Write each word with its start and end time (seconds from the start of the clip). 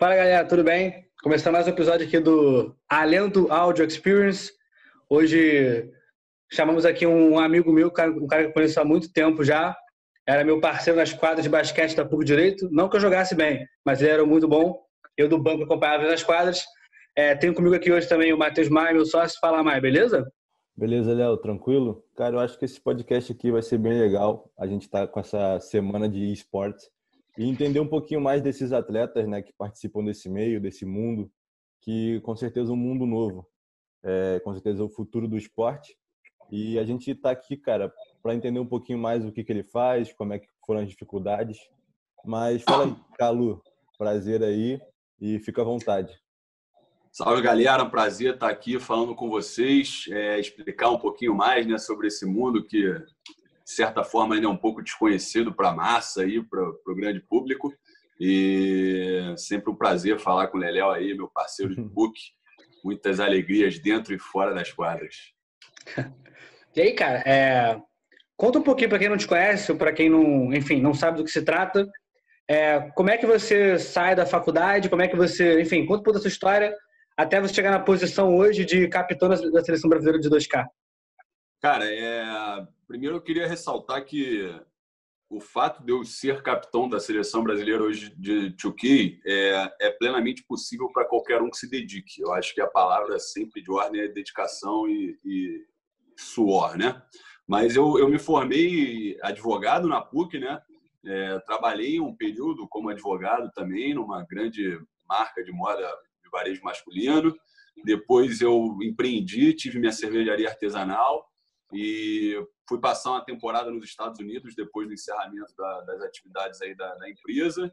Fala 0.00 0.16
galera, 0.16 0.48
tudo 0.48 0.64
bem? 0.64 1.04
Começando 1.22 1.52
mais 1.52 1.66
um 1.66 1.70
episódio 1.72 2.06
aqui 2.06 2.18
do 2.18 2.74
Alento 2.88 3.52
Audio 3.52 3.84
Experience. 3.84 4.50
Hoje 5.10 5.90
chamamos 6.50 6.86
aqui 6.86 7.06
um 7.06 7.38
amigo 7.38 7.70
meu, 7.70 7.88
um 7.88 8.26
cara 8.26 8.44
que 8.44 8.48
eu 8.48 8.52
conheço 8.54 8.80
há 8.80 8.84
muito 8.84 9.12
tempo 9.12 9.44
já. 9.44 9.76
Era 10.26 10.42
meu 10.42 10.58
parceiro 10.58 10.98
nas 10.98 11.12
quadras 11.12 11.42
de 11.42 11.50
basquete 11.50 11.94
da 11.94 12.02
PUC 12.06 12.24
Direito. 12.24 12.66
Não 12.72 12.88
que 12.88 12.96
eu 12.96 13.00
jogasse 13.00 13.34
bem, 13.34 13.66
mas 13.84 14.00
ele 14.00 14.10
era 14.10 14.24
muito 14.24 14.48
bom. 14.48 14.80
Eu 15.18 15.28
do 15.28 15.38
banco 15.38 15.64
acompanhava 15.64 16.04
nas 16.04 16.22
quadras. 16.22 16.64
É, 17.14 17.34
tenho 17.34 17.52
comigo 17.52 17.74
aqui 17.74 17.92
hoje 17.92 18.08
também 18.08 18.32
o 18.32 18.38
Matheus 18.38 18.70
Maia, 18.70 18.94
meu 18.94 19.04
sócio. 19.04 19.38
Fala, 19.38 19.62
Maia, 19.62 19.82
beleza? 19.82 20.26
Beleza, 20.74 21.12
Léo, 21.12 21.36
tranquilo? 21.36 22.02
Cara, 22.16 22.36
eu 22.36 22.40
acho 22.40 22.58
que 22.58 22.64
esse 22.64 22.80
podcast 22.80 23.30
aqui 23.30 23.50
vai 23.50 23.60
ser 23.60 23.76
bem 23.76 24.00
legal. 24.00 24.50
A 24.58 24.66
gente 24.66 24.84
está 24.84 25.06
com 25.06 25.20
essa 25.20 25.60
semana 25.60 26.08
de 26.08 26.32
esportes 26.32 26.88
e 27.38 27.48
entender 27.48 27.80
um 27.80 27.88
pouquinho 27.88 28.20
mais 28.20 28.42
desses 28.42 28.72
atletas 28.72 29.26
né, 29.28 29.42
que 29.42 29.52
participam 29.52 30.04
desse 30.04 30.28
meio, 30.28 30.60
desse 30.60 30.84
mundo, 30.84 31.30
que 31.80 32.20
com 32.20 32.36
certeza 32.36 32.70
é 32.70 32.74
um 32.74 32.76
mundo 32.76 33.06
novo, 33.06 33.46
é, 34.02 34.40
com 34.40 34.52
certeza 34.52 34.82
é 34.82 34.84
o 34.84 34.90
futuro 34.90 35.28
do 35.28 35.36
esporte. 35.36 35.96
E 36.50 36.78
a 36.78 36.84
gente 36.84 37.10
está 37.10 37.30
aqui, 37.30 37.56
cara, 37.56 37.92
para 38.22 38.34
entender 38.34 38.58
um 38.58 38.66
pouquinho 38.66 38.98
mais 38.98 39.24
o 39.24 39.30
que, 39.30 39.44
que 39.44 39.52
ele 39.52 39.62
faz, 39.62 40.12
como 40.12 40.32
é 40.32 40.38
que 40.38 40.48
foram 40.66 40.80
as 40.80 40.88
dificuldades. 40.88 41.58
Mas 42.24 42.62
fala 42.62 42.86
aí, 42.86 42.96
Calu, 43.16 43.62
prazer 43.96 44.42
aí 44.42 44.80
e 45.20 45.38
fica 45.38 45.62
à 45.62 45.64
vontade. 45.64 46.18
Salve 47.12 47.42
galera, 47.42 47.84
prazer 47.84 48.34
estar 48.34 48.48
aqui 48.48 48.78
falando 48.78 49.14
com 49.14 49.28
vocês, 49.28 50.04
é, 50.10 50.38
explicar 50.38 50.90
um 50.90 50.98
pouquinho 50.98 51.34
mais 51.34 51.66
né, 51.66 51.76
sobre 51.76 52.06
esse 52.06 52.24
mundo 52.24 52.64
que 52.64 52.94
de 53.64 53.72
certa 53.72 54.02
forma, 54.02 54.34
ainda 54.34 54.46
é 54.46 54.50
um 54.50 54.56
pouco 54.56 54.82
desconhecido 54.82 55.52
para 55.52 55.70
a 55.70 55.74
massa, 55.74 56.22
para 56.48 56.62
o 56.62 56.96
grande 56.96 57.20
público. 57.20 57.72
E 58.20 59.34
sempre 59.36 59.70
um 59.70 59.74
prazer 59.74 60.18
falar 60.18 60.48
com 60.48 60.58
o 60.58 60.60
Leléo 60.60 60.90
aí, 60.90 61.14
meu 61.14 61.28
parceiro 61.28 61.74
de 61.74 61.80
book. 61.82 62.18
Muitas 62.84 63.20
alegrias 63.20 63.78
dentro 63.78 64.14
e 64.14 64.18
fora 64.18 64.54
das 64.54 64.72
quadras. 64.72 65.14
E 66.72 66.80
aí, 66.80 66.92
cara, 66.92 67.18
é... 67.26 67.76
conta 68.36 68.60
um 68.60 68.62
pouquinho 68.62 68.88
para 68.88 69.00
quem 69.00 69.08
não 69.08 69.16
te 69.16 69.26
conhece, 69.26 69.72
ou 69.72 69.76
para 69.76 69.92
quem 69.92 70.08
não, 70.08 70.54
enfim, 70.54 70.80
não 70.80 70.94
sabe 70.94 71.16
do 71.16 71.24
que 71.24 71.30
se 71.32 71.42
trata. 71.42 71.84
É... 72.46 72.78
Como 72.94 73.10
é 73.10 73.18
que 73.18 73.26
você 73.26 73.76
sai 73.76 74.14
da 74.14 74.24
faculdade? 74.24 74.88
Como 74.88 75.02
é 75.02 75.08
que 75.08 75.16
você, 75.16 75.60
enfim, 75.60 75.84
conta 75.84 75.98
um 75.98 76.04
pouco 76.04 76.12
da 76.12 76.20
sua 76.20 76.28
história 76.28 76.72
até 77.20 77.40
você 77.40 77.52
chegar 77.52 77.70
na 77.70 77.80
posição 77.80 78.34
hoje 78.34 78.64
de 78.64 78.88
capitão 78.88 79.28
da 79.28 79.64
seleção 79.64 79.90
brasileira 79.90 80.18
de 80.18 80.30
2K. 80.30 80.64
Cara, 81.60 81.84
é... 81.84 82.66
primeiro 82.88 83.16
eu 83.16 83.20
queria 83.20 83.46
ressaltar 83.46 84.04
que 84.04 84.48
o 85.28 85.38
fato 85.38 85.84
de 85.84 85.92
eu 85.92 86.02
ser 86.04 86.42
capitão 86.42 86.88
da 86.88 86.98
seleção 86.98 87.44
brasileira 87.44 87.82
hoje 87.82 88.12
de 88.16 88.50
2K 88.56 89.20
é, 89.24 89.76
é 89.82 89.90
plenamente 89.90 90.42
possível 90.42 90.90
para 90.90 91.04
qualquer 91.04 91.40
um 91.40 91.50
que 91.50 91.58
se 91.58 91.70
dedique. 91.70 92.20
Eu 92.20 92.32
acho 92.32 92.52
que 92.54 92.60
a 92.60 92.66
palavra 92.66 93.18
sempre 93.18 93.62
de 93.62 93.70
ordem 93.70 94.00
é 94.00 94.08
dedicação 94.08 94.88
e, 94.88 95.16
e 95.24 95.64
suor, 96.16 96.76
né? 96.76 97.00
Mas 97.46 97.76
eu, 97.76 97.98
eu 97.98 98.08
me 98.08 98.18
formei 98.18 99.18
advogado 99.22 99.86
na 99.86 100.00
PUC, 100.00 100.38
né? 100.38 100.60
É, 101.04 101.38
trabalhei 101.40 102.00
um 102.00 102.16
período 102.16 102.66
como 102.68 102.88
advogado 102.88 103.50
também 103.54 103.94
numa 103.94 104.24
grande 104.24 104.80
marca 105.08 105.44
de 105.44 105.52
moda 105.52 105.86
de 106.24 106.30
varejo 106.30 106.62
masculino. 106.64 107.34
Depois 107.84 108.40
eu 108.40 108.78
empreendi, 108.82 109.54
tive 109.54 109.78
minha 109.78 109.92
cervejaria 109.92 110.48
artesanal 110.48 111.29
e 111.72 112.34
fui 112.68 112.80
passar 112.80 113.10
uma 113.10 113.24
temporada 113.24 113.70
nos 113.70 113.84
Estados 113.84 114.18
Unidos 114.20 114.54
depois 114.54 114.86
do 114.86 114.94
encerramento 114.94 115.54
da, 115.56 115.80
das 115.82 116.02
atividades 116.02 116.60
aí 116.62 116.74
da, 116.74 116.94
da 116.96 117.08
empresa. 117.08 117.72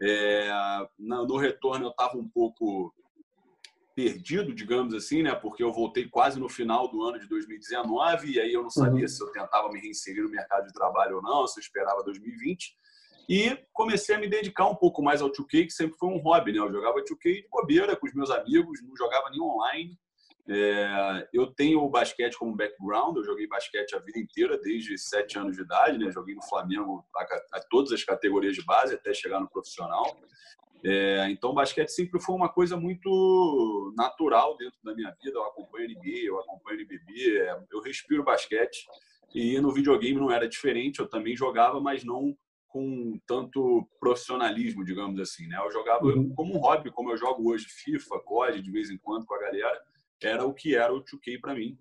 É, 0.00 0.50
no 0.98 1.36
retorno 1.36 1.86
eu 1.86 1.90
estava 1.90 2.16
um 2.16 2.28
pouco 2.28 2.94
perdido, 3.94 4.54
digamos 4.54 4.92
assim, 4.92 5.22
né? 5.22 5.34
Porque 5.34 5.62
eu 5.64 5.72
voltei 5.72 6.06
quase 6.06 6.38
no 6.38 6.50
final 6.50 6.86
do 6.86 7.02
ano 7.02 7.18
de 7.18 7.26
2019 7.26 8.32
e 8.32 8.38
aí 8.38 8.52
eu 8.52 8.62
não 8.62 8.68
sabia 8.68 9.02
uhum. 9.02 9.08
se 9.08 9.22
eu 9.22 9.32
tentava 9.32 9.70
me 9.70 9.80
reinserir 9.80 10.22
no 10.22 10.28
mercado 10.28 10.66
de 10.66 10.72
trabalho 10.74 11.16
ou 11.16 11.22
não, 11.22 11.46
se 11.46 11.58
eu 11.58 11.62
esperava 11.62 12.04
2020. 12.04 12.76
E 13.28 13.58
comecei 13.72 14.14
a 14.14 14.18
me 14.18 14.28
dedicar 14.28 14.68
um 14.68 14.76
pouco 14.76 15.02
mais 15.02 15.22
ao 15.22 15.32
2K, 15.32 15.66
que 15.66 15.70
sempre 15.70 15.96
foi 15.96 16.10
um 16.10 16.18
hobby, 16.18 16.52
né? 16.52 16.58
Eu 16.58 16.70
jogava 16.70 17.02
2K 17.02 17.42
de 17.42 17.48
bobeira 17.50 17.96
com 17.96 18.06
os 18.06 18.14
meus 18.14 18.30
amigos, 18.30 18.82
não 18.82 18.94
jogava 18.94 19.30
nem 19.30 19.40
online. 19.40 19.98
É, 20.48 21.28
eu 21.32 21.48
tenho 21.48 21.80
o 21.80 21.90
basquete 21.90 22.36
como 22.38 22.54
background, 22.54 23.16
eu 23.16 23.24
joguei 23.24 23.48
basquete 23.48 23.96
a 23.96 23.98
vida 23.98 24.18
inteira, 24.18 24.56
desde 24.58 24.96
sete 24.96 25.38
anos 25.38 25.56
de 25.56 25.62
idade, 25.62 25.98
né? 25.98 26.10
Joguei 26.12 26.34
no 26.34 26.42
Flamengo 26.42 27.04
a, 27.16 27.58
a 27.58 27.60
todas 27.68 27.90
as 27.90 28.04
categorias 28.04 28.54
de 28.54 28.64
base 28.64 28.94
até 28.94 29.12
chegar 29.12 29.40
no 29.40 29.48
profissional. 29.48 30.16
É, 30.84 31.28
então, 31.30 31.52
basquete 31.52 31.88
sempre 31.88 32.20
foi 32.20 32.34
uma 32.34 32.48
coisa 32.48 32.76
muito 32.76 33.92
natural 33.96 34.56
dentro 34.56 34.78
da 34.84 34.94
minha 34.94 35.10
vida. 35.20 35.36
Eu 35.36 35.44
acompanho 35.44 35.88
NBA, 35.90 36.26
eu 36.26 36.38
acompanho 36.38 36.80
NBB, 36.80 37.38
é, 37.38 37.58
eu 37.72 37.80
respiro 37.80 38.22
basquete. 38.22 38.86
E 39.34 39.60
no 39.60 39.72
videogame 39.72 40.20
não 40.20 40.30
era 40.30 40.48
diferente, 40.48 41.00
eu 41.00 41.08
também 41.08 41.36
jogava, 41.36 41.80
mas 41.80 42.04
não 42.04 42.36
com 42.68 43.18
tanto 43.26 43.88
profissionalismo, 43.98 44.84
digamos 44.84 45.18
assim. 45.18 45.48
Né? 45.48 45.58
Eu 45.58 45.72
jogava 45.72 46.04
uhum. 46.04 46.32
como 46.34 46.54
um 46.54 46.58
hobby, 46.58 46.92
como 46.92 47.10
eu 47.10 47.16
jogo 47.16 47.50
hoje, 47.50 47.66
FIFA, 47.68 48.20
COD, 48.20 48.62
de 48.62 48.70
vez 48.70 48.90
em 48.90 48.98
quando 48.98 49.26
com 49.26 49.34
a 49.34 49.40
galera 49.40 49.82
era 50.22 50.44
o 50.44 50.54
que 50.54 50.74
era 50.74 50.92
o 50.92 51.02
2K 51.02 51.40
para 51.40 51.54
mim. 51.54 51.78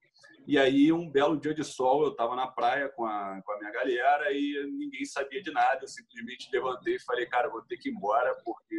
E 0.47 0.59
aí, 0.59 0.91
um 0.91 1.09
belo 1.09 1.39
dia 1.39 1.55
de 1.55 1.63
sol, 1.63 2.03
eu 2.03 2.11
estava 2.11 2.35
na 2.35 2.45
praia 2.45 2.87
com 2.89 3.03
a, 3.03 3.41
com 3.43 3.51
a 3.51 3.57
minha 3.57 3.71
galera 3.71 4.31
e 4.31 4.71
ninguém 4.77 5.03
sabia 5.03 5.41
de 5.41 5.51
nada. 5.51 5.79
Eu 5.81 5.87
simplesmente 5.87 6.49
levantei 6.51 6.95
e 6.95 7.03
falei, 7.03 7.25
cara, 7.25 7.49
vou 7.49 7.63
ter 7.63 7.77
que 7.77 7.89
ir 7.89 7.93
embora 7.93 8.35
porque 8.45 8.75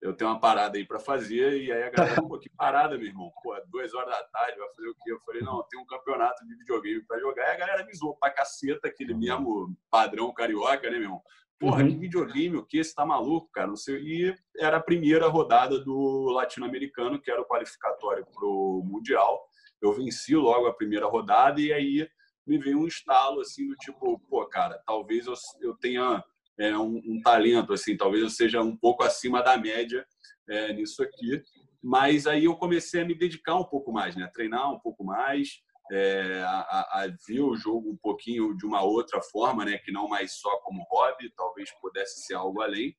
eu 0.00 0.14
tenho 0.14 0.30
uma 0.30 0.40
parada 0.40 0.78
aí 0.78 0.84
para 0.86 0.98
fazer. 0.98 1.62
E 1.62 1.70
aí 1.70 1.82
a 1.82 1.90
galera, 1.90 2.22
pô, 2.22 2.38
que 2.38 2.48
parada, 2.48 2.96
meu 2.96 3.06
irmão? 3.06 3.30
Pô, 3.42 3.54
duas 3.66 3.92
horas 3.92 4.10
da 4.10 4.22
tarde, 4.24 4.58
vai 4.58 4.68
fazer 4.74 4.88
o 4.88 4.94
quê? 4.94 5.12
Eu 5.12 5.20
falei, 5.20 5.42
não, 5.42 5.62
tem 5.68 5.78
um 5.78 5.86
campeonato 5.86 6.46
de 6.46 6.54
videogame 6.56 7.04
para 7.04 7.20
jogar. 7.20 7.48
E 7.48 7.50
a 7.50 7.58
galera 7.58 7.84
me 7.84 7.94
zoou 7.94 8.16
pra 8.16 8.30
caceta, 8.30 8.88
aquele 8.88 9.14
mesmo 9.14 9.76
padrão 9.90 10.32
carioca, 10.32 10.90
né, 10.90 10.96
meu 10.96 11.02
irmão? 11.02 11.22
Porra, 11.58 11.82
uhum. 11.82 11.90
que 11.90 11.96
videogame, 11.96 12.56
o 12.56 12.64
que? 12.64 12.82
Você 12.82 12.94
tá 12.94 13.04
maluco, 13.04 13.50
cara? 13.52 13.66
Não 13.66 13.76
sei. 13.76 14.00
E 14.00 14.34
era 14.58 14.78
a 14.78 14.82
primeira 14.82 15.28
rodada 15.28 15.78
do 15.78 16.30
latino-americano, 16.30 17.20
que 17.20 17.30
era 17.30 17.42
o 17.42 17.46
qualificatório 17.46 18.24
pro 18.24 18.82
Mundial. 18.82 19.46
Eu 19.82 19.92
venci 19.92 20.34
logo 20.34 20.66
a 20.66 20.74
primeira 20.74 21.06
rodada 21.06 21.60
e 21.60 21.70
aí 21.70 22.08
me 22.46 22.56
veio 22.56 22.80
um 22.80 22.86
estalo, 22.86 23.42
assim, 23.42 23.68
do 23.68 23.76
tipo, 23.76 24.18
pô, 24.20 24.46
cara, 24.46 24.82
talvez 24.86 25.26
eu, 25.26 25.34
eu 25.60 25.74
tenha 25.76 26.24
é, 26.58 26.76
um, 26.76 27.00
um, 27.06 27.20
talento, 27.22 27.72
assim, 27.72 27.96
talvez 27.96 28.22
eu 28.22 28.30
seja 28.30 28.60
um 28.60 28.76
pouco 28.76 29.02
acima 29.02 29.42
da 29.42 29.56
média 29.56 30.04
é, 30.48 30.72
nisso 30.72 31.02
aqui. 31.02 31.42
Mas 31.82 32.26
aí 32.26 32.44
eu 32.44 32.56
comecei 32.56 33.00
a 33.00 33.04
me 33.04 33.14
dedicar 33.14 33.56
um 33.56 33.64
pouco 33.64 33.92
mais, 33.92 34.14
né? 34.14 34.30
treinar 34.34 34.72
um 34.72 34.78
pouco 34.78 35.02
mais, 35.02 35.62
é, 35.90 36.42
a, 36.46 37.02
a, 37.02 37.06
ver 37.26 37.40
o 37.40 37.56
jogo 37.56 37.90
um 37.90 37.96
pouquinho 37.96 38.56
de 38.56 38.64
uma 38.64 38.82
outra 38.82 39.20
forma, 39.20 39.64
né, 39.64 39.78
que 39.78 39.90
não 39.90 40.08
mais 40.08 40.32
só 40.34 40.56
como 40.58 40.86
hobby, 40.88 41.32
talvez 41.36 41.70
pudesse 41.80 42.22
ser 42.22 42.34
algo 42.34 42.60
além. 42.60 42.96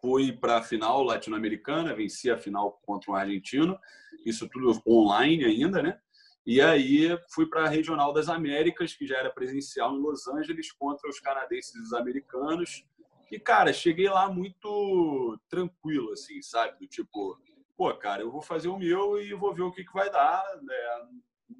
Fui 0.00 0.32
para 0.32 0.58
a 0.58 0.62
final 0.62 1.02
latino-americana, 1.02 1.94
venci 1.94 2.30
a 2.30 2.36
final 2.36 2.80
contra 2.84 3.10
um 3.10 3.14
argentino, 3.14 3.78
isso 4.26 4.48
tudo 4.48 4.82
online 4.86 5.44
ainda, 5.44 5.82
né? 5.82 5.98
E 6.46 6.60
aí 6.60 7.08
fui 7.34 7.46
para 7.46 7.64
a 7.64 7.68
Regional 7.68 8.12
das 8.12 8.28
Américas, 8.28 8.94
que 8.94 9.06
já 9.06 9.18
era 9.18 9.30
presencial 9.30 9.94
em 9.94 10.00
Los 10.00 10.28
Angeles, 10.28 10.70
contra 10.72 11.08
os 11.10 11.18
canadenses 11.18 11.74
e 11.74 11.80
os 11.80 11.92
americanos. 11.92 12.84
E, 13.32 13.38
cara, 13.40 13.72
cheguei 13.72 14.08
lá 14.08 14.30
muito 14.30 15.38
tranquilo, 15.48 16.12
assim, 16.12 16.40
sabe? 16.40 16.78
Do 16.78 16.86
tipo, 16.86 17.36
pô, 17.76 17.92
cara, 17.94 18.22
eu 18.22 18.30
vou 18.30 18.40
fazer 18.40 18.68
o 18.68 18.78
meu 18.78 19.20
e 19.20 19.34
vou 19.34 19.52
ver 19.52 19.62
o 19.62 19.72
que, 19.72 19.84
que 19.84 19.92
vai 19.92 20.08
dar. 20.08 20.44
Né? 20.62 21.08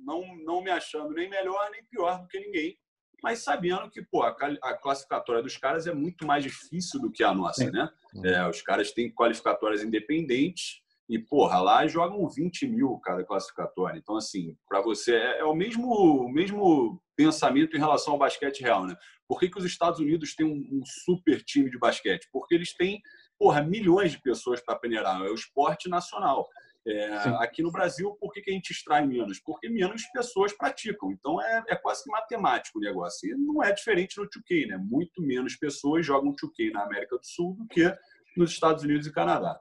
não, 0.05 0.37
não 0.39 0.63
me 0.63 0.71
achando 0.71 1.13
nem 1.15 1.29
melhor 1.29 1.71
nem 1.71 1.85
pior 1.85 2.21
do 2.21 2.29
que 2.29 2.41
ninguém, 2.41 2.79
mas 3.23 3.41
sabendo 3.41 3.91
que 3.91 4.03
pô, 4.03 4.23
a, 4.23 4.35
classificatória 4.79 5.43
dos 5.43 5.57
caras 5.57 5.87
é 5.87 5.95
muito 5.95 6.27
mais 6.27 6.43
difícil 6.43 7.01
do 7.01 7.11
que 7.11 7.25
a 7.25 7.35
nossa, 7.35 7.71
né? 7.71 7.91
É, 8.25 8.49
os 8.49 8.63
caras 8.63 8.93
têm 8.93 9.13
qualificatórias 9.13 9.83
independentes 9.83 10.83
e, 11.09 11.19
porra, 11.19 11.61
lá 11.61 11.87
jogam 11.87 12.29
20 12.29 12.67
mil 12.67 12.99
cada 12.99 13.25
classificatória. 13.25 13.99
Então, 13.99 14.17
assim, 14.17 14.57
para 14.69 14.81
você 14.81 15.15
é, 15.15 15.39
é, 15.41 15.45
o 15.45 15.55
mesmo, 15.55 15.89
o 15.89 16.29
mesmo 16.29 17.01
pensamento 17.15 17.77
em 17.77 17.81
relação 17.81 18.15
ao 18.15 18.19
basquete 18.19 18.61
real, 18.61 18.87
né? 18.87 18.97
Por 19.29 19.39
que, 19.39 19.49
que 19.49 19.59
os 19.59 19.65
Estados 19.65 20.01
Unidos 20.01 20.35
têm 20.35 20.47
um, 20.47 20.79
um 20.79 20.83
super 20.85 21.43
time 21.43 21.71
de 21.71 21.79
basquete? 21.79 22.29
Porque 22.33 22.55
eles 22.55 22.75
têm, 22.75 23.01
porra, 23.39 23.63
milhões 23.63 24.13
de 24.13 24.21
pessoas 24.21 24.61
para 24.61 24.79
peneirar. 24.79 25.21
É 25.23 25.31
o 25.31 25.35
esporte 25.35 25.89
nacional. 25.89 26.49
É, 26.89 27.15
aqui 27.41 27.63
no 27.63 27.73
Brasil, 27.73 28.17
por 28.21 28.33
que, 28.33 28.41
que, 28.41 28.51
a 28.51 28.55
gente 28.55 28.71
extrai 28.71 29.05
menos? 29.05 29.41
Porque 29.41 29.69
menos 29.69 30.05
pessoas 30.13 30.53
praticam. 30.53 31.11
Então, 31.11 31.41
é, 31.41 31.65
é, 31.69 31.77
quase 31.77 32.05
que 32.05 32.11
matemático 32.11 32.79
o 32.79 32.83
negócio. 32.83 33.29
E 33.29 33.35
não 33.35 33.63
é 33.63 33.73
diferente 33.73 34.19
no 34.19 34.29
2K, 34.29 34.69
né? 34.69 34.77
Muito 34.77 35.23
menos 35.23 35.57
pessoas 35.57 36.05
jogam 36.05 36.33
2K 36.33 36.73
na 36.73 36.83
América 36.83 37.17
do 37.17 37.27
Sul 37.27 37.55
do 37.55 37.67
que 37.67 37.93
nos 38.37 38.51
Estados 38.51 38.85
Unidos 38.85 39.07
e 39.07 39.13
Canadá. 39.13 39.61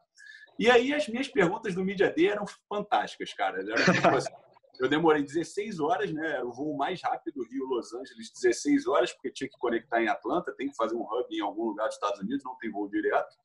E 0.57 0.69
aí, 0.69 0.93
as 0.93 1.07
minhas 1.07 1.27
perguntas 1.27 1.75
do 1.75 1.83
Media 1.83 2.11
Day 2.11 2.27
eram 2.27 2.45
fantásticas, 2.69 3.33
cara. 3.33 3.63
Tipo 3.63 4.07
assim, 4.15 4.33
eu 4.79 4.89
demorei 4.89 5.23
16 5.23 5.79
horas, 5.79 6.11
né? 6.11 6.33
Era 6.33 6.45
o 6.45 6.51
voo 6.51 6.75
mais 6.75 7.01
rápido 7.01 7.43
Rio-Los 7.43 7.93
Angeles, 7.93 8.31
16 8.31 8.87
horas, 8.87 9.13
porque 9.13 9.31
tinha 9.31 9.49
que 9.49 9.57
conectar 9.57 10.01
em 10.01 10.07
Atlanta, 10.07 10.55
tem 10.55 10.69
que 10.69 10.75
fazer 10.75 10.95
um 10.95 11.03
hub 11.03 11.27
em 11.31 11.41
algum 11.41 11.65
lugar 11.65 11.87
dos 11.87 11.95
Estados 11.95 12.19
Unidos, 12.19 12.43
não 12.43 12.57
tem 12.57 12.71
voo 12.71 12.89
direto. 12.89 13.35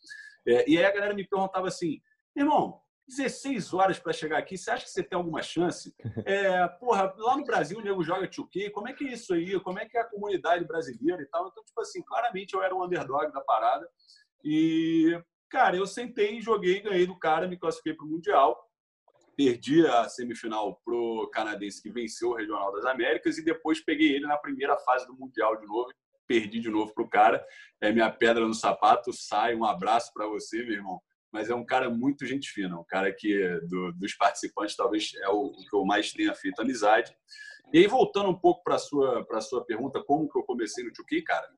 É, 0.46 0.68
e 0.68 0.78
aí 0.78 0.84
a 0.84 0.92
galera 0.92 1.14
me 1.14 1.26
perguntava 1.26 1.68
assim, 1.68 2.00
irmão, 2.34 2.80
16 3.08 3.74
horas 3.74 3.98
para 3.98 4.12
chegar 4.12 4.38
aqui, 4.38 4.56
você 4.56 4.70
acha 4.70 4.84
que 4.84 4.90
você 4.90 5.02
tem 5.02 5.16
alguma 5.16 5.42
chance? 5.42 5.94
É, 6.24 6.66
porra, 6.68 7.12
lá 7.16 7.36
no 7.36 7.44
Brasil 7.44 7.78
o 7.78 7.82
nego 7.82 8.04
joga 8.04 8.28
2K, 8.28 8.70
como 8.70 8.88
é 8.88 8.92
que 8.92 9.04
é 9.04 9.12
isso 9.12 9.34
aí? 9.34 9.58
Como 9.60 9.78
é 9.78 9.86
que 9.86 9.96
é 9.96 10.00
a 10.00 10.08
comunidade 10.08 10.64
brasileira 10.64 11.20
e 11.22 11.26
tal? 11.26 11.48
Então, 11.48 11.64
tipo 11.64 11.80
assim, 11.80 12.02
claramente 12.02 12.54
eu 12.54 12.62
era 12.62 12.74
um 12.74 12.84
underdog 12.84 13.32
da 13.32 13.40
parada. 13.40 13.88
E, 14.44 15.20
cara, 15.50 15.76
eu 15.76 15.86
sentei, 15.86 16.40
joguei, 16.40 16.80
ganhei 16.80 17.06
do 17.06 17.18
cara, 17.18 17.48
me 17.48 17.58
classifiquei 17.58 17.92
para 17.92 18.06
o 18.06 18.08
Mundial. 18.08 18.58
Perdi 19.36 19.86
a 19.86 20.08
semifinal 20.08 20.80
pro 20.84 21.28
canadense 21.32 21.82
que 21.82 21.90
venceu 21.90 22.30
o 22.30 22.34
Regional 22.34 22.72
das 22.72 22.84
Américas 22.84 23.36
e 23.38 23.44
depois 23.44 23.84
peguei 23.84 24.14
ele 24.14 24.26
na 24.26 24.36
primeira 24.36 24.76
fase 24.78 25.06
do 25.06 25.14
Mundial 25.14 25.58
de 25.58 25.66
novo. 25.66 25.90
Perdi 26.26 26.60
de 26.60 26.70
novo 26.70 26.94
pro 26.94 27.08
cara. 27.08 27.44
É 27.80 27.90
minha 27.90 28.10
pedra 28.10 28.46
no 28.46 28.54
sapato. 28.54 29.12
Sai, 29.12 29.54
um 29.54 29.64
abraço 29.64 30.12
para 30.14 30.26
você, 30.26 30.62
meu 30.62 30.74
irmão 30.74 31.00
mas 31.32 31.48
é 31.48 31.54
um 31.54 31.64
cara 31.64 31.88
muito 31.88 32.26
gente 32.26 32.50
fina, 32.50 32.78
um 32.78 32.84
cara 32.84 33.12
que 33.12 33.38
do, 33.68 33.92
dos 33.92 34.14
participantes 34.14 34.74
talvez 34.74 35.12
é 35.22 35.28
o, 35.28 35.44
o, 35.44 35.52
que 35.52 35.76
eu 35.76 35.84
mais 35.84 36.12
tenha 36.12 36.34
feito 36.34 36.60
amizade. 36.60 37.14
E 37.72 37.78
aí 37.78 37.86
voltando 37.86 38.30
um 38.30 38.38
pouco 38.38 38.62
para 38.64 38.78
sua 38.78 39.24
para 39.24 39.40
sua 39.40 39.64
pergunta, 39.64 40.02
como 40.02 40.28
que 40.28 40.38
eu 40.38 40.42
comecei 40.42 40.84
no 40.84 40.90
2 40.90 41.24
cara? 41.24 41.48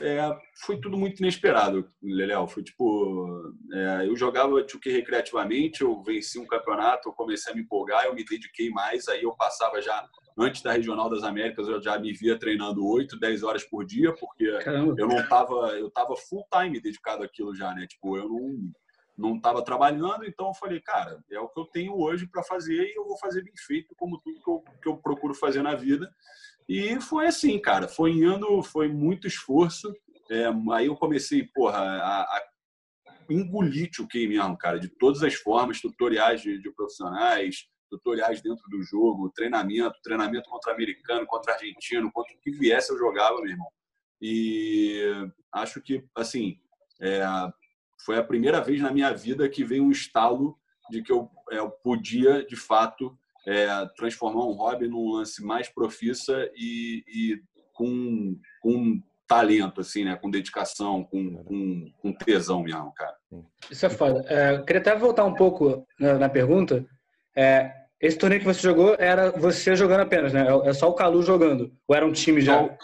É, 0.00 0.18
foi 0.64 0.80
tudo 0.80 0.96
muito 0.96 1.20
inesperado, 1.20 1.88
Leléo. 2.02 2.46
Foi 2.46 2.62
tipo, 2.62 3.54
é, 3.72 4.06
eu 4.06 4.16
jogava 4.16 4.50
2 4.50 4.66
recreativamente, 4.84 5.82
eu 5.82 6.02
venci 6.02 6.38
um 6.38 6.46
campeonato, 6.46 7.08
eu 7.08 7.12
comecei 7.12 7.52
a 7.52 7.56
me 7.56 7.62
empolgar, 7.62 8.04
eu 8.04 8.14
me 8.14 8.24
dediquei 8.24 8.70
mais, 8.70 9.08
aí 9.08 9.22
eu 9.22 9.34
passava 9.34 9.80
já 9.80 10.06
antes 10.38 10.62
da 10.62 10.72
Regional 10.72 11.08
das 11.08 11.22
Américas, 11.22 11.66
eu 11.66 11.80
já 11.82 11.98
me 11.98 12.12
via 12.12 12.38
treinando 12.38 12.86
8, 12.86 13.18
10 13.18 13.42
horas 13.42 13.64
por 13.64 13.86
dia, 13.86 14.12
porque 14.14 14.58
Caramba. 14.58 14.94
eu 14.98 15.08
não 15.08 15.26
tava, 15.26 15.54
eu 15.78 15.90
tava 15.90 16.14
full 16.28 16.46
time 16.52 16.78
dedicado 16.78 17.24
àquilo 17.24 17.54
já, 17.54 17.74
né? 17.74 17.86
Tipo, 17.86 18.18
eu 18.18 18.28
não 18.28 18.72
não 19.16 19.36
estava 19.36 19.64
trabalhando, 19.64 20.26
então 20.26 20.48
eu 20.48 20.54
falei, 20.54 20.80
cara, 20.80 21.18
é 21.30 21.40
o 21.40 21.48
que 21.48 21.58
eu 21.58 21.64
tenho 21.64 21.96
hoje 21.96 22.26
para 22.26 22.42
fazer 22.42 22.84
e 22.84 22.94
eu 22.98 23.06
vou 23.06 23.18
fazer 23.18 23.42
bem 23.42 23.54
feito, 23.56 23.94
como 23.96 24.20
tudo 24.20 24.42
que 24.42 24.50
eu, 24.50 24.64
que 24.82 24.88
eu 24.88 24.96
procuro 24.98 25.34
fazer 25.34 25.62
na 25.62 25.74
vida. 25.74 26.12
E 26.68 27.00
foi 27.00 27.26
assim, 27.26 27.58
cara, 27.58 27.86
foi 27.86 28.12
indo, 28.12 28.62
foi 28.62 28.88
muito 28.88 29.26
esforço. 29.26 29.94
É, 30.30 30.46
aí 30.72 30.86
eu 30.86 30.96
comecei, 30.96 31.44
porra, 31.54 31.78
a, 31.78 32.22
a 32.22 32.42
engolir 33.30 33.90
o 34.00 34.06
que 34.06 34.26
mesmo, 34.26 34.56
cara, 34.56 34.78
de 34.78 34.88
todas 34.88 35.22
as 35.22 35.34
formas, 35.34 35.80
tutoriais 35.80 36.40
de, 36.42 36.60
de, 36.60 36.70
profissionais, 36.72 37.66
tutoriais 37.88 38.40
dentro 38.42 38.68
do 38.68 38.82
jogo, 38.82 39.30
treinamento, 39.30 39.94
treinamento 40.02 40.48
contra 40.48 40.72
americano, 40.72 41.26
contra 41.26 41.54
argentino, 41.54 42.10
contra 42.12 42.34
o 42.34 42.40
que 42.40 42.50
viesse 42.50 42.92
eu 42.92 42.98
jogava, 42.98 43.40
meu 43.40 43.50
irmão. 43.50 43.68
E 44.20 45.30
acho 45.52 45.80
que, 45.80 46.04
assim, 46.16 46.58
é, 47.00 47.22
foi 48.04 48.18
a 48.18 48.24
primeira 48.24 48.60
vez 48.60 48.80
na 48.80 48.90
minha 48.90 49.12
vida 49.12 49.48
que 49.48 49.64
veio 49.64 49.84
um 49.84 49.90
estalo 49.90 50.58
de 50.90 51.02
que 51.02 51.12
eu, 51.12 51.30
é, 51.50 51.58
eu 51.58 51.70
podia, 51.70 52.44
de 52.44 52.56
fato, 52.56 53.16
é, 53.46 53.86
transformar 53.96 54.44
um 54.44 54.52
hobby 54.52 54.88
num 54.88 55.12
lance 55.12 55.42
mais 55.44 55.68
profissa 55.68 56.50
e, 56.56 57.04
e 57.06 57.42
com, 57.72 58.38
com 58.60 59.00
talento, 59.26 59.80
assim, 59.80 60.04
né? 60.04 60.16
Com 60.16 60.30
dedicação, 60.30 61.04
com, 61.04 61.44
com, 61.44 61.92
com 61.98 62.12
tesão 62.12 62.62
mesmo, 62.62 62.92
cara. 62.92 63.16
Isso 63.70 63.86
é 63.86 63.90
foda. 63.90 64.24
É, 64.28 64.58
queria 64.62 64.80
até 64.80 64.96
voltar 64.96 65.24
um 65.24 65.34
pouco 65.34 65.86
na, 65.98 66.18
na 66.18 66.28
pergunta. 66.28 66.84
É, 67.36 67.72
esse 68.00 68.18
torneio 68.18 68.40
que 68.40 68.46
você 68.46 68.60
jogou 68.60 68.96
era 68.98 69.30
você 69.30 69.76
jogando 69.76 70.00
apenas, 70.00 70.32
né? 70.32 70.46
É 70.64 70.72
só 70.72 70.88
o 70.88 70.94
Calu 70.94 71.22
jogando? 71.22 71.72
Ou 71.86 71.94
era 71.94 72.06
um 72.06 72.12
time 72.12 72.40
já? 72.40 72.76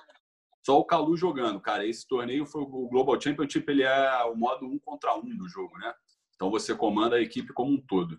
só 0.64 0.79
o 0.79 0.85
Calu 0.85 1.17
jogando, 1.17 1.61
cara. 1.61 1.85
Esse 1.85 2.06
torneio 2.06 2.47
foi 2.47 2.62
o 2.62 2.88
Global 2.88 3.20
Championship, 3.20 3.69
ele 3.69 3.82
é 3.82 4.25
o 4.25 4.37
modo 4.37 4.64
um 4.67 4.79
contra 4.79 5.14
um 5.17 5.37
do 5.37 5.49
jogo, 5.49 5.76
né? 5.79 5.93
Então 6.37 6.50
você 6.50 6.75
comanda 6.75 7.17
a 7.17 7.20
equipe 7.20 7.53
como 7.53 7.73
um 7.73 7.81
todo. 7.81 8.19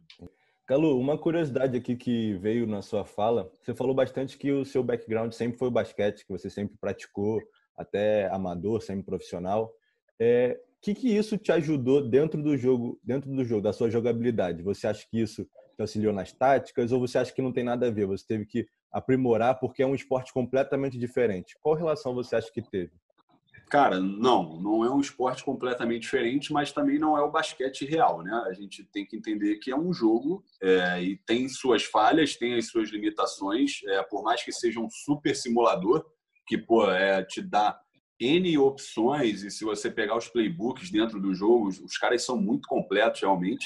Calu, 0.73 0.99
uma 0.99 1.15
curiosidade 1.15 1.77
aqui 1.77 1.95
que 1.95 2.33
veio 2.37 2.65
na 2.65 2.81
sua 2.81 3.05
fala, 3.05 3.47
você 3.61 3.75
falou 3.75 3.93
bastante 3.93 4.35
que 4.35 4.51
o 4.51 4.65
seu 4.65 4.83
background 4.83 5.31
sempre 5.31 5.55
foi 5.55 5.67
o 5.67 5.71
basquete, 5.71 6.25
que 6.25 6.31
você 6.31 6.49
sempre 6.49 6.75
praticou, 6.81 7.39
até 7.77 8.27
amador, 8.29 8.81
semi-profissional. 8.81 9.71
É, 10.19 10.59
o 10.59 10.81
que, 10.81 10.95
que 10.95 11.15
isso 11.15 11.37
te 11.37 11.51
ajudou 11.51 12.09
dentro 12.09 12.41
do 12.41 12.57
jogo, 12.57 12.99
dentro 13.03 13.29
do 13.29 13.45
jogo, 13.45 13.61
da 13.61 13.71
sua 13.71 13.87
jogabilidade? 13.87 14.63
Você 14.63 14.87
acha 14.87 15.05
que 15.07 15.21
isso 15.21 15.43
te 15.43 15.81
auxiliou 15.81 16.11
nas 16.11 16.31
táticas 16.33 16.91
ou 16.91 16.99
você 16.99 17.19
acha 17.19 17.31
que 17.31 17.43
não 17.43 17.53
tem 17.53 17.63
nada 17.63 17.85
a 17.85 17.91
ver? 17.91 18.07
Você 18.07 18.25
teve 18.25 18.43
que 18.43 18.65
aprimorar 18.91 19.59
porque 19.59 19.83
é 19.83 19.85
um 19.85 19.93
esporte 19.93 20.33
completamente 20.33 20.97
diferente. 20.97 21.55
Qual 21.61 21.75
relação 21.75 22.15
você 22.15 22.35
acha 22.35 22.51
que 22.51 22.63
teve? 22.63 22.93
Cara, 23.73 23.99
não, 23.99 24.61
não 24.61 24.85
é 24.85 24.91
um 24.91 24.99
esporte 24.99 25.43
completamente 25.43 26.03
diferente, 26.03 26.53
mas 26.53 26.71
também 26.71 26.99
não 26.99 27.17
é 27.17 27.23
o 27.23 27.31
basquete 27.31 27.85
real, 27.85 28.21
né? 28.21 28.31
A 28.45 28.53
gente 28.53 28.83
tem 28.83 29.03
que 29.03 29.17
entender 29.17 29.55
que 29.55 29.71
é 29.71 29.75
um 29.75 29.91
jogo 29.91 30.45
é, 30.61 31.01
e 31.01 31.17
tem 31.17 31.49
suas 31.49 31.83
falhas, 31.83 32.35
tem 32.35 32.53
as 32.53 32.67
suas 32.67 32.91
limitações. 32.91 33.81
É, 33.87 34.03
por 34.03 34.21
mais 34.21 34.43
que 34.43 34.51
seja 34.51 34.79
um 34.79 34.87
super 34.91 35.35
simulador, 35.35 36.05
que 36.45 36.55
pô, 36.55 36.87
é, 36.87 37.23
te 37.23 37.41
dá 37.41 37.75
N 38.19 38.55
opções, 38.59 39.41
e 39.41 39.49
se 39.49 39.65
você 39.65 39.89
pegar 39.89 40.17
os 40.17 40.27
playbooks 40.27 40.91
dentro 40.91 41.19
do 41.19 41.33
jogo, 41.33 41.69
os 41.69 41.97
caras 41.97 42.23
são 42.23 42.39
muito 42.39 42.67
completos 42.67 43.21
realmente. 43.21 43.65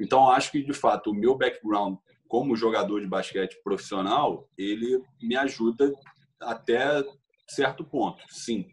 Então, 0.00 0.30
acho 0.30 0.52
que 0.52 0.62
de 0.62 0.72
fato 0.72 1.10
o 1.10 1.14
meu 1.14 1.36
background 1.36 1.96
como 2.28 2.54
jogador 2.54 3.00
de 3.00 3.08
basquete 3.08 3.60
profissional, 3.64 4.48
ele 4.56 5.02
me 5.20 5.34
ajuda 5.34 5.92
até 6.40 7.02
certo 7.48 7.82
ponto, 7.82 8.22
sim. 8.28 8.64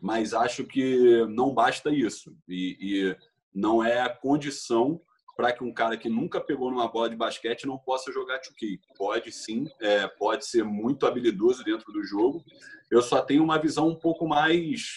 Mas 0.00 0.34
acho 0.34 0.64
que 0.64 1.24
não 1.26 1.52
basta 1.52 1.90
isso. 1.90 2.36
E, 2.48 2.76
e 2.80 3.16
não 3.54 3.82
é 3.82 4.00
a 4.00 4.08
condição 4.08 5.00
para 5.36 5.52
que 5.52 5.62
um 5.62 5.72
cara 5.72 5.96
que 5.96 6.08
nunca 6.08 6.40
pegou 6.40 6.70
numa 6.70 6.88
bola 6.88 7.08
de 7.08 7.16
basquete 7.16 7.66
não 7.66 7.78
possa 7.78 8.12
jogar 8.12 8.40
2K. 8.40 8.80
Pode 8.96 9.30
sim, 9.30 9.68
é, 9.80 10.06
pode 10.08 10.46
ser 10.46 10.64
muito 10.64 11.06
habilidoso 11.06 11.62
dentro 11.62 11.92
do 11.92 12.02
jogo. 12.02 12.44
Eu 12.90 13.02
só 13.02 13.20
tenho 13.20 13.44
uma 13.44 13.58
visão 13.58 13.88
um 13.88 13.94
pouco 13.94 14.26
mais 14.26 14.94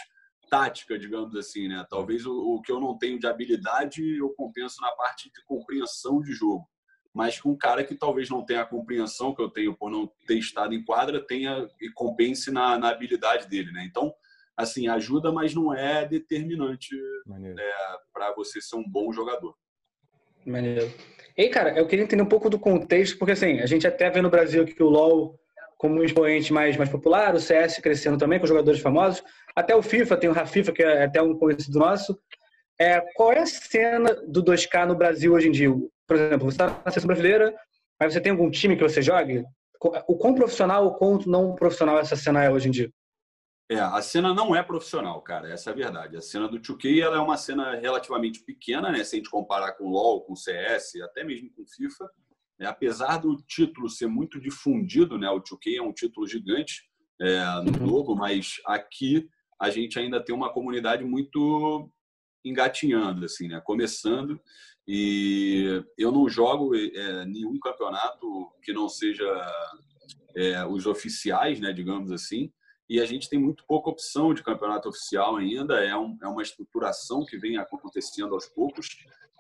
tática, 0.50 0.98
digamos 0.98 1.36
assim, 1.36 1.68
né? 1.68 1.86
Talvez 1.90 2.26
o, 2.26 2.56
o 2.56 2.62
que 2.62 2.72
eu 2.72 2.80
não 2.80 2.98
tenho 2.98 3.20
de 3.20 3.28
habilidade 3.28 4.18
eu 4.18 4.30
compenso 4.32 4.82
na 4.82 4.92
parte 4.92 5.32
de 5.32 5.46
compreensão 5.46 6.20
de 6.22 6.34
jogo 6.34 6.68
mas 7.14 7.40
com 7.40 7.52
um 7.52 7.58
cara 7.58 7.84
que 7.84 7.96
talvez 7.96 8.30
não 8.30 8.44
tenha 8.44 8.62
a 8.62 8.66
compreensão 8.66 9.36
que 9.36 9.42
eu 9.42 9.50
tenho 9.50 9.76
por 9.76 9.90
não 9.90 10.08
ter 10.26 10.38
estado 10.38 10.74
em 10.74 10.84
quadra, 10.84 11.26
tenha 11.26 11.68
e 11.80 11.90
compense 11.92 12.52
na, 12.52 12.78
na 12.78 12.90
habilidade 12.90 13.48
dele, 13.48 13.72
né? 13.72 13.84
Então, 13.86 14.14
assim, 14.62 14.88
ajuda, 14.88 15.32
mas 15.32 15.54
não 15.54 15.74
é 15.74 16.08
determinante 16.08 16.96
é, 16.96 17.74
para 18.14 18.34
você 18.34 18.62
ser 18.62 18.76
um 18.76 18.84
bom 18.88 19.12
jogador. 19.12 19.56
Maneiro. 20.46 20.92
E, 21.38 21.50
cara, 21.50 21.78
eu 21.78 21.88
queria 21.88 22.04
entender 22.04 22.24
um 22.24 22.28
pouco 22.28 22.50
do 22.50 22.60
contexto, 22.60 23.18
porque, 23.18 23.34
assim, 23.34 23.60
a 23.60 23.66
gente 23.66 23.88
até 23.88 24.10
vê 24.10 24.22
no 24.22 24.30
Brasil 24.30 24.66
que 24.66 24.82
o 24.82 24.90
LoL 24.90 25.40
como 25.82 26.00
um 26.00 26.04
expoente 26.04 26.54
mais, 26.54 26.78
mais 26.78 26.92
popular, 26.92 27.34
o 27.34 27.40
CS 27.40 27.80
crescendo 27.80 28.16
também 28.16 28.40
com 28.40 28.46
jogadores 28.46 28.80
famosos, 28.80 29.24
até 29.56 29.76
o 29.76 29.82
FIFA, 29.82 30.16
tem 30.16 30.30
o 30.30 30.34
Rafifa, 30.34 30.72
que 30.72 30.84
é 30.84 31.06
até 31.06 31.20
um 31.20 31.36
conhecido 31.36 31.80
nosso. 31.80 32.20
É, 32.80 33.02
qual 33.16 33.32
é 33.32 33.40
a 33.40 33.48
cena 33.48 34.14
do 34.28 34.44
2K 34.44 34.86
no 34.86 34.96
Brasil 34.96 35.34
hoje 35.34 35.48
em 35.48 35.52
dia? 35.52 35.70
Por 36.08 36.16
exemplo, 36.16 36.46
você 36.46 36.54
está 36.54 36.68
na 36.68 36.92
seleção 36.92 37.08
brasileira, 37.08 37.56
mas 38.00 38.14
você 38.14 38.22
tem 38.22 38.32
algum 38.32 38.52
time 38.52 38.76
que 38.76 38.84
você 38.84 39.02
jogue? 39.02 39.44
O 40.08 40.16
quão 40.16 40.36
profissional 40.36 40.86
ou 40.86 40.94
quão 40.94 41.18
não 41.26 41.56
profissional 41.56 41.98
essa 41.98 42.16
cena 42.16 42.44
é 42.44 42.52
hoje 42.52 42.68
em 42.68 42.72
dia? 42.72 42.92
É, 43.72 43.80
a 43.80 44.02
cena 44.02 44.34
não 44.34 44.54
é 44.54 44.62
profissional, 44.62 45.22
cara, 45.22 45.50
essa 45.50 45.70
é 45.70 45.72
a 45.72 45.76
verdade. 45.76 46.18
A 46.18 46.22
cena 46.22 46.46
do 46.46 46.60
2K 46.60 47.02
ela 47.02 47.16
é 47.16 47.20
uma 47.22 47.38
cena 47.38 47.74
relativamente 47.76 48.44
pequena, 48.44 48.92
né? 48.92 49.02
Se 49.02 49.16
a 49.16 49.18
gente 49.18 49.30
comparar 49.30 49.72
com 49.72 49.86
o 49.86 49.90
LoL, 49.92 50.26
com 50.26 50.34
o 50.34 50.36
CS, 50.36 50.96
até 51.02 51.24
mesmo 51.24 51.50
com 51.54 51.62
o 51.62 51.68
FIFA. 51.68 52.12
É, 52.60 52.66
apesar 52.66 53.20
do 53.20 53.38
título 53.48 53.88
ser 53.88 54.08
muito 54.08 54.42
difundido, 54.42 55.18
né? 55.18 55.30
O 55.30 55.40
2K 55.40 55.78
é 55.78 55.82
um 55.82 55.94
título 55.94 56.28
gigante 56.28 56.84
é, 57.22 57.46
no 57.64 57.72
uhum. 57.72 57.88
globo, 57.88 58.14
mas 58.14 58.56
aqui 58.66 59.30
a 59.58 59.70
gente 59.70 59.98
ainda 59.98 60.22
tem 60.22 60.36
uma 60.36 60.52
comunidade 60.52 61.06
muito 61.06 61.90
engatinhando, 62.44 63.24
assim, 63.24 63.48
né? 63.48 63.62
Começando. 63.64 64.38
E 64.86 65.82
eu 65.98 66.12
não 66.12 66.28
jogo 66.28 66.76
é, 66.76 67.26
nenhum 67.26 67.58
campeonato 67.58 68.52
que 68.62 68.74
não 68.74 68.90
seja 68.90 69.24
é, 70.36 70.66
os 70.66 70.86
oficiais, 70.86 71.62
né, 71.62 71.72
digamos 71.72 72.12
assim. 72.12 72.52
E 72.92 73.00
a 73.00 73.06
gente 73.06 73.30
tem 73.30 73.40
muito 73.40 73.64
pouca 73.66 73.90
opção 73.90 74.34
de 74.34 74.44
campeonato 74.44 74.90
oficial 74.90 75.38
ainda. 75.38 75.80
É, 75.80 75.96
um, 75.96 76.18
é 76.22 76.28
uma 76.28 76.42
estruturação 76.42 77.26
que 77.26 77.38
vem 77.38 77.56
acontecendo 77.56 78.34
aos 78.34 78.48
poucos, 78.48 78.86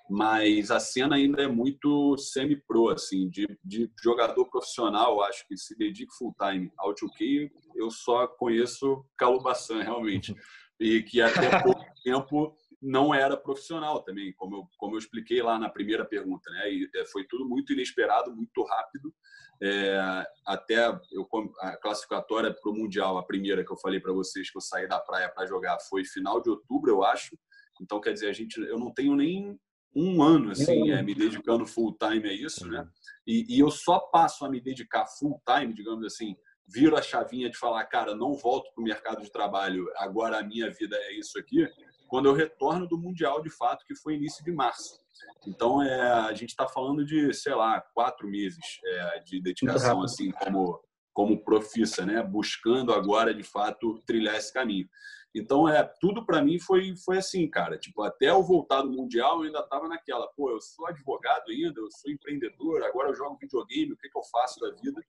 mas 0.09 0.71
a 0.71 0.79
cena 0.79 1.17
ainda 1.17 1.43
é 1.43 1.49
muito 1.49 2.15
semi-pro, 2.17 2.87
assim, 2.87 3.27
de, 3.27 3.45
de 3.61 3.91
jogador 4.01 4.45
profissional. 4.45 5.21
Acho 5.21 5.45
que 5.49 5.57
se 5.57 5.77
dedique 5.77 6.15
full 6.17 6.33
time 6.41 6.71
ao 6.77 6.95
2K, 6.95 7.51
eu 7.75 7.91
só 7.91 8.25
conheço 8.25 9.03
Calubaçan, 9.17 9.83
realmente. 9.83 10.33
E 10.79 11.03
que 11.03 11.21
até 11.21 11.61
pouco 11.61 11.85
tempo 12.03 12.57
não 12.81 13.13
era 13.13 13.37
profissional 13.37 14.01
também, 14.01 14.33
como 14.33 14.55
eu, 14.55 14.69
como 14.77 14.95
eu 14.95 14.99
expliquei 14.99 15.41
lá 15.41 15.59
na 15.59 15.69
primeira 15.69 16.03
pergunta. 16.03 16.49
Né? 16.49 16.73
E 16.73 16.89
é, 16.95 17.05
foi 17.05 17.25
tudo 17.25 17.47
muito 17.47 17.73
inesperado, 17.73 18.35
muito 18.35 18.63
rápido. 18.63 19.13
É, 19.61 20.25
até 20.45 20.87
eu, 21.11 21.27
a 21.59 21.77
classificatória 21.77 22.51
para 22.51 22.71
o 22.71 22.75
Mundial, 22.75 23.17
a 23.17 23.23
primeira 23.23 23.63
que 23.63 23.71
eu 23.71 23.77
falei 23.77 23.99
para 23.99 24.11
vocês 24.11 24.49
que 24.49 24.57
eu 24.57 24.61
saí 24.61 24.87
da 24.87 24.99
praia 24.99 25.29
para 25.29 25.45
jogar, 25.45 25.77
foi 25.87 26.03
final 26.03 26.41
de 26.41 26.49
outubro, 26.49 26.89
eu 26.89 27.03
acho. 27.03 27.37
Então, 27.79 28.01
quer 28.01 28.13
dizer, 28.13 28.29
a 28.29 28.33
gente, 28.33 28.59
eu 28.59 28.79
não 28.79 28.91
tenho 28.91 29.15
nem 29.15 29.59
um 29.95 30.23
ano 30.23 30.51
assim 30.51 30.89
é, 30.91 31.03
me 31.03 31.13
dedicando 31.13 31.65
full 31.67 31.95
time 31.97 32.27
a 32.27 32.33
isso, 32.33 32.67
né? 32.67 32.87
E, 33.27 33.45
e, 33.55 33.59
eu 33.59 33.69
só 33.69 33.99
passo 33.99 34.45
a 34.45 34.49
me 34.49 34.61
dedicar 34.61 35.05
full 35.05 35.41
time, 35.45 35.73
digamos 35.73 36.05
assim, 36.05 36.35
viro 36.65 36.95
a 36.95 37.01
chavinha 37.01 37.49
de 37.49 37.57
falar, 37.57 37.83
cara, 37.85 38.15
não 38.15 38.33
volto 38.33 38.73
para 38.73 38.81
o 38.81 38.85
mercado 38.85 39.21
de 39.21 39.31
trabalho, 39.31 39.85
agora 39.97 40.39
a 40.39 40.43
minha 40.43 40.71
vida 40.71 40.95
é 40.95 41.13
isso 41.13 41.37
aqui, 41.37 41.67
quando 42.11 42.25
eu 42.25 42.33
retorno 42.33 42.85
do 42.85 42.97
mundial 42.97 43.41
de 43.41 43.49
fato, 43.49 43.85
que 43.85 43.95
foi 43.95 44.15
início 44.15 44.43
de 44.43 44.51
março. 44.51 44.99
Então, 45.47 45.81
é, 45.81 46.01
a 46.01 46.33
gente 46.33 46.49
está 46.49 46.67
falando 46.67 47.05
de, 47.05 47.33
sei 47.33 47.55
lá, 47.55 47.79
quatro 47.93 48.27
meses 48.27 48.81
é, 48.83 49.19
de 49.19 49.41
dedicação 49.41 50.03
assim 50.03 50.29
como 50.31 50.77
como 51.13 51.43
profissa, 51.43 52.05
né? 52.05 52.21
Buscando 52.23 52.93
agora 52.93 53.33
de 53.33 53.43
fato 53.43 54.01
trilhar 54.05 54.35
esse 54.35 54.51
caminho. 54.51 54.87
Então, 55.33 55.67
é, 55.67 55.83
tudo 55.99 56.25
para 56.25 56.41
mim 56.41 56.59
foi, 56.59 56.93
foi 57.03 57.17
assim, 57.17 57.49
cara. 57.49 57.77
Tipo, 57.77 58.03
até 58.03 58.29
eu 58.29 58.43
voltar 58.43 58.81
do 58.81 58.91
Mundial, 58.91 59.39
eu 59.39 59.43
ainda 59.43 59.59
estava 59.59 59.87
naquela, 59.87 60.27
pô, 60.35 60.51
eu 60.51 60.59
sou 60.59 60.87
advogado 60.87 61.49
ainda, 61.49 61.79
eu 61.79 61.91
sou 61.91 62.11
empreendedor, 62.11 62.83
agora 62.83 63.09
eu 63.09 63.15
jogo 63.15 63.37
videogame, 63.39 63.93
o 63.93 63.97
que, 63.97 64.09
que 64.09 64.17
eu 64.17 64.23
faço 64.23 64.59
da 64.59 64.71
vida? 64.71 65.01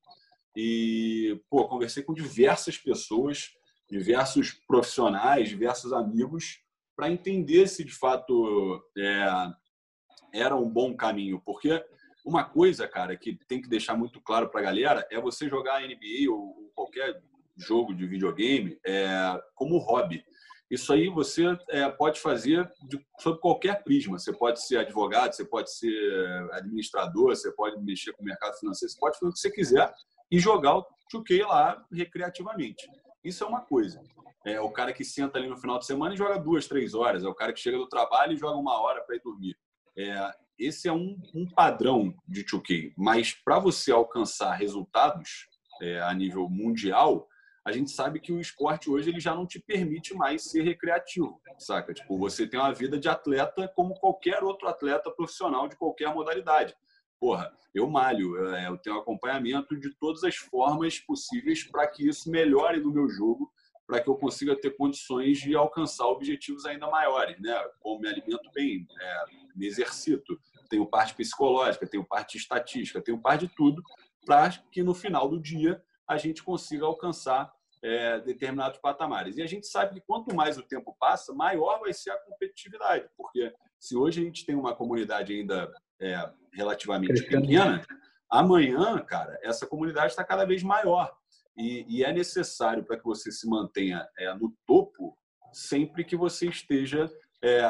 E, 0.57 1.41
pô, 1.49 1.69
conversei 1.69 2.03
com 2.03 2.15
diversas 2.15 2.77
pessoas, 2.79 3.51
diversos 3.89 4.53
profissionais, 4.67 5.49
diversos 5.49 5.93
amigos, 5.93 6.63
para 7.03 7.11
entender 7.11 7.67
se 7.67 7.83
de 7.83 7.93
fato 7.93 8.81
é, 8.97 9.27
era 10.33 10.55
um 10.55 10.71
bom 10.71 10.95
caminho. 10.95 11.43
Porque 11.45 11.85
uma 12.25 12.45
coisa, 12.45 12.87
cara, 12.87 13.17
que 13.17 13.37
tem 13.49 13.61
que 13.61 13.69
deixar 13.69 13.97
muito 13.97 14.21
claro 14.21 14.49
para 14.49 14.61
a 14.61 14.63
galera 14.63 15.05
é 15.11 15.21
você 15.21 15.49
jogar 15.49 15.81
NBA 15.81 16.31
ou 16.31 16.71
qualquer 16.77 17.21
jogo 17.57 17.93
de 17.93 18.07
videogame 18.07 18.79
é, 18.87 19.37
como 19.57 19.79
hobby. 19.79 20.25
Isso 20.71 20.93
aí 20.93 21.09
você 21.09 21.59
é, 21.71 21.89
pode 21.89 22.21
fazer 22.21 22.71
de, 22.89 23.05
sob 23.19 23.41
qualquer 23.41 23.83
prisma. 23.83 24.17
Você 24.17 24.33
pode 24.33 24.65
ser 24.65 24.77
advogado, 24.77 25.33
você 25.33 25.45
pode 25.45 25.75
ser 25.75 26.53
administrador, 26.53 27.35
você 27.35 27.51
pode 27.51 27.83
mexer 27.83 28.13
com 28.13 28.23
o 28.23 28.27
mercado 28.27 28.57
financeiro, 28.61 28.93
você 28.93 29.01
pode 29.01 29.19
fazer 29.19 29.29
o 29.29 29.33
que 29.33 29.41
você 29.41 29.51
quiser 29.51 29.93
e 30.31 30.39
jogar 30.39 30.77
o 30.77 30.87
2K 31.13 31.45
lá 31.49 31.85
recreativamente. 31.93 32.89
Isso 33.25 33.45
é 33.45 33.47
uma 33.47 33.61
coisa. 33.61 34.03
É 34.45 34.61
o 34.61 34.71
cara 34.71 34.93
que 34.93 35.05
senta 35.05 35.39
ali 35.39 35.49
no 35.49 35.57
final 35.57 35.79
de 35.79 35.87
semana 35.87 36.15
e 36.15 36.19
joga 36.19 36.39
duas, 36.39 36.67
três 36.67 36.95
horas. 36.95 37.25
É 37.25 37.29
o 37.29 37.35
cara 37.35 37.53
que 37.53 37.61
chega 37.61 37.79
do 37.79 37.89
trabalho 37.89 38.33
e 38.33 38.37
joga 38.37 38.57
uma 38.57 38.81
hora 38.81 39.03
para 39.03 39.17
ir 39.17 39.23
dormir. 39.23 39.57
É, 39.97 40.33
esse 40.59 40.89
é 40.89 40.93
um, 40.93 41.21
um 41.35 41.47
padrão 41.47 42.15
de 42.27 42.45
2K. 42.45 42.93
Mas 42.97 43.33
para 43.33 43.59
você 43.59 43.93
alcançar 43.93 44.53
resultados 44.55 45.49
é, 45.81 46.01
a 46.01 46.13
nível 46.13 46.49
mundial, 46.49 47.29
a 47.65 47.71
gente 47.71 47.93
sabe 47.93 48.19
que 48.19 48.33
o 48.33 48.41
esporte 48.41 48.91
hoje 48.91 49.11
ele 49.11 49.21
já 49.21 49.35
não 49.35 49.47
te 49.47 49.61
permite 49.61 50.15
mais 50.15 50.51
ser 50.51 50.63
recreativo, 50.63 51.41
saca? 51.59 51.95
Tipo, 51.95 52.19
você 52.19 52.47
tem 52.47 52.59
uma 52.59 52.75
vida 52.75 52.99
de 52.99 53.09
atleta 53.09 53.69
como 53.69 53.95
qualquer 53.95 54.43
outro 54.43 54.67
atleta 54.67 55.11
profissional 55.13 55.69
de 55.69 55.77
qualquer 55.77 56.13
modalidade. 56.13 56.75
Porra, 57.23 57.57
eu 57.73 57.89
malho, 57.89 58.49
é, 58.49 58.67
eu 58.67 58.77
tenho 58.77 58.99
acompanhamento 58.99 59.79
de 59.79 59.95
todas 59.95 60.25
as 60.25 60.35
formas 60.35 60.99
possíveis 60.99 61.63
para 61.63 61.87
que 61.87 62.09
isso 62.09 62.29
melhore 62.29 62.81
no 62.81 62.93
meu 62.93 63.09
jogo, 63.09 63.49
para 63.87 64.01
que 64.01 64.11
eu 64.11 64.17
consiga 64.17 64.61
ter 64.61 64.77
condições 64.77 65.39
de 65.39 65.55
alcançar 65.55 66.09
objetivos 66.09 66.67
ainda 66.67 66.91
maiores, 66.91 67.41
né? 67.41 67.55
Como 67.79 68.01
me 68.01 68.09
alimento 68.09 68.51
bem, 68.53 68.89
é, 69.01 69.25
me 69.55 69.65
exercito, 69.65 70.37
tenho 70.69 70.85
parte 70.85 71.15
psicológica, 71.15 71.87
tenho 71.87 72.05
parte 72.05 72.37
estatística, 72.37 73.01
tenho 73.01 73.23
parte 73.23 73.47
de 73.47 73.55
tudo, 73.55 73.81
para 74.27 74.51
que 74.73 74.83
no 74.83 74.93
final 74.93 75.29
do 75.29 75.41
dia 75.41 75.81
a 76.09 76.17
gente 76.17 76.43
consiga 76.43 76.87
alcançar 76.87 77.55
é, 77.81 78.19
determinados 78.19 78.81
patamares. 78.81 79.37
E 79.37 79.43
a 79.43 79.47
gente 79.47 79.69
sabe 79.69 79.95
que 79.95 80.01
quanto 80.05 80.35
mais 80.35 80.59
o 80.59 80.63
tempo 80.65 80.97
passa, 80.99 81.33
maior 81.33 81.79
vai 81.79 81.93
ser 81.93 82.11
a 82.11 82.19
competitividade, 82.19 83.09
porque 83.17 83.55
se 83.79 83.97
hoje 83.97 84.21
a 84.21 84.25
gente 84.25 84.45
tem 84.45 84.57
uma 84.57 84.75
comunidade 84.75 85.33
ainda 85.33 85.73
é, 86.03 86.31
relativamente 86.53 87.23
pequena, 87.23 87.83
amanhã, 88.31 88.99
cara, 88.99 89.39
essa 89.43 89.67
comunidade 89.67 90.09
está 90.09 90.25
cada 90.25 90.45
vez 90.45 90.63
maior. 90.63 91.13
E, 91.57 91.85
e 91.89 92.05
é 92.05 92.13
necessário 92.13 92.85
para 92.85 92.97
que 92.97 93.05
você 93.05 93.31
se 93.31 93.49
mantenha 93.49 94.07
é, 94.19 94.35
no 94.35 94.55
topo 94.67 95.17
sempre 95.53 96.05
que 96.05 96.17
você 96.17 96.49
esteja 96.49 97.11
é, 97.45 97.63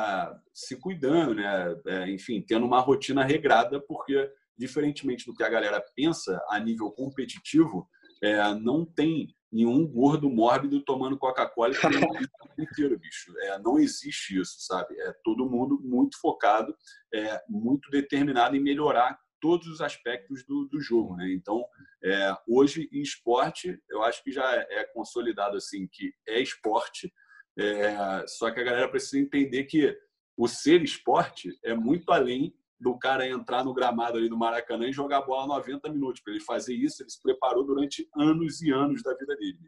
se 0.52 0.76
cuidando, 0.76 1.34
né? 1.34 1.74
É, 1.86 2.10
enfim, 2.10 2.42
tendo 2.46 2.66
uma 2.66 2.80
rotina 2.80 3.24
regrada, 3.24 3.80
porque, 3.80 4.30
diferentemente 4.56 5.26
do 5.26 5.34
que 5.34 5.42
a 5.42 5.48
galera 5.48 5.82
pensa 5.96 6.40
a 6.48 6.60
nível 6.60 6.90
competitivo, 6.92 7.88
é, 8.22 8.54
não 8.54 8.84
tem 8.84 9.34
nenhum 9.52 9.86
gordo 9.86 10.30
mórbido 10.30 10.82
tomando 10.82 11.18
Coca-Cola 11.18 11.72
o 12.58 12.62
inteiro, 12.62 12.98
bicho. 12.98 13.32
É, 13.38 13.58
não 13.58 13.78
existe 13.78 14.40
isso, 14.40 14.56
sabe? 14.60 14.98
É 15.00 15.12
todo 15.22 15.48
mundo 15.48 15.78
muito 15.82 16.18
focado, 16.18 16.74
é, 17.12 17.42
muito 17.48 17.90
determinado 17.90 18.56
em 18.56 18.60
melhorar 18.60 19.18
todos 19.40 19.66
os 19.66 19.80
aspectos 19.80 20.44
do, 20.46 20.66
do 20.66 20.80
jogo, 20.80 21.16
né? 21.16 21.32
Então, 21.32 21.64
é, 22.02 22.34
hoje 22.48 22.88
em 22.92 23.02
esporte, 23.02 23.78
eu 23.90 24.02
acho 24.02 24.22
que 24.22 24.30
já 24.30 24.44
é 24.54 24.84
consolidado 24.94 25.56
assim 25.56 25.88
que 25.90 26.14
é 26.26 26.40
esporte, 26.40 27.12
é, 27.58 28.24
só 28.26 28.50
que 28.50 28.60
a 28.60 28.64
galera 28.64 28.88
precisa 28.88 29.18
entender 29.18 29.64
que 29.64 29.94
o 30.36 30.48
ser 30.48 30.82
esporte 30.82 31.58
é 31.62 31.74
muito 31.74 32.10
além 32.10 32.54
do 32.82 32.98
cara 32.98 33.28
entrar 33.28 33.64
no 33.64 33.72
gramado 33.72 34.18
ali 34.18 34.28
do 34.28 34.36
Maracanã 34.36 34.88
e 34.88 34.92
jogar 34.92 35.22
bola 35.22 35.46
90 35.46 35.88
minutos. 35.90 36.20
Para 36.20 36.34
ele 36.34 36.42
fazer 36.42 36.74
isso, 36.74 37.02
ele 37.02 37.10
se 37.10 37.22
preparou 37.22 37.64
durante 37.64 38.08
anos 38.16 38.60
e 38.60 38.70
anos 38.70 39.02
da 39.02 39.14
vida 39.14 39.36
dele. 39.36 39.58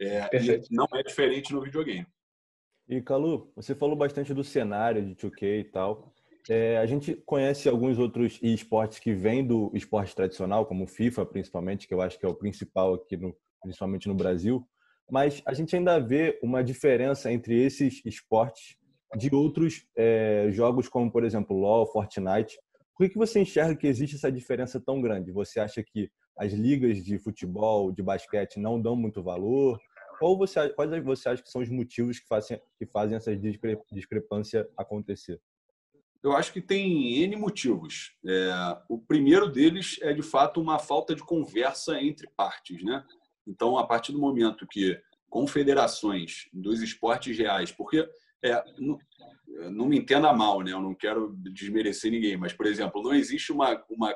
É, 0.00 0.28
não 0.70 0.86
é 0.94 1.02
diferente 1.02 1.52
no 1.52 1.62
videogame. 1.62 2.06
E, 2.88 3.00
Calu, 3.00 3.52
você 3.54 3.74
falou 3.74 3.94
bastante 3.94 4.34
do 4.34 4.42
cenário 4.42 5.04
de 5.04 5.14
2K 5.14 5.60
e 5.60 5.64
tal. 5.64 6.12
É, 6.48 6.78
a 6.78 6.86
gente 6.86 7.14
conhece 7.24 7.68
alguns 7.68 7.98
outros 7.98 8.38
esportes 8.42 8.98
que 8.98 9.12
vêm 9.12 9.46
do 9.46 9.70
esporte 9.74 10.14
tradicional, 10.16 10.66
como 10.66 10.86
FIFA, 10.86 11.24
principalmente, 11.26 11.86
que 11.86 11.94
eu 11.94 12.00
acho 12.00 12.18
que 12.18 12.26
é 12.26 12.28
o 12.28 12.34
principal 12.34 12.94
aqui, 12.94 13.16
no, 13.16 13.36
principalmente 13.62 14.08
no 14.08 14.14
Brasil. 14.14 14.66
Mas 15.08 15.42
a 15.46 15.54
gente 15.54 15.76
ainda 15.76 16.00
vê 16.00 16.38
uma 16.42 16.64
diferença 16.64 17.30
entre 17.30 17.62
esses 17.62 18.04
esportes 18.04 18.79
de 19.16 19.34
outros 19.34 19.84
é, 19.96 20.48
jogos 20.50 20.88
como, 20.88 21.10
por 21.10 21.24
exemplo, 21.24 21.56
LoL, 21.56 21.86
Fortnite. 21.86 22.58
Por 22.96 23.06
que, 23.06 23.12
que 23.12 23.18
você 23.18 23.40
enxerga 23.40 23.74
que 23.74 23.86
existe 23.86 24.16
essa 24.16 24.30
diferença 24.30 24.78
tão 24.80 25.00
grande? 25.00 25.32
Você 25.32 25.58
acha 25.58 25.82
que 25.82 26.10
as 26.36 26.52
ligas 26.52 27.02
de 27.02 27.18
futebol, 27.18 27.90
de 27.90 28.02
basquete 28.02 28.58
não 28.58 28.80
dão 28.80 28.94
muito 28.94 29.22
valor? 29.22 29.80
Ou 30.20 30.36
você, 30.36 30.68
quais 30.70 31.02
você 31.02 31.30
acha 31.30 31.42
que 31.42 31.50
são 31.50 31.62
os 31.62 31.68
motivos 31.68 32.20
que 32.20 32.26
fazem, 32.26 32.60
que 32.78 32.86
fazem 32.86 33.16
essa 33.16 33.34
discre, 33.34 33.78
discrepância 33.90 34.68
acontecer? 34.76 35.40
Eu 36.22 36.32
acho 36.32 36.52
que 36.52 36.60
tem 36.60 37.22
N 37.22 37.36
motivos. 37.36 38.14
É, 38.26 38.52
o 38.88 38.98
primeiro 38.98 39.48
deles 39.50 39.98
é, 40.02 40.12
de 40.12 40.22
fato, 40.22 40.60
uma 40.60 40.78
falta 40.78 41.14
de 41.14 41.22
conversa 41.22 41.98
entre 41.98 42.28
partes. 42.36 42.84
Né? 42.84 43.02
Então, 43.46 43.78
a 43.78 43.86
partir 43.86 44.12
do 44.12 44.18
momento 44.18 44.66
que 44.66 45.00
confederações 45.30 46.48
dos 46.52 46.82
esportes 46.82 47.38
reais, 47.38 47.72
porque 47.72 48.06
é, 48.42 48.62
não, 48.78 48.98
não, 49.70 49.86
me 49.86 49.98
entenda 49.98 50.32
mal, 50.32 50.60
né? 50.62 50.72
Eu 50.72 50.80
não 50.80 50.94
quero 50.94 51.34
desmerecer 51.52 52.10
ninguém, 52.10 52.36
mas, 52.36 52.52
por 52.52 52.66
exemplo, 52.66 53.02
não 53.02 53.14
existe 53.14 53.52
uma, 53.52 53.82
uma 53.90 54.14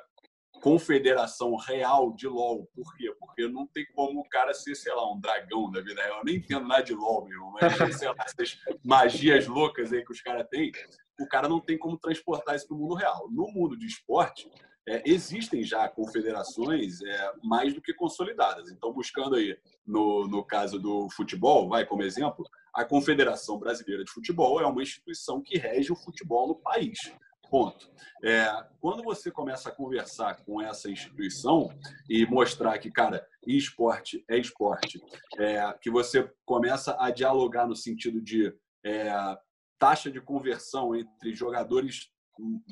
confederação 0.63 1.55
real 1.57 2.15
de 2.15 2.27
LOL. 2.27 2.67
Por 2.75 2.97
quê? 2.97 3.15
Porque 3.21 3.47
não 3.49 3.67
tem 3.67 3.85
como 3.95 4.21
o 4.21 4.29
cara 4.29 4.55
ser, 4.55 4.75
sei 4.75 4.95
lá, 4.95 5.13
um 5.13 5.21
dragão 5.21 5.71
da 5.71 5.81
vida 5.81 6.03
real. 6.03 6.19
Eu 6.19 6.25
nem 6.25 6.37
entendo 6.37 6.67
nada 6.67 6.83
de 6.83 6.95
LOL, 6.95 7.27
meu, 7.27 7.51
mas 7.51 7.61
sei 7.99 8.09
lá, 8.09 8.15
essas 8.21 8.59
magias 8.83 9.47
loucas 9.47 9.93
aí 9.93 10.05
que 10.05 10.13
os 10.13 10.23
caras 10.23 10.47
têm, 10.49 10.73
o 11.21 11.29
cara 11.29 11.49
não 11.49 11.61
tem 11.61 11.77
como 11.77 11.99
transportar 11.99 12.57
isso 12.57 12.67
para 12.67 12.77
o 12.77 12.81
mundo 12.81 12.95
real. 12.95 13.29
No 13.31 13.47
mundo 13.53 13.77
de 13.77 13.87
esporte, 13.87 14.49
é, 14.89 15.03
existem 15.07 15.63
já 15.63 15.89
confederações 15.89 17.01
é, 17.03 17.33
mais 17.43 17.75
do 17.75 17.81
que 17.81 17.95
consolidadas. 17.95 18.71
Então, 18.71 18.93
buscando 18.93 19.37
aí, 19.37 19.57
no, 19.87 20.27
no 20.29 20.45
caso 20.45 20.79
do 20.79 21.09
futebol, 21.11 21.69
vai 21.69 21.87
como 21.87 22.03
exemplo, 22.03 22.45
a 22.75 22.85
Confederação 22.85 23.59
Brasileira 23.59 24.05
de 24.05 24.11
Futebol 24.11 24.61
é 24.61 24.67
uma 24.67 24.83
instituição 24.83 25.41
que 25.41 25.57
rege 25.57 25.93
o 25.93 25.97
futebol 25.97 26.49
no 26.49 26.57
país. 26.57 26.99
Ponto. 27.49 27.89
É, 28.25 28.49
quando 28.81 29.05
você 29.05 29.31
começa 29.31 29.69
a 29.69 29.73
conversar 29.73 30.43
com 30.45 30.61
essa 30.61 30.91
instituição 30.91 31.71
e 32.09 32.27
mostrar 32.27 32.79
que, 32.79 32.91
cara, 32.91 33.25
esporte 33.47 34.25
é 34.29 34.39
esporte, 34.39 35.01
é, 35.39 35.73
que 35.81 35.91
você 35.91 36.29
começa 36.45 36.97
a 36.99 37.11
dialogar 37.11 37.67
no 37.67 37.77
sentido 37.77 38.21
de 38.21 38.53
é, 38.85 39.13
taxa 39.79 40.11
de 40.11 40.21
conversão 40.21 40.97
entre 40.97 41.35
jogadores 41.35 42.11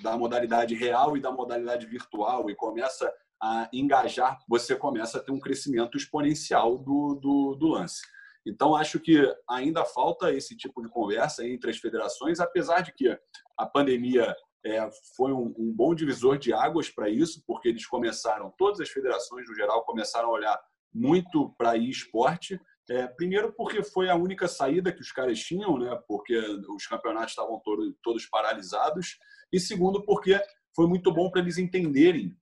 da 0.02 0.16
modalidade 0.16 0.74
real 0.74 1.16
e 1.16 1.20
da 1.20 1.30
modalidade 1.30 1.86
virtual 1.86 2.50
e 2.50 2.56
começa 2.56 3.12
a 3.40 3.68
engajar, 3.72 4.38
você 4.48 4.74
começa 4.74 5.18
a 5.18 5.22
ter 5.22 5.32
um 5.32 5.38
crescimento 5.38 5.96
exponencial 5.96 6.78
do, 6.78 7.14
do, 7.20 7.54
do 7.54 7.68
lance. 7.68 8.02
Então, 8.46 8.74
acho 8.74 8.98
que 8.98 9.22
ainda 9.48 9.84
falta 9.84 10.32
esse 10.32 10.56
tipo 10.56 10.82
de 10.82 10.88
conversa 10.88 11.46
entre 11.46 11.70
as 11.70 11.78
federações, 11.78 12.40
apesar 12.40 12.80
de 12.80 12.92
que 12.92 13.16
a 13.56 13.66
pandemia 13.66 14.34
é, 14.64 14.88
foi 15.16 15.32
um, 15.32 15.54
um, 15.58 15.72
bom 15.72 15.94
divisor 15.94 16.38
de 16.38 16.52
águas 16.52 16.88
para 16.88 17.08
isso, 17.08 17.42
porque 17.46 17.68
eles 17.68 17.86
começaram, 17.86 18.52
todas 18.56 18.80
as 18.80 18.88
federações 18.88 19.48
no 19.48 19.54
geral 19.54 19.84
começaram 19.84 20.28
a 20.28 20.32
olhar 20.32 20.60
muito 20.92 21.54
para 21.56 21.76
esporte 21.76 22.60
É, 22.90 23.06
primeiro 23.06 23.52
porque 23.54 23.82
foi 23.82 24.10
a 24.10 24.16
única 24.16 24.48
saída 24.48 24.92
que 24.92 25.00
os 25.00 25.12
caras 25.12 25.38
tinham, 25.38 25.78
né? 25.78 25.96
Porque 26.08 26.36
os 26.68 26.84
campeonatos 26.86 27.30
estavam 27.30 27.60
todo, 27.60 27.96
todos 28.02 28.26
paralisados. 28.26 29.18
E 29.52 29.60
segundo 29.60 30.04
porque 30.04 30.38
foi 30.74 30.88
muito 30.88 31.12
bom 31.12 31.30
para 31.30 31.40
eles 31.40 31.58
entenderem 31.58 32.36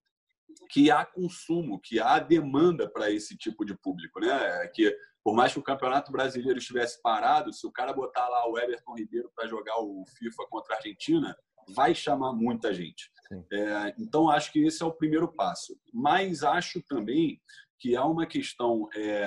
que 0.70 0.90
há 0.90 1.04
consumo, 1.04 1.78
que 1.80 2.00
há 2.00 2.18
demanda 2.18 2.88
para 2.90 3.10
esse 3.10 3.36
tipo 3.36 3.64
de 3.66 3.76
público, 3.76 4.18
né? 4.18 4.66
Que 4.68 4.96
por 5.22 5.34
mais 5.34 5.52
que 5.52 5.58
o 5.58 5.62
Campeonato 5.62 6.10
Brasileiro 6.10 6.58
estivesse 6.58 7.00
parado, 7.02 7.52
se 7.52 7.66
o 7.66 7.72
cara 7.72 7.92
botar 7.92 8.26
lá 8.28 8.48
o 8.48 8.58
Everton 8.58 8.94
Ribeiro 8.94 9.30
para 9.34 9.48
jogar 9.48 9.78
o 9.78 10.04
FIFA 10.18 10.46
contra 10.48 10.74
a 10.74 10.78
Argentina, 10.78 11.36
vai 11.74 11.94
chamar 11.94 12.32
muita 12.32 12.72
gente. 12.72 13.10
É, 13.52 13.94
então 13.98 14.30
acho 14.30 14.52
que 14.52 14.64
esse 14.64 14.82
é 14.82 14.86
o 14.86 14.92
primeiro 14.92 15.28
passo. 15.28 15.78
Mas 15.92 16.42
acho 16.42 16.82
também 16.82 17.40
que 17.78 17.94
há 17.96 18.04
uma 18.04 18.26
questão 18.26 18.88
é, 18.94 19.26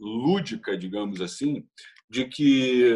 lúdica, 0.00 0.76
digamos 0.76 1.20
assim, 1.20 1.66
de 2.08 2.26
que 2.26 2.94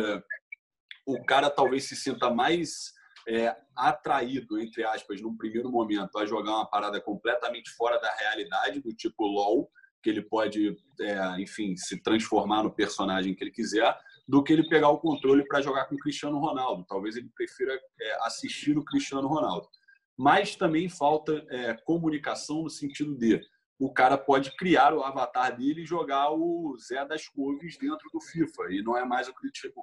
o 1.07 1.25
cara 1.25 1.51
talvez 1.51 1.89
se 1.89 1.97
sinta 1.97 2.31
mais 2.31 2.93
é, 3.29 3.55
atraído, 3.77 4.59
entre 4.59 4.85
aspas, 4.85 5.21
num 5.21 5.37
primeiro 5.37 5.71
momento, 5.71 6.19
a 6.19 6.27
jogar 6.27 6.53
uma 6.53 6.67
parada 6.67 7.01
completamente 7.01 7.71
fora 7.71 7.99
da 7.99 8.13
realidade, 8.17 8.81
do 8.81 8.95
tipo 8.95 9.27
LOL, 9.27 9.71
que 10.03 10.11
ele 10.11 10.23
pode, 10.23 10.77
é, 11.01 11.41
enfim, 11.41 11.77
se 11.77 12.01
transformar 12.03 12.63
no 12.63 12.71
personagem 12.71 13.35
que 13.35 13.45
ele 13.45 13.51
quiser, 13.51 13.97
do 14.27 14.43
que 14.43 14.53
ele 14.53 14.69
pegar 14.69 14.89
o 14.89 14.99
controle 14.99 15.47
para 15.47 15.61
jogar 15.61 15.87
com 15.87 15.95
o 15.95 15.99
Cristiano 15.99 16.39
Ronaldo. 16.39 16.85
Talvez 16.89 17.17
ele 17.17 17.31
prefira 17.35 17.79
é, 18.01 18.27
assistir 18.27 18.79
o 18.79 18.85
Cristiano 18.85 19.29
Ronaldo. 19.29 19.69
Mas 20.17 20.55
também 20.55 20.89
falta 20.89 21.45
é, 21.51 21.75
comunicação 21.85 22.63
no 22.63 22.71
sentido 22.71 23.17
de 23.17 23.41
o 23.79 23.91
cara 23.91 24.19
pode 24.19 24.55
criar 24.57 24.93
o 24.93 25.03
avatar 25.03 25.57
dele 25.57 25.83
e 25.83 25.87
jogar 25.87 26.31
o 26.33 26.77
Zé 26.79 27.03
das 27.07 27.27
Couves 27.27 27.79
dentro 27.79 28.11
do 28.13 28.21
FIFA, 28.21 28.65
e 28.71 28.83
não 28.83 28.95
é 28.95 29.07
mais 29.07 29.27
o 29.27 29.35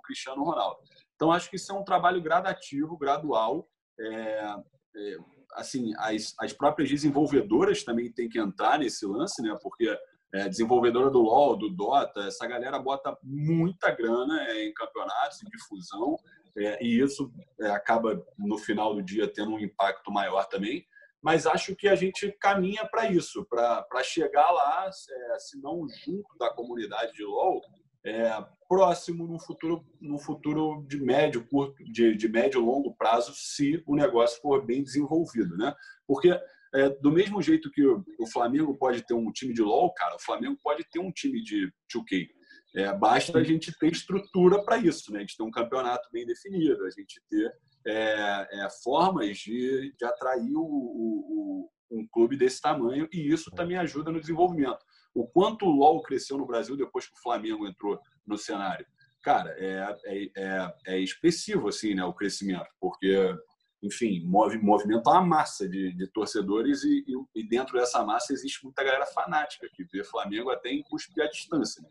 Cristiano 0.04 0.44
Ronaldo. 0.44 0.80
Então, 1.16 1.32
acho 1.32 1.50
que 1.50 1.56
isso 1.56 1.72
é 1.72 1.76
um 1.76 1.84
trabalho 1.84 2.22
gradativo, 2.22 2.96
gradual. 2.96 3.68
É, 4.00 4.56
é, 4.96 5.18
assim, 5.58 5.94
as, 5.98 6.34
as 6.40 6.54
próprias 6.54 6.90
desenvolvedoras 6.90 7.84
também 7.84 8.12
têm 8.12 8.30
que 8.30 8.40
entrar 8.40 8.80
nesse 8.80 9.06
lance, 9.06 9.42
né? 9.42 9.58
Porque 9.62 9.94
é, 10.34 10.48
desenvolvedora 10.48 11.10
do 11.10 11.20
LoL, 11.20 11.58
do 11.58 11.70
Dota, 11.70 12.22
essa 12.22 12.48
galera 12.48 12.80
bota 12.80 13.18
muita 13.22 13.92
grana 13.92 14.42
é, 14.50 14.66
em 14.66 14.74
campeonatos, 14.74 15.42
em 15.44 15.50
difusão, 15.50 16.18
é, 16.58 16.84
e 16.84 17.00
isso 17.02 17.32
é, 17.62 17.70
acaba, 17.70 18.24
no 18.38 18.58
final 18.58 18.96
do 18.96 19.02
dia, 19.02 19.28
tendo 19.28 19.52
um 19.52 19.60
impacto 19.60 20.12
maior 20.12 20.46
também 20.48 20.86
mas 21.22 21.46
acho 21.46 21.76
que 21.76 21.88
a 21.88 21.96
gente 21.96 22.32
caminha 22.40 22.86
para 22.86 23.12
isso, 23.12 23.46
para 23.46 24.04
chegar 24.04 24.50
lá, 24.50 24.88
é, 24.88 25.40
se 25.40 25.60
não 25.60 25.88
junto 25.90 26.38
da 26.38 26.50
comunidade 26.50 27.14
de 27.14 27.24
LoL, 27.24 27.62
é, 28.06 28.30
próximo 28.68 29.28
no 29.28 29.40
futuro, 29.40 29.86
no 30.00 30.20
futuro 30.20 30.86
de 30.88 31.00
médio, 31.00 31.48
curto, 31.48 31.84
de, 31.84 32.16
de 32.16 32.28
médio 32.28 32.62
longo 32.62 32.96
prazo, 32.96 33.34
se 33.34 33.82
o 33.86 33.96
negócio 33.96 34.42
for 34.42 34.66
bem 34.66 34.84
desenvolvido, 34.84 35.56
né? 35.58 35.74
Porque 36.06 36.38
é, 36.74 36.90
do 37.02 37.12
mesmo 37.12 37.42
jeito 37.42 37.72
que 37.72 37.86
o, 37.86 38.04
o 38.20 38.28
Flamengo 38.28 38.78
pode 38.78 39.02
ter 39.06 39.14
um 39.14 39.32
time 39.32 39.54
de 39.54 39.62
LoL, 39.62 39.94
cara, 39.94 40.16
o 40.16 40.22
Flamengo 40.22 40.58
pode 40.62 40.84
ter 40.92 41.00
um 41.00 41.12
time 41.12 41.42
de 41.42 41.72
2K. 41.94 42.28
É, 42.76 42.94
basta 42.94 43.40
a 43.40 43.44
gente 43.44 43.72
ter 43.80 43.92
estrutura 43.92 44.64
para 44.64 44.78
isso, 44.78 45.12
né? 45.12 45.20
A 45.20 45.22
gente 45.22 45.38
ter 45.38 45.44
um 45.44 45.52
campeonato 45.52 46.10
bem 46.12 46.26
definido, 46.26 46.86
a 46.86 46.90
gente 46.90 47.22
ter 47.30 47.52
é, 47.88 48.48
é, 48.52 48.70
formas 48.84 49.38
de, 49.38 49.96
de 49.98 50.06
atrair 50.06 50.54
o, 50.56 50.62
o, 50.62 51.70
um 51.90 52.06
clube 52.12 52.36
desse 52.36 52.62
tamanho 52.62 53.08
e 53.14 53.32
isso 53.32 53.50
também 53.52 53.78
ajuda 53.78 54.12
no 54.12 54.20
desenvolvimento. 54.20 54.84
O 55.18 55.28
quanto 55.28 55.66
o 55.66 55.72
LoL 55.72 56.04
cresceu 56.04 56.38
no 56.38 56.46
Brasil 56.46 56.78
depois 56.78 57.08
que 57.08 57.18
o 57.18 57.22
Flamengo 57.24 57.68
entrou 57.68 58.00
no 58.24 58.38
cenário, 58.38 58.86
cara, 59.24 59.50
é, 59.58 59.98
é, 60.06 60.32
é, 60.38 60.76
é 60.86 61.00
expressivo 61.00 61.70
assim, 61.70 61.96
né, 61.96 62.06
o 62.06 62.14
crescimento, 62.14 62.68
porque 62.80 63.36
enfim, 63.82 64.24
move, 64.26 64.60
movimenta 64.60 65.10
uma 65.10 65.22
massa 65.22 65.68
de, 65.68 65.92
de 65.94 66.08
torcedores 66.12 66.84
e, 66.84 67.04
e, 67.08 67.42
e, 67.42 67.48
dentro 67.48 67.80
dessa 67.80 68.04
massa 68.04 68.32
existe 68.32 68.64
muita 68.64 68.84
galera 68.84 69.08
fanática 69.08 69.68
que 69.74 69.84
vê 69.86 70.04
Flamengo 70.04 70.52
até 70.52 70.70
em 70.70 70.84
cuspir 70.84 71.24
à 71.24 71.28
distância. 71.28 71.82
Né? 71.82 71.90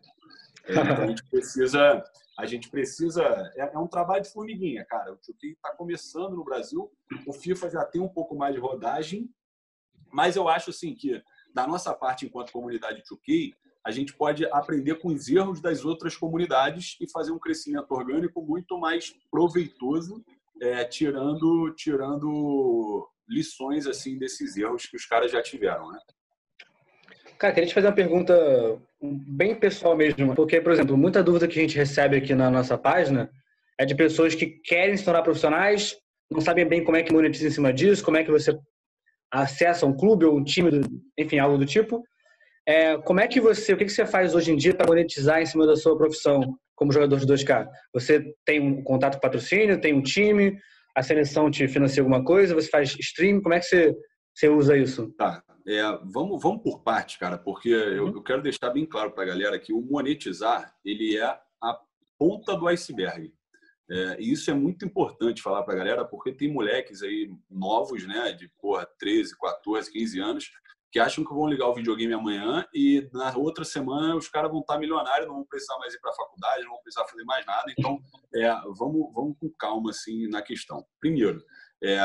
É, 0.66 0.72
então 0.80 1.04
a 1.04 1.06
gente 1.08 1.24
precisa, 1.28 2.04
a 2.38 2.46
gente 2.46 2.70
precisa, 2.70 3.24
é, 3.56 3.72
é 3.74 3.78
um 3.78 3.88
trabalho 3.88 4.22
de 4.22 4.32
formiguinha, 4.32 4.84
cara. 4.84 5.12
O 5.12 5.18
Chucky 5.20 5.48
está 5.48 5.72
começando 5.74 6.36
no 6.36 6.44
Brasil, 6.44 6.92
o 7.26 7.32
FIFA 7.32 7.70
já 7.70 7.84
tem 7.84 8.00
um 8.00 8.08
pouco 8.08 8.36
mais 8.36 8.54
de 8.54 8.60
rodagem, 8.60 9.28
mas 10.12 10.36
eu 10.36 10.48
acho 10.48 10.70
assim 10.70 10.94
que 10.94 11.20
da 11.56 11.66
nossa 11.66 11.94
parte 11.94 12.26
enquanto 12.26 12.52
comunidade 12.52 13.02
Chucky, 13.08 13.54
a 13.82 13.90
gente 13.90 14.12
pode 14.12 14.44
aprender 14.52 14.96
com 14.96 15.08
os 15.08 15.26
erros 15.26 15.58
das 15.58 15.86
outras 15.86 16.14
comunidades 16.14 16.98
e 17.00 17.10
fazer 17.10 17.32
um 17.32 17.38
crescimento 17.38 17.90
orgânico 17.92 18.42
muito 18.42 18.78
mais 18.78 19.14
proveitoso 19.30 20.22
é, 20.60 20.84
tirando, 20.84 21.72
tirando 21.74 23.08
lições 23.26 23.86
assim 23.86 24.18
desses 24.18 24.54
erros 24.54 24.84
que 24.84 24.96
os 24.96 25.06
caras 25.06 25.32
já 25.32 25.42
tiveram, 25.42 25.90
né? 25.90 25.98
Cara, 27.38 27.54
queria 27.54 27.68
te 27.68 27.74
fazer 27.74 27.86
uma 27.86 27.94
pergunta 27.94 28.34
bem 29.00 29.54
pessoal 29.54 29.96
mesmo, 29.96 30.34
porque, 30.34 30.60
por 30.60 30.72
exemplo, 30.72 30.96
muita 30.96 31.22
dúvida 31.22 31.48
que 31.48 31.58
a 31.58 31.62
gente 31.62 31.76
recebe 31.76 32.16
aqui 32.16 32.34
na 32.34 32.50
nossa 32.50 32.76
página 32.76 33.30
é 33.78 33.84
de 33.86 33.94
pessoas 33.94 34.34
que 34.34 34.46
querem 34.46 34.96
se 34.96 35.04
tornar 35.04 35.22
profissionais, 35.22 35.96
não 36.30 36.40
sabem 36.40 36.66
bem 36.66 36.84
como 36.84 36.96
é 36.96 37.02
que 37.02 37.12
monetiza 37.12 37.46
em 37.46 37.50
cima 37.50 37.72
disso, 37.72 38.04
como 38.04 38.16
é 38.16 38.24
que 38.24 38.30
você 38.30 38.58
acessa 39.32 39.86
um 39.86 39.96
clube 39.96 40.24
ou 40.24 40.36
um 40.36 40.44
time, 40.44 40.80
enfim, 41.18 41.38
algo 41.38 41.58
do 41.58 41.66
tipo. 41.66 42.02
É, 42.66 42.98
como 42.98 43.20
é 43.20 43.28
que 43.28 43.40
você, 43.40 43.72
o 43.72 43.76
que, 43.76 43.84
que 43.84 43.92
você 43.92 44.04
faz 44.04 44.34
hoje 44.34 44.52
em 44.52 44.56
dia 44.56 44.74
para 44.74 44.86
monetizar 44.86 45.40
em 45.40 45.46
cima 45.46 45.66
da 45.66 45.76
sua 45.76 45.96
profissão? 45.96 46.56
como 46.76 46.92
jogador 46.92 47.18
de 47.18 47.26
2K? 47.26 47.68
Você 47.92 48.34
tem 48.44 48.60
um 48.60 48.84
contato 48.84 49.14
com 49.14 49.20
patrocínio, 49.20 49.80
tem 49.80 49.94
um 49.94 50.02
time, 50.02 50.56
a 50.94 51.02
seleção 51.02 51.50
te 51.50 51.66
financia 51.66 52.02
alguma 52.02 52.22
coisa, 52.22 52.54
você 52.54 52.68
faz 52.68 52.94
stream, 53.00 53.40
como 53.40 53.54
é 53.54 53.58
que 53.58 53.64
você, 53.64 53.96
você 54.32 54.48
usa 54.48 54.76
isso? 54.76 55.10
Tá, 55.16 55.42
é, 55.66 55.82
vamos, 56.04 56.40
vamos 56.40 56.62
por 56.62 56.82
parte, 56.82 57.18
cara, 57.18 57.36
porque 57.36 57.74
uhum. 57.74 57.92
eu, 57.92 58.06
eu, 58.08 58.22
quero 58.22 58.42
deixar 58.42 58.70
bem 58.70 58.86
claro 58.86 59.10
para 59.10 59.24
a 59.24 59.26
galera 59.26 59.58
que 59.58 59.72
o 59.72 59.80
monetizar, 59.80 60.72
ele 60.84 61.16
é 61.16 61.24
a 61.24 61.78
ponta 62.18 62.54
do 62.54 62.68
iceberg. 62.68 63.32
É, 63.88 64.16
e 64.20 64.32
isso 64.32 64.50
é 64.50 64.54
muito 64.54 64.84
importante 64.84 65.42
falar 65.42 65.62
para 65.62 65.74
a 65.74 65.76
galera, 65.76 66.04
porque 66.04 66.32
tem 66.32 66.52
moleques 66.52 67.02
aí 67.02 67.30
novos, 67.48 68.06
né, 68.06 68.32
de 68.32 68.48
porra, 68.60 68.86
13, 68.98 69.38
14, 69.38 69.92
15 69.92 70.20
anos, 70.20 70.50
que 70.90 70.98
acham 70.98 71.24
que 71.24 71.34
vão 71.34 71.46
ligar 71.46 71.68
o 71.68 71.74
videogame 71.74 72.14
amanhã 72.14 72.66
e 72.72 73.08
na 73.12 73.36
outra 73.36 73.64
semana 73.64 74.16
os 74.16 74.28
caras 74.28 74.50
vão 74.50 74.60
estar 74.60 74.78
milionários, 74.78 75.28
não 75.28 75.36
vão 75.36 75.44
precisar 75.44 75.78
mais 75.78 75.92
ir 75.94 76.00
para 76.00 76.10
a 76.10 76.14
faculdade, 76.14 76.64
não 76.64 76.70
vão 76.70 76.82
precisar 76.82 77.06
fazer 77.06 77.24
mais 77.24 77.44
nada. 77.44 77.64
Então, 77.76 78.00
é, 78.34 78.48
vamos, 78.76 79.12
vamos 79.12 79.36
com 79.38 79.50
calma 79.58 79.90
assim 79.90 80.26
na 80.28 80.42
questão. 80.42 80.84
Primeiro, 81.00 81.44
é, 81.82 81.98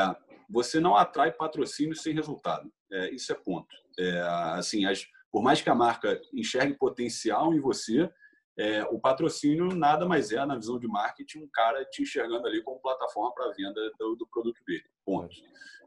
você 0.48 0.78
não 0.78 0.96
atrai 0.96 1.32
patrocínio 1.32 1.96
sem 1.96 2.14
resultado. 2.14 2.70
É, 2.92 3.10
isso 3.14 3.32
é 3.32 3.34
ponto. 3.34 3.74
É, 3.98 4.20
assim, 4.58 4.84
as, 4.84 5.06
por 5.30 5.42
mais 5.42 5.62
que 5.62 5.70
a 5.70 5.74
marca 5.74 6.20
enxergue 6.32 6.74
potencial 6.74 7.54
em 7.54 7.60
você, 7.60 8.10
é, 8.58 8.84
o 8.84 8.98
patrocínio 8.98 9.74
nada 9.74 10.06
mais 10.06 10.30
é, 10.30 10.44
na 10.44 10.56
visão 10.56 10.78
de 10.78 10.86
marketing, 10.86 11.44
um 11.44 11.48
cara 11.52 11.84
te 11.86 12.02
enxergando 12.02 12.46
ali 12.46 12.62
como 12.62 12.80
plataforma 12.80 13.32
para 13.34 13.52
venda 13.52 13.80
do, 13.98 14.14
do, 14.16 14.26
produto 14.26 14.60
dele. 14.66 14.84
Ponto. 15.04 15.34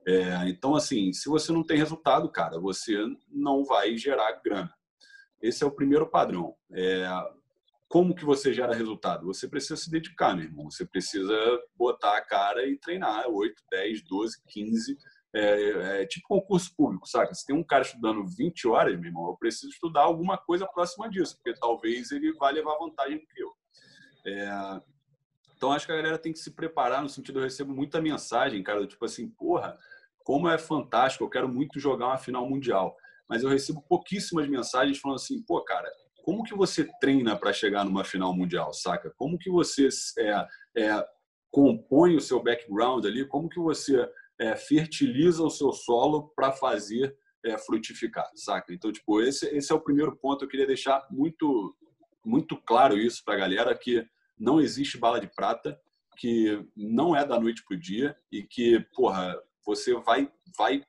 É, 0.08 0.48
então, 0.50 0.76
assim, 0.76 1.14
se 1.14 1.30
você 1.30 1.52
não 1.52 1.64
tem 1.64 1.78
resultado, 1.78 2.30
cara, 2.30 2.60
você 2.60 2.98
não 3.30 3.64
vai 3.64 3.98
gerar 3.98 4.32
grana. 4.44 4.74
Esse 5.42 5.64
é 5.64 5.68
o 5.68 5.72
primeiro 5.72 6.10
padrão. 6.10 6.56
É, 6.72 7.08
como 7.88 8.16
que 8.16 8.26
você 8.26 8.52
gera 8.52 8.74
resultado? 8.74 9.28
Você 9.28 9.48
precisa 9.48 9.78
se 9.78 9.90
dedicar, 9.90 10.36
meu 10.36 10.46
irmão. 10.46 10.70
Você 10.70 10.86
precisa 10.86 11.38
botar 11.76 12.18
a 12.18 12.22
cara 12.22 12.68
e 12.68 12.78
treinar 12.78 13.28
8, 13.28 13.64
10, 13.72 14.02
12, 14.04 14.44
15 14.48 14.98
é, 15.36 16.02
é, 16.02 16.06
tipo 16.06 16.28
concurso 16.28 16.74
público, 16.76 17.08
saca? 17.08 17.34
Se 17.34 17.46
tem 17.46 17.56
um 17.56 17.64
cara 17.64 17.84
estudando 17.84 18.26
20 18.26 18.68
horas, 18.70 18.98
meu 18.98 19.10
irmão, 19.10 19.28
eu 19.28 19.36
preciso 19.36 19.70
estudar 19.70 20.02
alguma 20.02 20.38
coisa 20.38 20.66
próxima 20.66 21.10
disso, 21.10 21.36
porque 21.36 21.60
talvez 21.60 22.12
ele 22.12 22.34
vá 22.34 22.50
levar 22.50 22.78
vantagem 22.78 23.20
do 23.20 23.28
que 23.28 23.44
eu. 23.44 23.52
É, 24.26 24.82
então, 25.58 25.74
acho 25.74 25.86
que 25.86 25.92
a 25.92 25.98
galera 25.98 26.18
tem 26.18 26.32
que 26.32 26.40
se 26.40 26.52
preparar 26.52 27.02
no 27.02 27.10
sentido, 27.10 27.40
eu 27.40 27.44
recebo 27.44 27.74
muita 27.74 28.02
mensagem, 28.02 28.64
cara, 28.64 28.88
tipo 28.88 29.04
assim, 29.04 29.30
porra, 29.30 29.78
como 30.24 30.50
é 30.50 30.58
fantástico, 30.58 31.24
eu 31.24 31.30
quero 31.30 31.50
muito 31.50 31.80
jogar 31.80 32.08
uma 32.08 32.18
final 32.18 32.50
mundial. 32.50 32.96
Mas 33.28 33.44
eu 33.44 33.50
recebo 33.50 33.82
pouquíssimas 33.82 34.48
mensagens 34.48 35.00
falando 35.00 35.18
assim, 35.18 35.42
pô, 35.44 35.62
cara, 35.64 35.90
como 36.24 36.44
que 36.44 36.56
você 36.56 36.90
treina 37.00 37.36
para 37.36 37.52
chegar 37.54 37.84
numa 37.84 38.04
final 38.04 38.34
mundial, 38.34 38.74
saca? 38.74 39.14
Como 39.18 39.38
que 39.38 39.50
você 39.50 39.90
é, 40.18 40.48
é, 40.78 41.08
compõe 41.52 42.16
o 42.16 42.22
seu 42.22 42.42
background 42.42 43.06
ali? 43.06 43.28
Como 43.28 43.50
que 43.50 43.60
você 43.60 44.10
é, 44.40 44.56
fertiliza 44.56 45.44
o 45.44 45.50
seu 45.50 45.72
solo 45.72 46.32
para 46.36 46.52
fazer 46.52 47.16
é, 47.46 47.58
frutificar, 47.58 48.30
saca? 48.36 48.74
Então, 48.74 48.92
tipo, 48.92 49.22
esse, 49.22 49.46
esse 49.56 49.72
é 49.72 49.76
o 49.76 49.82
primeiro 49.82 50.16
ponto. 50.18 50.44
Eu 50.44 50.50
queria 50.50 50.68
deixar 50.68 51.06
muito, 51.10 51.76
muito 52.26 52.58
claro 52.58 52.98
isso 52.98 53.24
para 53.24 53.36
a 53.36 53.40
galera, 53.40 53.78
que 53.78 54.06
não 54.38 54.60
existe 54.60 54.98
bala 54.98 55.20
de 55.20 55.28
prata, 55.28 55.80
que 56.18 56.66
não 56.76 57.16
é 57.16 57.26
da 57.26 57.40
noite 57.40 57.64
para 57.66 57.76
o 57.76 57.80
dia 57.80 58.18
e 58.32 58.44
que, 58.44 58.80
porra, 58.94 59.38
você 59.66 59.94
vai, 59.96 60.32
vai 60.58 60.84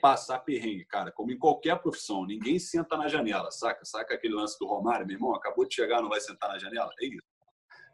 passar 0.00 0.40
perrengue, 0.40 0.84
cara, 0.84 1.12
como 1.12 1.30
em 1.30 1.38
qualquer 1.38 1.80
profissão. 1.80 2.26
Ninguém 2.26 2.58
senta 2.58 2.96
na 2.96 3.08
janela, 3.08 3.50
saca? 3.50 3.84
Saca 3.84 4.14
aquele 4.14 4.34
lance 4.34 4.58
do 4.58 4.66
Romário, 4.66 5.06
meu 5.06 5.16
irmão? 5.16 5.34
Acabou 5.34 5.66
de 5.66 5.74
chegar, 5.74 6.02
não 6.02 6.08
vai 6.08 6.20
sentar 6.20 6.50
na 6.50 6.58
janela? 6.58 6.90
É 7.00 7.06
isso. 7.06 7.22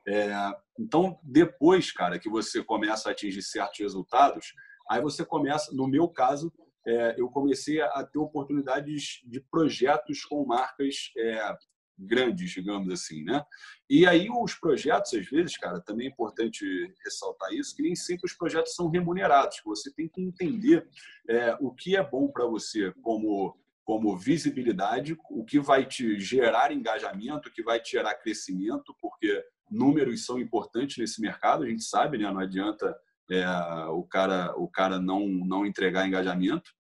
É, 0.07 0.33
então, 0.79 1.21
depois, 1.23 1.93
cara, 1.93 2.19
que 2.19 2.31
você 2.31 2.65
começa 2.65 3.09
a 3.09 3.13
atingir 3.13 3.43
certos 3.43 3.79
resultados, 3.81 4.55
aí 4.89 5.01
você 5.01 5.25
começa, 5.25 5.75
no 5.75 5.87
meu 5.87 6.09
caso, 6.09 6.53
é, 6.87 7.15
eu 7.19 7.29
comecei 7.29 7.81
a 7.81 8.05
ter 8.05 8.19
oportunidades 8.19 9.21
de 9.25 9.41
projetos 9.41 10.25
com 10.25 10.47
marcas 10.47 11.13
é, 11.17 11.57
grandes, 11.99 12.51
digamos 12.51 12.91
assim, 12.91 13.25
né? 13.25 13.45
E 13.91 14.07
aí 14.07 14.29
os 14.31 14.55
projetos, 14.55 15.13
às 15.13 15.27
vezes, 15.27 15.57
cara, 15.57 15.81
também 15.81 16.07
é 16.07 16.11
importante 16.11 16.65
ressaltar 17.05 17.53
isso, 17.53 17.75
que 17.75 17.83
nem 17.83 17.97
sempre 17.97 18.27
os 18.27 18.33
projetos 18.33 18.75
são 18.75 18.89
remunerados. 18.89 19.61
Você 19.65 19.93
tem 19.93 20.09
que 20.09 20.23
entender 20.23 20.87
é, 21.29 21.57
o 21.61 21.73
que 21.73 21.97
é 21.97 22.03
bom 22.03 22.29
para 22.29 22.47
você 22.47 22.93
como 23.03 23.57
como 23.85 24.15
visibilidade, 24.15 25.17
o 25.31 25.43
que 25.47 25.59
vai 25.59 25.87
te 25.87 26.21
gerar 26.21 26.71
engajamento, 26.71 27.49
o 27.49 27.51
que 27.51 27.63
vai 27.63 27.81
te 27.81 27.93
gerar 27.93 28.17
crescimento, 28.17 28.95
porque 29.01 29.43
números 29.71 30.27
são 30.27 30.39
importantes 30.39 30.99
nesse 30.99 31.23
mercado, 31.23 31.65
a 31.65 31.67
gente 31.67 31.83
sabe, 31.83 32.19
né? 32.19 32.31
Não 32.31 32.39
adianta 32.39 32.95
é, 33.31 33.47
o 33.91 34.03
cara 34.05 34.55
o 34.57 34.69
cara 34.69 34.99
não 34.99 35.27
não 35.29 35.67
entregar 35.67 36.07
engajamento. 36.07 36.71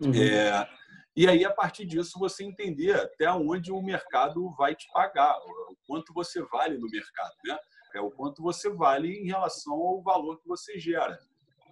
Uhum. 0.00 0.14
É, 0.14 0.68
e 1.16 1.26
aí, 1.26 1.46
a 1.46 1.50
partir 1.50 1.86
disso, 1.86 2.18
você 2.18 2.44
entender 2.44 2.92
até 2.92 3.32
onde 3.32 3.72
o 3.72 3.80
mercado 3.80 4.54
vai 4.54 4.74
te 4.74 4.86
pagar, 4.92 5.34
o 5.38 5.76
quanto 5.86 6.12
você 6.12 6.42
vale 6.42 6.76
no 6.76 6.90
mercado, 6.90 7.32
né? 7.46 7.56
É 7.94 8.00
o 8.00 8.10
quanto 8.10 8.42
você 8.42 8.68
vale 8.68 9.10
em 9.10 9.26
relação 9.26 9.72
ao 9.72 10.02
valor 10.02 10.38
que 10.38 10.46
você 10.46 10.78
gera. 10.78 11.18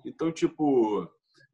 Então, 0.02 0.32
tipo, 0.32 1.06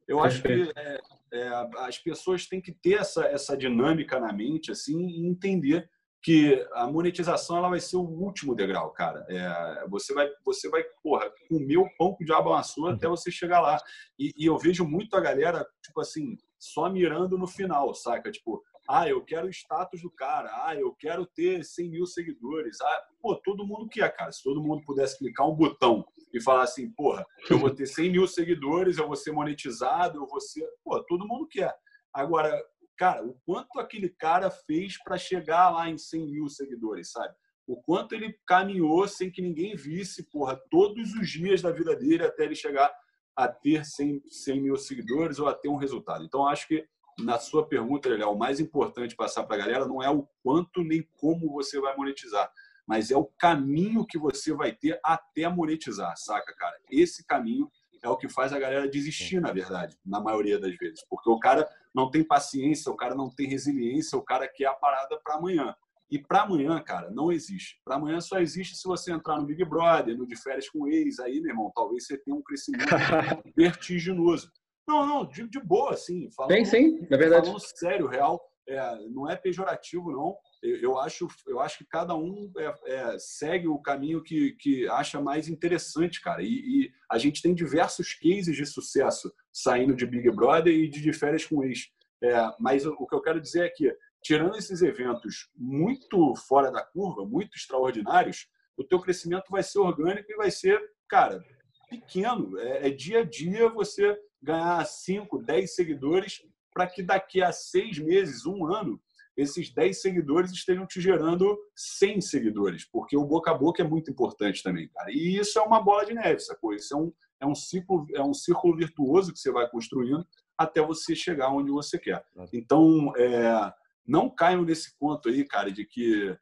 eu 0.07 0.23
acho 0.23 0.41
que 0.41 0.71
é, 0.73 0.99
é, 1.33 1.47
as 1.79 1.97
pessoas 1.97 2.45
têm 2.47 2.61
que 2.61 2.71
ter 2.71 2.93
essa, 2.93 3.25
essa 3.25 3.57
dinâmica 3.57 4.21
na 4.21 4.31
mente, 4.31 4.71
assim, 4.71 5.07
e 5.07 5.27
entender 5.27 5.89
que 6.23 6.63
a 6.73 6.85
monetização 6.85 7.57
ela 7.57 7.69
vai 7.69 7.79
ser 7.79 7.97
o 7.97 8.01
último 8.01 8.53
degrau, 8.53 8.91
cara. 8.91 9.25
É, 9.27 9.87
você 9.89 10.13
vai, 10.13 10.29
você 10.45 10.69
vai, 10.69 10.83
porra, 11.03 11.31
comer 11.49 11.77
o 11.77 11.89
pão 11.97 12.15
que 12.15 12.23
o 12.23 12.25
diabo 12.25 12.49
amassou 12.49 12.87
até 12.87 13.07
você 13.07 13.31
chegar 13.31 13.59
lá. 13.59 13.77
E, 14.19 14.31
e 14.37 14.45
eu 14.45 14.57
vejo 14.57 14.85
muito 14.85 15.15
a 15.15 15.21
galera, 15.21 15.67
tipo 15.83 15.99
assim, 15.99 16.37
só 16.59 16.89
mirando 16.89 17.37
no 17.39 17.47
final, 17.47 17.93
saca? 17.95 18.31
Tipo, 18.31 18.61
ah, 18.87 19.07
eu 19.07 19.23
quero 19.23 19.47
o 19.47 19.49
status 19.49 20.01
do 20.01 20.11
cara, 20.11 20.49
ah, 20.65 20.75
eu 20.75 20.93
quero 20.93 21.25
ter 21.25 21.63
100 21.63 21.89
mil 21.89 22.05
seguidores. 22.05 22.79
Ah, 22.81 23.03
pô, 23.19 23.35
todo 23.35 23.65
mundo 23.65 23.89
quer, 23.89 24.15
cara. 24.15 24.31
Se 24.31 24.43
todo 24.43 24.61
mundo 24.61 24.83
pudesse 24.85 25.17
clicar 25.17 25.49
um 25.49 25.55
botão 25.55 26.05
e 26.33 26.41
falar 26.41 26.63
assim, 26.63 26.91
porra, 26.91 27.25
eu 27.49 27.57
vou 27.57 27.69
ter 27.71 27.87
100 27.87 28.11
mil 28.11 28.27
seguidores, 28.27 28.97
eu 28.97 29.07
vou 29.07 29.15
ser 29.15 29.31
monetizado, 29.31 30.19
eu 30.19 30.27
vou 30.27 30.39
ser. 30.39 30.67
Pô, 30.83 31.01
todo 31.03 31.27
mundo 31.27 31.47
quer. 31.47 31.73
Agora, 32.13 32.61
cara, 33.01 33.25
o 33.25 33.33
quanto 33.43 33.79
aquele 33.79 34.09
cara 34.09 34.51
fez 34.51 35.01
para 35.01 35.17
chegar 35.17 35.71
lá 35.71 35.89
em 35.89 35.97
100 35.97 36.29
mil 36.29 36.47
seguidores, 36.47 37.11
sabe? 37.11 37.33
O 37.65 37.81
quanto 37.81 38.13
ele 38.13 38.37
caminhou 38.45 39.07
sem 39.07 39.31
que 39.31 39.41
ninguém 39.41 39.75
visse, 39.75 40.29
porra, 40.29 40.55
todos 40.69 41.11
os 41.15 41.27
dias 41.27 41.63
da 41.63 41.71
vida 41.71 41.95
dele 41.95 42.23
até 42.23 42.43
ele 42.43 42.53
chegar 42.53 42.93
a 43.35 43.47
ter 43.47 43.83
100, 43.83 44.21
100 44.29 44.61
mil 44.61 44.75
seguidores 44.75 45.39
ou 45.39 45.47
a 45.47 45.55
ter 45.55 45.67
um 45.67 45.77
resultado. 45.77 46.23
Então, 46.23 46.47
acho 46.47 46.67
que 46.67 46.87
na 47.17 47.39
sua 47.39 47.67
pergunta, 47.67 48.07
Léo, 48.07 48.33
o 48.33 48.37
mais 48.37 48.59
importante 48.59 49.15
passar 49.15 49.45
para 49.45 49.55
a 49.55 49.65
galera 49.65 49.87
não 49.87 50.03
é 50.03 50.09
o 50.11 50.27
quanto 50.43 50.83
nem 50.83 51.01
como 51.17 51.51
você 51.51 51.81
vai 51.81 51.97
monetizar, 51.97 52.51
mas 52.85 53.09
é 53.09 53.17
o 53.17 53.25
caminho 53.25 54.05
que 54.05 54.19
você 54.19 54.53
vai 54.53 54.73
ter 54.73 54.99
até 55.03 55.49
monetizar, 55.49 56.15
saca, 56.17 56.53
cara? 56.55 56.77
Esse 56.91 57.25
caminho 57.25 57.67
é 58.03 58.09
o 58.09 58.17
que 58.17 58.29
faz 58.29 58.53
a 58.53 58.59
galera 58.59 58.87
desistir, 58.87 59.39
na 59.39 59.51
verdade, 59.51 59.97
na 60.05 60.19
maioria 60.19 60.59
das 60.59 60.75
vezes, 60.75 61.03
porque 61.09 61.29
o 61.31 61.39
cara 61.39 61.67
não 61.93 62.09
tem 62.09 62.23
paciência, 62.23 62.91
o 62.91 62.95
cara 62.95 63.15
não 63.15 63.29
tem 63.29 63.47
resiliência, 63.47 64.17
o 64.17 64.23
cara 64.23 64.47
quer 64.47 64.65
a 64.65 64.73
parada 64.73 65.19
para 65.23 65.35
amanhã. 65.35 65.75
E 66.09 66.19
para 66.19 66.41
amanhã, 66.41 66.77
cara, 66.81 67.09
não 67.09 67.31
existe. 67.31 67.79
Para 67.85 67.95
amanhã 67.95 68.19
só 68.19 68.39
existe 68.39 68.75
se 68.75 68.85
você 68.85 69.13
entrar 69.13 69.37
no 69.37 69.45
Big 69.45 69.63
Brother, 69.63 70.17
no 70.17 70.27
de 70.27 70.35
férias 70.35 70.69
com 70.69 70.87
ex, 70.87 71.19
aí, 71.19 71.39
meu 71.39 71.51
irmão, 71.51 71.71
talvez 71.73 72.05
você 72.05 72.17
tenha 72.17 72.35
um 72.35 72.41
crescimento 72.41 72.85
vertiginoso. 73.55 74.51
Não, 74.85 75.05
não, 75.05 75.25
de, 75.25 75.47
de 75.47 75.59
boa, 75.59 75.93
assim. 75.93 76.29
Falando, 76.31 76.53
sim, 76.53 76.65
sim, 76.65 77.07
é 77.09 77.17
verdade. 77.17 77.45
Falando 77.45 77.61
sério, 77.77 78.07
real, 78.07 78.41
é, 78.71 79.09
não 79.09 79.29
é 79.29 79.35
pejorativo, 79.35 80.11
não. 80.11 80.37
Eu, 80.61 80.77
eu, 80.77 80.99
acho, 80.99 81.27
eu 81.47 81.59
acho 81.59 81.79
que 81.79 81.85
cada 81.85 82.15
um 82.15 82.51
é, 82.57 82.73
é, 82.85 83.19
segue 83.19 83.67
o 83.67 83.79
caminho 83.79 84.23
que, 84.23 84.53
que 84.53 84.87
acha 84.87 85.21
mais 85.21 85.47
interessante, 85.47 86.21
cara. 86.21 86.41
E, 86.41 86.47
e, 86.47 86.91
a 87.09 87.17
gente 87.17 87.41
tem 87.41 87.53
diversos 87.53 88.13
cases 88.13 88.55
de 88.55 88.65
sucesso 88.65 89.31
saindo 89.51 89.95
de 89.95 90.05
Big 90.05 90.29
Brother 90.31 90.73
e 90.73 90.87
de, 90.87 91.01
de 91.01 91.13
férias 91.13 91.45
com 91.45 91.63
ex. 91.63 91.89
É, 92.23 92.33
mas 92.59 92.85
o, 92.85 93.05
que 93.05 93.15
eu 93.15 93.21
quero 93.21 93.41
dizer 93.41 93.65
é 93.65 93.69
que 93.69 93.95
tirando 94.23 94.55
esses 94.55 94.81
eventos 94.81 95.49
muito 95.55 96.35
fora 96.35 96.71
da 96.71 96.83
curva, 96.83 97.25
muito 97.25 97.55
extraordinários, 97.55 98.47
o 98.77 98.83
teu 98.83 98.99
crescimento 98.99 99.45
vai 99.49 99.63
ser 99.63 99.79
orgânico 99.79 100.31
e 100.31 100.37
vai 100.37 100.51
ser, 100.51 100.79
cara, 101.09 101.43
pequeno. 101.89 102.57
É, 102.59 102.87
é 102.87 102.89
dia 102.89 103.19
a 103.19 103.23
dia 103.23 103.69
você 103.69 104.17
ganhar 104.41 104.85
5, 104.85 105.39
10 105.43 105.75
seguidores 105.75 106.41
para 106.73 106.87
que 106.87 107.03
daqui 107.03 107.41
a 107.41 107.51
seis 107.51 107.99
meses, 107.99 108.45
um 108.45 108.65
ano, 108.65 109.01
esses 109.35 109.73
10 109.73 110.01
seguidores 110.01 110.51
estejam 110.51 110.85
te 110.85 110.99
gerando 110.99 111.57
100 111.75 112.21
seguidores, 112.21 112.85
porque 112.85 113.15
o 113.15 113.25
boca 113.25 113.51
a 113.51 113.53
boca 113.53 113.81
é 113.81 113.87
muito 113.87 114.11
importante 114.11 114.61
também, 114.61 114.89
cara. 114.89 115.11
E 115.11 115.37
isso 115.37 115.57
é 115.57 115.61
uma 115.61 115.81
bola 115.81 116.05
de 116.05 116.13
neve, 116.13 116.39
sacou? 116.39 116.73
Isso 116.73 116.93
é 116.93 116.97
um, 116.97 117.13
é 117.39 117.45
um, 117.45 117.55
ciclo, 117.55 118.05
é 118.13 118.21
um 118.21 118.33
círculo 118.33 118.75
virtuoso 118.75 119.31
que 119.31 119.39
você 119.39 119.51
vai 119.51 119.69
construindo 119.69 120.25
até 120.57 120.81
você 120.81 121.15
chegar 121.15 121.49
onde 121.49 121.71
você 121.71 121.97
quer. 121.97 122.23
Então, 122.53 123.13
é, 123.17 123.73
não 124.05 124.29
caiam 124.29 124.63
nesse 124.63 124.97
ponto 124.97 125.29
aí, 125.29 125.45
cara, 125.45 125.71
de 125.71 125.85
que 125.85 126.37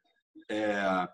é, 0.50 1.08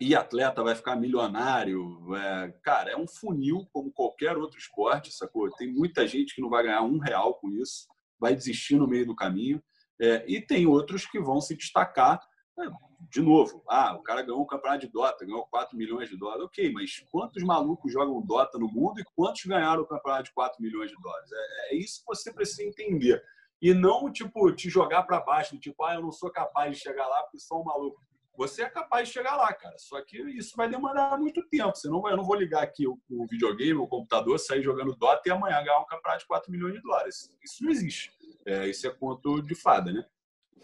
e 0.00 0.14
atleta 0.14 0.62
vai 0.62 0.74
ficar 0.74 0.96
milionário. 0.96 2.14
É, 2.14 2.52
cara, 2.62 2.90
é 2.90 2.96
um 2.96 3.06
funil 3.06 3.66
como 3.72 3.90
qualquer 3.90 4.36
outro 4.36 4.58
esporte, 4.58 5.12
sacou? 5.12 5.50
Tem 5.50 5.72
muita 5.72 6.06
gente 6.06 6.34
que 6.34 6.40
não 6.40 6.50
vai 6.50 6.64
ganhar 6.64 6.82
um 6.82 6.98
real 6.98 7.34
com 7.34 7.50
isso, 7.50 7.86
vai 8.18 8.34
desistir 8.34 8.76
no 8.76 8.88
meio 8.88 9.06
do 9.06 9.14
caminho. 9.14 9.62
É, 10.00 10.24
e 10.28 10.40
tem 10.40 10.66
outros 10.66 11.06
que 11.06 11.20
vão 11.20 11.40
se 11.40 11.56
destacar. 11.56 12.20
É, 12.58 12.66
de 13.10 13.20
novo, 13.20 13.62
ah, 13.68 13.94
o 13.94 14.02
cara 14.02 14.22
ganhou 14.22 14.42
um 14.42 14.46
campeonato 14.46 14.86
de 14.86 14.92
Dota, 14.92 15.24
ganhou 15.24 15.46
4 15.46 15.76
milhões 15.76 16.08
de 16.08 16.16
dólares. 16.16 16.44
Ok, 16.44 16.72
mas 16.72 17.04
quantos 17.10 17.42
malucos 17.42 17.92
jogam 17.92 18.20
Dota 18.20 18.58
no 18.58 18.68
mundo 18.68 19.00
e 19.00 19.04
quantos 19.14 19.44
ganharam 19.44 19.82
o 19.82 19.86
campeonato 19.86 20.24
de 20.24 20.32
4 20.32 20.60
milhões 20.62 20.90
de 20.90 20.96
dólares? 21.00 21.30
É, 21.32 21.74
é 21.74 21.76
isso 21.76 22.00
que 22.00 22.06
você 22.06 22.32
precisa 22.32 22.64
entender 22.64 23.22
e 23.60 23.74
não 23.74 24.10
tipo 24.10 24.50
te 24.52 24.70
jogar 24.70 25.02
para 25.02 25.20
baixo, 25.20 25.58
tipo, 25.58 25.84
ah, 25.84 25.94
eu 25.94 26.02
não 26.02 26.12
sou 26.12 26.30
capaz 26.30 26.76
de 26.76 26.82
chegar 26.82 27.06
lá 27.06 27.22
porque 27.22 27.38
sou 27.38 27.60
um 27.60 27.64
maluco. 27.64 28.00
Você 28.38 28.62
é 28.62 28.70
capaz 28.70 29.08
de 29.08 29.14
chegar 29.14 29.34
lá, 29.34 29.52
cara. 29.52 29.76
Só 29.78 30.00
que 30.00 30.16
isso 30.16 30.56
vai 30.56 30.70
demorar 30.70 31.18
muito 31.18 31.42
tempo. 31.48 31.74
Você 31.76 31.88
não 31.88 32.00
vai, 32.00 32.12
eu 32.12 32.16
não 32.16 32.24
vou 32.24 32.36
ligar 32.36 32.62
aqui 32.62 32.86
o, 32.86 32.96
o 33.10 33.26
videogame, 33.26 33.74
o 33.74 33.88
computador, 33.88 34.38
sair 34.38 34.62
jogando 34.62 34.94
Dota 34.94 35.22
e 35.26 35.32
amanhã 35.32 35.60
ganhar 35.60 35.80
um 35.80 35.84
campeonato 35.84 36.20
de 36.20 36.28
4 36.28 36.52
milhões 36.52 36.74
de 36.74 36.80
dólares. 36.80 37.34
Isso 37.42 37.64
não 37.64 37.72
existe. 37.72 38.12
É, 38.46 38.68
isso 38.68 38.86
é 38.86 38.90
conto 38.90 39.42
de 39.42 39.56
fada, 39.56 39.92
né? 39.92 40.06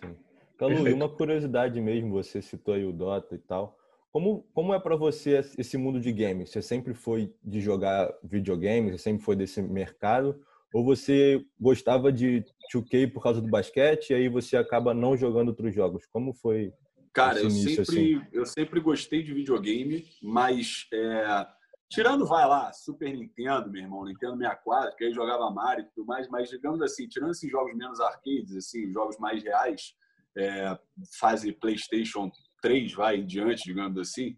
Sim. 0.00 0.16
Calu, 0.56 0.88
e 0.88 0.92
uma 0.92 1.08
curiosidade 1.08 1.80
mesmo, 1.80 2.12
você 2.12 2.40
citou 2.40 2.74
aí 2.74 2.84
o 2.86 2.92
Dota 2.92 3.34
e 3.34 3.38
tal. 3.38 3.76
Como, 4.12 4.46
como 4.54 4.72
é 4.72 4.78
para 4.78 4.94
você 4.94 5.40
esse 5.58 5.76
mundo 5.76 6.00
de 6.00 6.12
games? 6.12 6.50
Você 6.50 6.62
sempre 6.62 6.94
foi 6.94 7.34
de 7.42 7.60
jogar 7.60 8.08
videogame? 8.22 8.92
Você 8.92 8.98
sempre 8.98 9.24
foi 9.24 9.34
desse 9.34 9.60
mercado? 9.60 10.40
Ou 10.72 10.84
você 10.84 11.44
gostava 11.58 12.12
de 12.12 12.44
2K 12.72 13.12
por 13.12 13.20
causa 13.20 13.40
do 13.40 13.48
basquete 13.48 14.10
e 14.10 14.14
aí 14.14 14.28
você 14.28 14.56
acaba 14.56 14.94
não 14.94 15.16
jogando 15.16 15.48
outros 15.48 15.74
jogos? 15.74 16.06
Como 16.06 16.32
foi? 16.32 16.72
Cara, 17.14 17.40
eu 17.40 17.48
sempre, 17.48 17.80
assim? 17.80 18.26
eu 18.32 18.44
sempre 18.44 18.80
gostei 18.80 19.22
de 19.22 19.32
videogame, 19.32 20.04
mas 20.20 20.86
é, 20.92 21.46
tirando, 21.88 22.26
vai 22.26 22.46
lá, 22.46 22.72
Super 22.72 23.12
Nintendo, 23.12 23.70
meu 23.70 23.82
irmão, 23.82 24.04
Nintendo 24.04 24.36
64, 24.36 24.96
que 24.96 25.04
aí 25.04 25.12
jogava 25.12 25.48
Mario 25.50 25.84
e 25.84 25.88
tudo 25.94 26.06
mais, 26.06 26.28
mas 26.28 26.50
digamos 26.50 26.82
assim, 26.82 27.06
tirando 27.06 27.30
esses 27.30 27.48
jogos 27.48 27.74
menos 27.76 28.00
arcades, 28.00 28.56
assim, 28.56 28.90
jogos 28.90 29.16
mais 29.18 29.42
reais, 29.44 29.94
é, 30.36 30.76
fase 31.18 31.52
PlayStation 31.52 32.30
3, 32.60 32.92
vai 32.94 33.16
em 33.16 33.26
diante, 33.26 33.62
digamos 33.62 33.96
assim, 33.96 34.36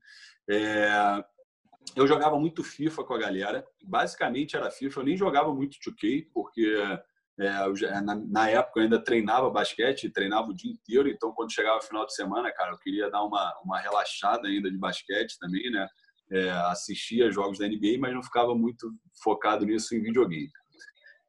é, 0.48 1.24
eu 1.94 2.06
jogava 2.06 2.38
muito 2.38 2.64
FIFA 2.64 3.04
com 3.04 3.14
a 3.14 3.18
galera. 3.18 3.66
Basicamente 3.84 4.56
era 4.56 4.70
FIFA. 4.70 5.00
Eu 5.00 5.04
nem 5.04 5.16
jogava 5.16 5.54
muito 5.54 5.78
2K, 5.78 6.28
porque 6.32 6.76
é, 7.38 8.00
na, 8.00 8.14
na, 8.14 8.50
época 8.50 8.80
eu 8.80 8.84
ainda 8.84 9.02
treinava 9.02 9.50
basquete, 9.50 10.10
treinava 10.10 10.48
o 10.48 10.54
dia 10.54 10.72
inteiro. 10.72 11.08
Então, 11.08 11.32
quando 11.32 11.52
chegava 11.52 11.78
o 11.78 11.82
final 11.82 12.06
de 12.06 12.14
semana, 12.14 12.50
cara, 12.52 12.72
eu 12.72 12.78
queria 12.78 13.10
dar 13.10 13.22
uma, 13.22 13.52
uma 13.62 13.78
relaxada 13.78 14.48
ainda 14.48 14.70
de 14.70 14.78
basquete 14.78 15.36
também, 15.38 15.70
né? 15.70 15.86
É, 16.32 16.50
assistia 16.70 17.30
jogos 17.30 17.58
da 17.58 17.68
NBA, 17.68 17.98
mas 18.00 18.14
não 18.14 18.22
ficava 18.22 18.54
muito 18.54 18.90
focado 19.22 19.64
nisso 19.64 19.94
em 19.94 20.02
videogame. 20.02 20.50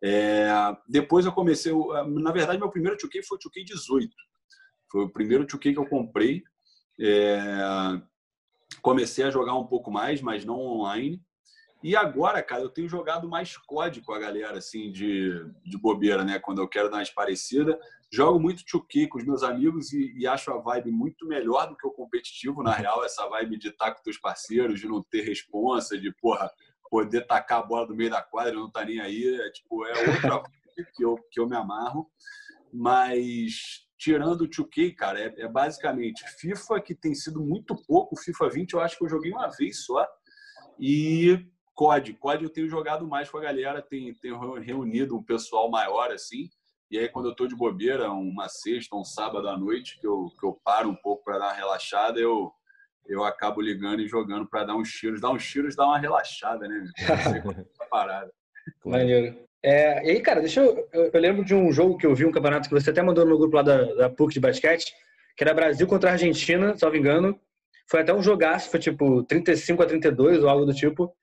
É, 0.03 0.47
depois 0.87 1.25
eu 1.25 1.31
comecei, 1.31 1.73
na 2.07 2.31
verdade, 2.31 2.57
meu 2.57 2.69
primeiro 2.69 2.97
2K 2.97 3.23
foi 3.27 3.37
o 3.37 3.39
2K 3.39 3.65
18. 3.65 4.09
Foi 4.91 5.05
o 5.05 5.09
primeiro 5.09 5.45
2K 5.45 5.73
que 5.73 5.77
eu 5.77 5.87
comprei. 5.87 6.41
É, 6.99 7.39
comecei 8.81 9.25
a 9.25 9.29
jogar 9.29 9.55
um 9.55 9.67
pouco 9.67 9.91
mais, 9.91 10.21
mas 10.21 10.45
não 10.45 10.59
online. 10.59 11.21
E 11.87 11.95
agora, 11.95 12.43
cara, 12.43 12.63
eu 12.63 12.69
tenho 12.69 12.89
jogado 12.89 13.29
mais 13.29 13.55
COD 13.55 14.01
com 14.01 14.11
a 14.11 14.19
galera, 14.19 14.57
assim, 14.57 14.91
de, 14.91 15.31
de 15.63 15.77
bobeira, 15.77 16.21
né? 16.21 16.37
Quando 16.37 16.61
eu 16.61 16.67
quero 16.67 16.89
dar 16.89 16.97
umas 16.97 17.09
parecidas. 17.09 17.77
Jogo 18.11 18.41
muito 18.41 18.61
2 18.69 19.07
com 19.07 19.17
os 19.17 19.23
meus 19.23 19.41
amigos 19.41 19.93
e, 19.93 20.13
e, 20.17 20.27
acho 20.27 20.51
a 20.51 20.57
vibe 20.57 20.91
muito 20.91 21.25
melhor 21.25 21.69
do 21.69 21.77
que 21.77 21.87
o 21.87 21.91
competitivo, 21.91 22.61
na 22.61 22.73
real. 22.75 23.05
Essa 23.05 23.25
vibe 23.29 23.57
de 23.57 23.69
estar 23.69 23.93
com 23.93 24.03
teus 24.03 24.17
parceiros, 24.17 24.81
de 24.81 24.85
não 24.85 25.01
ter 25.01 25.21
responsa, 25.21 25.97
de, 25.97 26.11
porra, 26.11 26.51
poder 26.91 27.25
tacar 27.25 27.59
a 27.59 27.63
bola 27.63 27.87
do 27.87 27.95
meio 27.95 28.09
da 28.09 28.21
quadra, 28.21 28.51
não 28.51 28.69
tá 28.69 28.83
nem 28.83 28.99
aí. 28.99 29.39
É, 29.39 29.49
tipo, 29.51 29.85
é 29.85 29.91
outra 30.09 30.43
que 30.93 31.05
eu, 31.05 31.15
que 31.31 31.39
eu 31.39 31.47
me 31.47 31.55
amarro. 31.55 32.11
Mas 32.73 33.87
tirando 33.97 34.41
o 34.41 34.49
2K, 34.49 34.93
cara, 34.93 35.21
é, 35.21 35.33
é, 35.37 35.47
basicamente 35.47 36.21
FIFA, 36.37 36.81
que 36.81 36.93
tem 36.93 37.15
sido 37.15 37.39
muito 37.39 37.73
pouco. 37.87 38.17
FIFA 38.17 38.49
20 38.49 38.73
eu 38.73 38.81
acho 38.81 38.97
que 38.97 39.05
eu 39.05 39.09
joguei 39.09 39.31
uma 39.31 39.47
vez 39.47 39.85
só. 39.85 40.05
E 40.77 41.47
COD. 41.77 42.13
COD 42.13 42.43
eu 42.43 42.49
tenho 42.49 42.67
jogado 42.67 43.07
mais 43.07 43.29
com 43.29 43.37
a 43.37 43.41
galera, 43.41 43.83
tenho, 43.83 44.13
tenho 44.15 44.53
reunido 44.55 45.15
um 45.15 45.23
pessoal 45.23 45.69
maior, 45.69 46.11
assim. 46.11 46.49
E 46.89 46.97
aí, 46.97 47.07
quando 47.07 47.29
eu 47.29 47.35
tô 47.35 47.45
de 47.45 47.55
bobeira, 47.55 48.11
uma 48.11 48.49
sexta, 48.49 48.95
um 48.95 49.03
sábado 49.03 49.47
à 49.47 49.55
noite, 49.55 49.99
que 49.99 50.07
eu, 50.07 50.31
que 50.39 50.45
eu 50.45 50.59
paro 50.63 50.89
um 50.89 50.95
pouco 50.95 51.23
para 51.23 51.37
dar 51.37 51.45
uma 51.45 51.53
relaxada, 51.53 52.19
eu, 52.19 52.51
eu 53.05 53.23
acabo 53.23 53.61
ligando 53.61 54.01
e 54.01 54.07
jogando 54.07 54.47
para 54.47 54.63
dar 54.63 54.75
uns 54.75 54.89
tiros. 54.89 55.21
Dar 55.21 55.29
uns 55.29 55.45
tiros 55.45 55.75
dá 55.75 55.85
uma 55.85 55.99
relaxada, 55.99 56.67
né? 56.67 56.83
Parada. 57.91 58.31
Maneiro. 58.83 59.37
É, 59.61 60.03
e 60.03 60.11
aí, 60.11 60.21
cara, 60.21 60.39
deixa 60.39 60.61
eu, 60.61 60.87
eu, 60.91 61.11
eu. 61.13 61.21
lembro 61.21 61.45
de 61.45 61.53
um 61.53 61.71
jogo 61.71 61.97
que 61.97 62.07
eu 62.07 62.15
vi, 62.15 62.25
um 62.25 62.31
campeonato 62.31 62.69
que 62.69 62.73
você 62.73 62.89
até 62.89 63.03
mandou 63.03 63.25
no 63.25 63.37
grupo 63.37 63.55
lá 63.55 63.61
da, 63.61 63.83
da 63.93 64.09
PUC 64.09 64.33
de 64.33 64.39
basquete, 64.39 64.93
que 65.35 65.43
era 65.43 65.53
Brasil 65.53 65.85
contra 65.85 66.11
Argentina, 66.11 66.75
se 66.75 66.83
não 66.83 66.91
me 66.91 66.97
engano. 66.97 67.39
Foi 67.87 68.01
até 68.01 68.13
um 68.13 68.23
jogaço, 68.23 68.71
foi 68.71 68.79
tipo 68.79 69.23
35 69.23 69.83
a 69.83 69.85
32 69.85 70.43
ou 70.43 70.49
algo 70.49 70.65
do 70.65 70.73
tipo. 70.73 71.13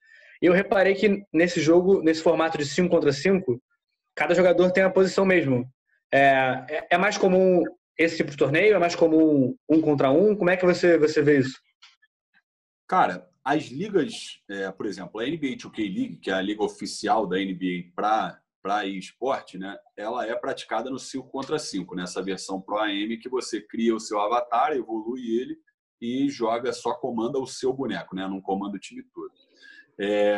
E 0.40 0.46
eu 0.46 0.52
reparei 0.52 0.94
que 0.94 1.24
nesse 1.32 1.60
jogo, 1.60 2.02
nesse 2.02 2.22
formato 2.22 2.58
de 2.58 2.66
5 2.66 2.88
contra 2.88 3.12
5, 3.12 3.60
cada 4.14 4.34
jogador 4.34 4.70
tem 4.70 4.82
a 4.82 4.90
posição 4.90 5.24
mesmo. 5.24 5.68
É, 6.12 6.64
é, 6.68 6.86
é 6.92 6.98
mais 6.98 7.18
comum 7.18 7.62
esse 7.98 8.16
tipo 8.16 8.30
de 8.30 8.36
torneio? 8.36 8.74
É 8.74 8.78
mais 8.78 8.94
comum 8.94 9.56
um 9.68 9.80
contra 9.80 10.10
um? 10.10 10.36
Como 10.36 10.50
é 10.50 10.56
que 10.56 10.66
você, 10.66 10.98
você 10.98 11.22
vê 11.22 11.38
isso? 11.38 11.58
Cara, 12.86 13.28
as 13.44 13.64
ligas, 13.64 14.40
é, 14.48 14.70
por 14.70 14.86
exemplo, 14.86 15.20
a 15.20 15.24
NBA 15.24 15.56
2K 15.56 15.78
League, 15.78 16.16
que 16.16 16.30
é 16.30 16.34
a 16.34 16.42
liga 16.42 16.62
oficial 16.62 17.26
da 17.26 17.36
NBA 17.36 17.92
para 17.94 18.40
para 18.62 18.86
esporte, 18.86 19.58
né? 19.58 19.76
Ela 19.94 20.26
é 20.26 20.34
praticada 20.34 20.88
no 20.88 20.98
5 20.98 21.28
contra 21.28 21.58
5, 21.58 21.94
nessa 21.94 22.22
versão 22.22 22.62
Pro 22.62 22.78
AM 22.78 23.18
que 23.18 23.28
você 23.28 23.60
cria 23.60 23.94
o 23.94 24.00
seu 24.00 24.18
avatar, 24.18 24.72
evolui 24.72 25.38
ele 25.38 25.58
e 26.00 26.30
joga 26.30 26.72
só 26.72 26.94
comanda 26.94 27.38
o 27.38 27.46
seu 27.46 27.74
boneco, 27.74 28.16
né? 28.16 28.26
Não 28.26 28.40
comanda 28.40 28.78
o 28.78 28.80
time 28.80 29.02
todo. 29.14 29.34
É, 30.00 30.36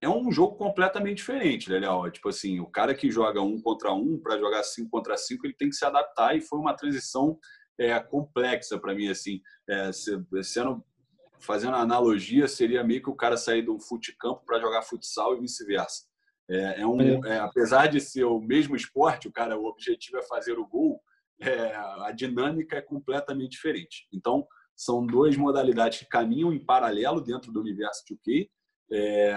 é 0.00 0.08
um 0.08 0.30
jogo 0.30 0.56
completamente 0.56 1.18
diferente, 1.18 1.68
né, 1.70 1.78
Léo? 1.80 2.10
Tipo 2.10 2.28
assim, 2.28 2.60
o 2.60 2.66
cara 2.66 2.94
que 2.94 3.10
joga 3.10 3.40
um 3.40 3.60
contra 3.60 3.92
um 3.92 4.18
para 4.18 4.38
jogar 4.38 4.62
cinco 4.62 4.90
contra 4.90 5.16
cinco, 5.16 5.46
ele 5.46 5.54
tem 5.54 5.68
que 5.68 5.76
se 5.76 5.84
adaptar 5.84 6.36
e 6.36 6.40
foi 6.40 6.58
uma 6.58 6.74
transição 6.74 7.38
é, 7.78 7.98
complexa 7.98 8.78
para 8.78 8.94
mim, 8.94 9.08
assim. 9.08 9.40
É, 9.68 9.90
sendo 9.92 10.84
fazendo 11.40 11.76
a 11.76 11.80
analogia, 11.80 12.48
seria 12.48 12.82
meio 12.82 13.02
que 13.02 13.10
o 13.10 13.14
cara 13.14 13.36
sair 13.36 13.62
do 13.62 13.78
futecampo 13.78 14.44
para 14.44 14.60
jogar 14.60 14.82
futsal 14.82 15.36
e 15.36 15.40
vice-versa. 15.40 16.04
É, 16.50 16.80
é, 16.80 16.86
um, 16.86 17.24
é, 17.26 17.38
apesar 17.38 17.86
de 17.86 18.00
ser 18.00 18.24
o 18.24 18.40
mesmo 18.40 18.74
esporte, 18.74 19.28
o 19.28 19.32
cara, 19.32 19.56
o 19.58 19.66
objetivo 19.66 20.18
é 20.18 20.22
fazer 20.22 20.58
o 20.58 20.66
gol, 20.66 21.00
é, 21.40 21.74
a 21.76 22.12
dinâmica 22.12 22.76
é 22.76 22.82
completamente 22.82 23.52
diferente. 23.52 24.08
Então, 24.12 24.46
são 24.74 25.04
duas 25.04 25.36
modalidades 25.36 26.00
que 26.00 26.06
caminham 26.06 26.52
em 26.52 26.64
paralelo 26.64 27.20
dentro 27.20 27.52
do 27.52 27.60
universo 27.60 28.02
2K 28.10 28.48
é, 28.90 29.34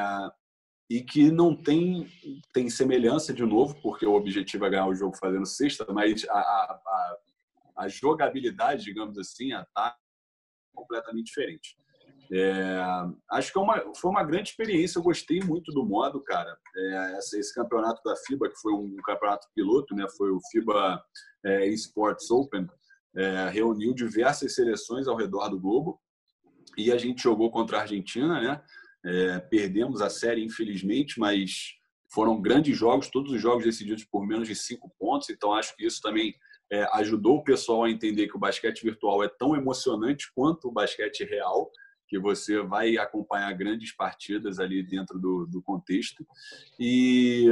e 0.89 1.01
que 1.01 1.31
não 1.31 1.55
tem, 1.55 2.07
tem 2.53 2.69
semelhança 2.69 3.33
de 3.33 3.43
novo, 3.45 3.79
porque 3.81 4.05
o 4.05 4.13
objetivo 4.13 4.65
é 4.65 4.69
ganhar 4.69 4.87
o 4.87 4.95
jogo 4.95 5.15
fazendo 5.17 5.45
sexta, 5.45 5.85
mas 5.91 6.25
a, 6.29 6.37
a, 6.37 7.17
a 7.77 7.87
jogabilidade, 7.87 8.83
digamos 8.83 9.17
assim, 9.17 9.53
a 9.53 9.65
tá 9.73 9.95
completamente 10.73 11.27
diferente. 11.27 11.77
É, 12.33 12.79
acho 13.31 13.51
que 13.51 13.59
é 13.59 13.61
uma, 13.61 13.93
foi 13.93 14.09
uma 14.09 14.23
grande 14.23 14.49
experiência. 14.49 14.99
Eu 14.99 15.03
gostei 15.03 15.41
muito 15.41 15.71
do 15.73 15.85
modo, 15.85 16.21
cara. 16.23 16.57
É, 16.75 17.17
esse, 17.17 17.37
esse, 17.37 17.53
campeonato 17.53 18.01
da 18.03 18.15
FIBA, 18.15 18.49
que 18.49 18.59
foi 18.61 18.73
um 18.73 18.95
campeonato 19.03 19.47
piloto, 19.53 19.93
né? 19.93 20.05
Foi 20.17 20.31
o 20.31 20.39
FIBA 20.49 21.03
é, 21.45 21.67
Esports 21.67 22.31
Open, 22.31 22.69
é, 23.15 23.49
reuniu 23.49 23.93
diversas 23.93 24.55
seleções 24.55 25.07
ao 25.07 25.17
redor 25.17 25.49
do 25.49 25.59
globo 25.59 25.99
e 26.77 26.91
a 26.91 26.97
gente 26.97 27.21
jogou 27.21 27.51
contra 27.51 27.79
a 27.79 27.81
Argentina, 27.81 28.39
né? 28.39 28.63
É, 29.03 29.39
perdemos 29.39 30.01
a 30.01 30.09
série, 30.09 30.43
infelizmente, 30.43 31.19
mas 31.19 31.73
foram 32.13 32.41
grandes 32.41 32.77
jogos, 32.77 33.09
todos 33.09 33.31
os 33.31 33.41
jogos 33.41 33.63
decididos 33.63 34.03
por 34.03 34.27
menos 34.27 34.47
de 34.47 34.55
cinco 34.55 34.91
pontos. 34.99 35.29
Então 35.29 35.53
acho 35.53 35.75
que 35.75 35.85
isso 35.85 36.01
também 36.01 36.35
é, 36.71 36.83
ajudou 36.93 37.37
o 37.37 37.43
pessoal 37.43 37.83
a 37.83 37.89
entender 37.89 38.27
que 38.27 38.35
o 38.35 38.39
basquete 38.39 38.83
virtual 38.83 39.23
é 39.23 39.27
tão 39.27 39.55
emocionante 39.55 40.31
quanto 40.35 40.67
o 40.67 40.71
basquete 40.71 41.23
real 41.23 41.71
que 42.07 42.19
você 42.19 42.61
vai 42.61 42.97
acompanhar 42.97 43.53
grandes 43.53 43.95
partidas 43.95 44.59
ali 44.59 44.83
dentro 44.83 45.17
do, 45.17 45.45
do 45.45 45.61
contexto. 45.61 46.27
E 46.77 47.47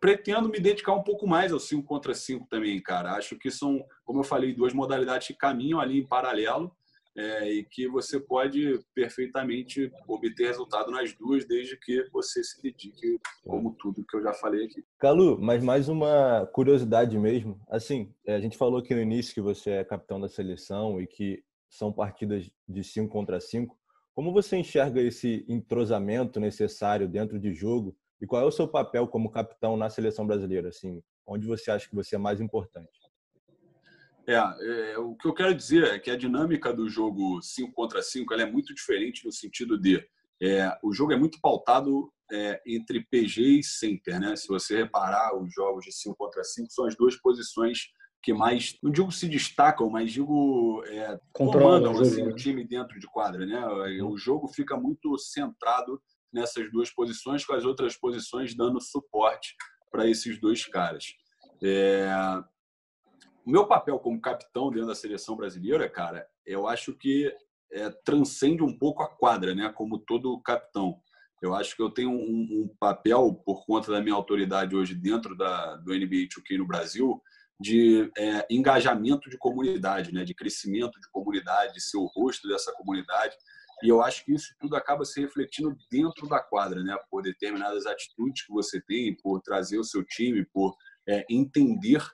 pretendo 0.00 0.48
me 0.48 0.58
dedicar 0.58 0.92
um 0.92 1.04
pouco 1.04 1.26
mais 1.26 1.52
ao 1.52 1.60
5 1.60 1.86
contra 1.86 2.14
5 2.14 2.48
também, 2.48 2.80
cara. 2.82 3.12
Acho 3.12 3.38
que 3.38 3.50
são, 3.50 3.84
como 4.04 4.20
eu 4.20 4.24
falei, 4.24 4.52
duas 4.52 4.72
modalidades 4.72 5.28
que 5.28 5.34
caminham 5.34 5.78
ali 5.78 6.00
em 6.00 6.06
paralelo 6.06 6.74
é, 7.18 7.50
e 7.50 7.64
que 7.64 7.88
você 7.88 8.20
pode 8.20 8.78
perfeitamente 8.94 9.90
obter 10.06 10.46
resultado 10.46 10.92
nas 10.92 11.12
duas, 11.14 11.44
desde 11.44 11.76
que 11.76 12.08
você 12.12 12.44
se 12.44 12.62
dedique, 12.62 13.18
como 13.44 13.74
tudo 13.74 14.06
que 14.08 14.16
eu 14.16 14.22
já 14.22 14.32
falei 14.32 14.66
aqui. 14.66 14.84
Calu, 15.00 15.36
mas 15.36 15.60
mais 15.62 15.88
uma 15.88 16.46
curiosidade 16.52 17.18
mesmo. 17.18 17.60
Assim, 17.68 18.14
é, 18.24 18.36
a 18.36 18.40
gente 18.40 18.56
falou 18.56 18.78
aqui 18.78 18.94
no 18.94 19.02
início 19.02 19.34
que 19.34 19.40
você 19.40 19.70
é 19.70 19.84
capitão 19.84 20.20
da 20.20 20.28
seleção 20.28 21.00
e 21.00 21.08
que 21.08 21.42
são 21.68 21.92
partidas 21.92 22.48
de 22.68 22.84
5 22.84 23.12
contra 23.12 23.40
5. 23.40 23.76
Como 24.14 24.32
você 24.32 24.56
enxerga 24.56 25.00
esse 25.00 25.44
entrosamento 25.48 26.38
necessário 26.38 27.08
dentro 27.08 27.36
de 27.38 27.52
jogo 27.52 27.96
e 28.20 28.26
qual 28.26 28.42
é 28.42 28.44
o 28.44 28.52
seu 28.52 28.68
papel 28.68 29.08
como 29.08 29.30
capitão 29.30 29.76
na 29.76 29.90
seleção 29.90 30.24
brasileira? 30.24 30.68
Assim, 30.68 31.02
onde 31.26 31.48
você 31.48 31.72
acha 31.72 31.88
que 31.88 31.96
você 31.96 32.14
é 32.14 32.18
mais 32.18 32.40
importante? 32.40 32.97
É, 34.28 34.92
é, 34.92 34.98
o 34.98 35.14
que 35.14 35.26
eu 35.26 35.32
quero 35.32 35.54
dizer 35.54 35.84
é 35.84 35.98
que 35.98 36.10
a 36.10 36.16
dinâmica 36.16 36.70
do 36.70 36.86
jogo 36.86 37.40
5 37.40 37.72
contra 37.72 38.02
5 38.02 38.34
é 38.34 38.44
muito 38.44 38.74
diferente 38.74 39.24
no 39.24 39.32
sentido 39.32 39.80
de 39.80 40.06
é, 40.40 40.70
o 40.82 40.92
jogo 40.92 41.14
é 41.14 41.16
muito 41.16 41.40
pautado 41.40 42.12
é, 42.30 42.60
entre 42.66 43.00
PG 43.10 43.40
e 43.40 43.64
center, 43.64 44.20
né? 44.20 44.36
Se 44.36 44.46
você 44.46 44.76
reparar, 44.76 45.34
os 45.34 45.52
jogos 45.52 45.86
de 45.86 45.92
5 45.92 46.14
contra 46.14 46.44
5 46.44 46.70
são 46.70 46.84
as 46.84 46.94
duas 46.94 47.16
posições 47.16 47.88
que 48.22 48.34
mais, 48.34 48.76
não 48.82 48.90
digo 48.90 49.10
se 49.10 49.26
destacam, 49.26 49.88
mas 49.88 50.12
digo 50.12 50.82
é, 50.86 51.18
comandam 51.32 51.98
assim, 51.98 52.22
o 52.22 52.34
time 52.34 52.66
dentro 52.66 53.00
de 53.00 53.06
quadra. 53.06 53.46
Né? 53.46 53.66
O 54.02 54.18
jogo 54.18 54.46
fica 54.48 54.76
muito 54.76 55.16
centrado 55.16 55.98
nessas 56.30 56.70
duas 56.70 56.90
posições, 56.90 57.46
com 57.46 57.54
as 57.54 57.64
outras 57.64 57.96
posições 57.96 58.54
dando 58.54 58.78
suporte 58.78 59.56
para 59.90 60.06
esses 60.06 60.38
dois 60.38 60.66
caras. 60.66 61.06
É... 61.62 62.06
O 63.48 63.50
meu 63.50 63.66
papel 63.66 63.98
como 63.98 64.20
capitão 64.20 64.70
dentro 64.70 64.88
da 64.88 64.94
seleção 64.94 65.34
brasileira, 65.34 65.88
cara, 65.88 66.28
eu 66.44 66.68
acho 66.68 66.92
que 66.92 67.34
é, 67.72 67.88
transcende 68.04 68.62
um 68.62 68.76
pouco 68.76 69.02
a 69.02 69.08
quadra, 69.08 69.54
né? 69.54 69.72
Como 69.74 69.98
todo 70.00 70.38
capitão. 70.42 71.00
Eu 71.40 71.54
acho 71.54 71.74
que 71.74 71.80
eu 71.80 71.88
tenho 71.88 72.10
um, 72.10 72.14
um 72.14 72.76
papel, 72.78 73.32
por 73.46 73.64
conta 73.64 73.90
da 73.90 74.02
minha 74.02 74.14
autoridade 74.14 74.76
hoje 74.76 74.94
dentro 74.94 75.34
da, 75.34 75.76
do 75.76 75.94
NBA 75.94 76.28
2K 76.28 76.58
no 76.58 76.66
Brasil, 76.66 77.22
de 77.58 78.12
é, 78.18 78.46
engajamento 78.50 79.30
de 79.30 79.38
comunidade, 79.38 80.12
né, 80.12 80.24
de 80.24 80.34
crescimento 80.34 81.00
de 81.00 81.08
comunidade, 81.10 81.72
de 81.72 81.80
ser 81.80 81.96
o 81.96 82.04
rosto 82.04 82.46
dessa 82.48 82.70
comunidade. 82.74 83.34
E 83.82 83.88
eu 83.88 84.02
acho 84.02 84.26
que 84.26 84.34
isso 84.34 84.54
tudo 84.60 84.76
acaba 84.76 85.06
se 85.06 85.22
refletindo 85.22 85.74
dentro 85.90 86.28
da 86.28 86.38
quadra, 86.38 86.82
né, 86.82 86.94
por 87.10 87.22
determinadas 87.22 87.86
atitudes 87.86 88.44
que 88.44 88.52
você 88.52 88.78
tem, 88.78 89.16
por 89.22 89.40
trazer 89.40 89.78
o 89.78 89.84
seu 89.84 90.04
time, 90.04 90.44
por 90.44 90.76
é, 91.08 91.24
entender 91.30 92.04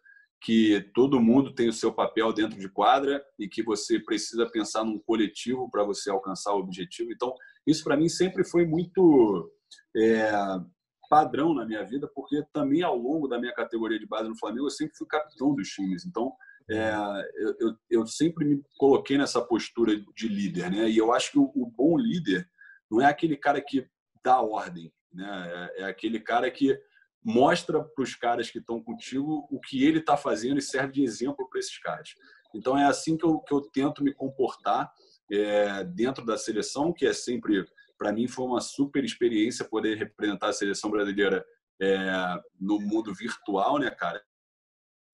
que 0.45 0.91
todo 0.95 1.23
mundo 1.23 1.55
tem 1.55 1.71
o 1.71 1.73
seu 1.73 1.91
papel 1.91 2.31
dentro 2.31 2.61
de 2.61 2.69
quadra 2.69 3.25
e 3.39 3.49
que 3.49 3.63
você 3.63 3.99
precisa 3.99 4.47
pensar 4.47 4.85
num 4.85 4.99
coletivo 4.99 5.71
para 5.71 5.83
você 5.83 6.11
alcançar 6.11 6.53
o 6.53 6.59
objetivo. 6.59 7.11
Então, 7.11 7.35
isso 7.67 7.83
para 7.83 7.97
mim 7.97 8.11
sempre 8.11 8.45
foi 8.45 8.67
muito 8.67 9.51
é, 9.97 10.31
padrão 11.09 11.55
na 11.55 11.65
minha 11.65 11.83
vida, 11.83 12.07
porque 12.15 12.45
também 12.53 12.83
ao 12.83 12.95
longo 12.95 13.27
da 13.27 13.39
minha 13.39 13.55
categoria 13.55 13.99
de 13.99 14.07
base 14.07 14.29
no 14.29 14.37
Flamengo 14.37 14.67
eu 14.67 14.71
sempre 14.71 14.95
fui 14.95 15.07
capitão 15.07 15.55
dos 15.55 15.69
times. 15.69 16.05
Então, 16.05 16.31
é, 16.71 16.93
eu, 17.37 17.57
eu, 17.59 17.77
eu, 17.91 18.07
sempre 18.07 18.45
me 18.45 18.63
coloquei 18.77 19.17
nessa 19.17 19.41
postura 19.41 19.99
de 20.15 20.29
líder, 20.29 20.71
né? 20.71 20.91
E 20.91 20.99
eu 20.99 21.11
acho 21.11 21.33
que 21.33 21.39
o, 21.39 21.51
o 21.55 21.67
bom 21.67 21.97
líder 21.97 22.47
não 22.91 23.01
é 23.01 23.07
aquele 23.07 23.37
cara 23.37 23.63
que 23.63 23.87
dá 24.23 24.43
ordem, 24.43 24.93
né? 25.11 25.71
É, 25.79 25.83
é 25.83 25.85
aquele 25.85 26.21
cara 26.21 26.51
que 26.51 26.79
mostra 27.25 27.83
para 27.83 28.03
os 28.03 28.15
caras 28.15 28.51
que 28.51 28.59
estão 28.59 28.83
contigo 28.83 29.49
o 29.51 29.59
que 29.59 29.85
ele 29.85 29.99
está 29.99 30.17
fazendo 30.17 30.59
e 30.59 30.63
serve 30.63 30.93
de 30.93 31.03
exemplo 31.03 31.49
para 31.49 31.59
esses 31.59 31.79
caras. 31.79 32.11
Então 32.55 32.77
é 32.79 32.85
assim 32.85 33.17
que 33.17 33.25
eu, 33.25 33.41
que 33.41 33.53
eu 33.53 33.63
tento 33.63 34.05
me 34.05 34.13
comportar 34.13 34.93
é, 35.33 35.83
dentro 35.85 36.25
da 36.25 36.37
seleção, 36.37 36.93
que 36.93 37.07
é 37.07 37.13
sempre 37.13 37.65
para 37.97 38.13
mim 38.13 38.29
foi 38.29 38.45
uma 38.45 38.61
super 38.61 39.05
experiência 39.05 39.65
poder 39.65 39.97
representar 39.97 40.49
a 40.49 40.53
seleção 40.53 40.91
brasileira 40.91 41.45
é, 41.81 42.41
no 42.61 42.79
mundo 42.79 43.15
virtual, 43.15 43.79
né, 43.79 43.91
cara? 43.91 44.23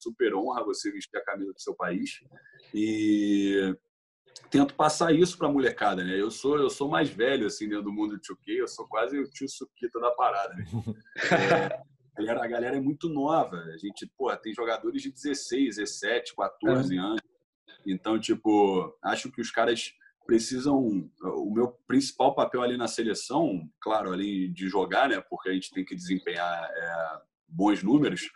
Super 0.03 0.35
honra 0.35 0.64
você 0.64 0.90
vestir 0.90 1.16
a 1.18 1.25
camisa 1.25 1.53
do 1.53 1.61
seu 1.61 1.75
país 1.75 2.20
e 2.75 3.77
tento 4.51 4.75
passar 4.75 5.14
isso 5.14 5.37
para 5.38 5.49
a 5.49 5.53
molecada, 5.53 6.03
né? 6.03 6.20
Eu 6.20 6.31
sou 6.31 6.59
eu 6.59 6.70
sou 6.70 6.88
mais 6.88 7.09
velho 7.11 7.46
assim 7.46 7.68
dentro 7.68 7.85
do 7.85 7.92
mundo 7.92 8.16
do 8.16 8.20
2K, 8.20 8.57
eu 8.57 8.68
sou 8.68 8.88
quase 8.88 9.18
o 9.18 9.31
tio 9.31 9.49
Suquita 9.49 10.01
da 10.01 10.11
parada. 10.12 10.55
Né? 10.55 10.64
É, 11.31 11.81
galera, 12.20 12.44
a 12.44 12.48
galera 12.48 12.76
é 12.76 12.80
muito 12.80 13.09
nova. 13.09 13.56
A 13.56 13.76
gente, 13.76 14.06
pô, 14.16 14.35
tem 14.37 14.54
jogadores 14.54 15.02
de 15.02 15.11
16, 15.11 15.76
17, 15.76 16.35
14 16.37 16.96
é. 16.96 16.98
anos. 16.98 17.20
Então, 17.87 18.18
tipo, 18.20 18.96
acho 19.02 19.30
que 19.30 19.40
os 19.40 19.50
caras 19.50 19.92
precisam. 20.26 21.11
O 21.22 21.50
meu 21.52 21.68
principal 21.87 22.35
papel 22.35 22.62
ali 22.62 22.76
na 22.76 22.87
seleção, 22.87 23.68
claro, 23.80 24.12
além 24.12 24.52
de 24.52 24.68
jogar, 24.68 25.09
né, 25.09 25.20
porque 25.28 25.48
a 25.48 25.52
gente 25.52 25.70
tem 25.72 25.85
que 25.85 25.96
desempenhar 25.96 26.70
é, 26.70 27.20
bons 27.48 27.83
números, 27.83 28.30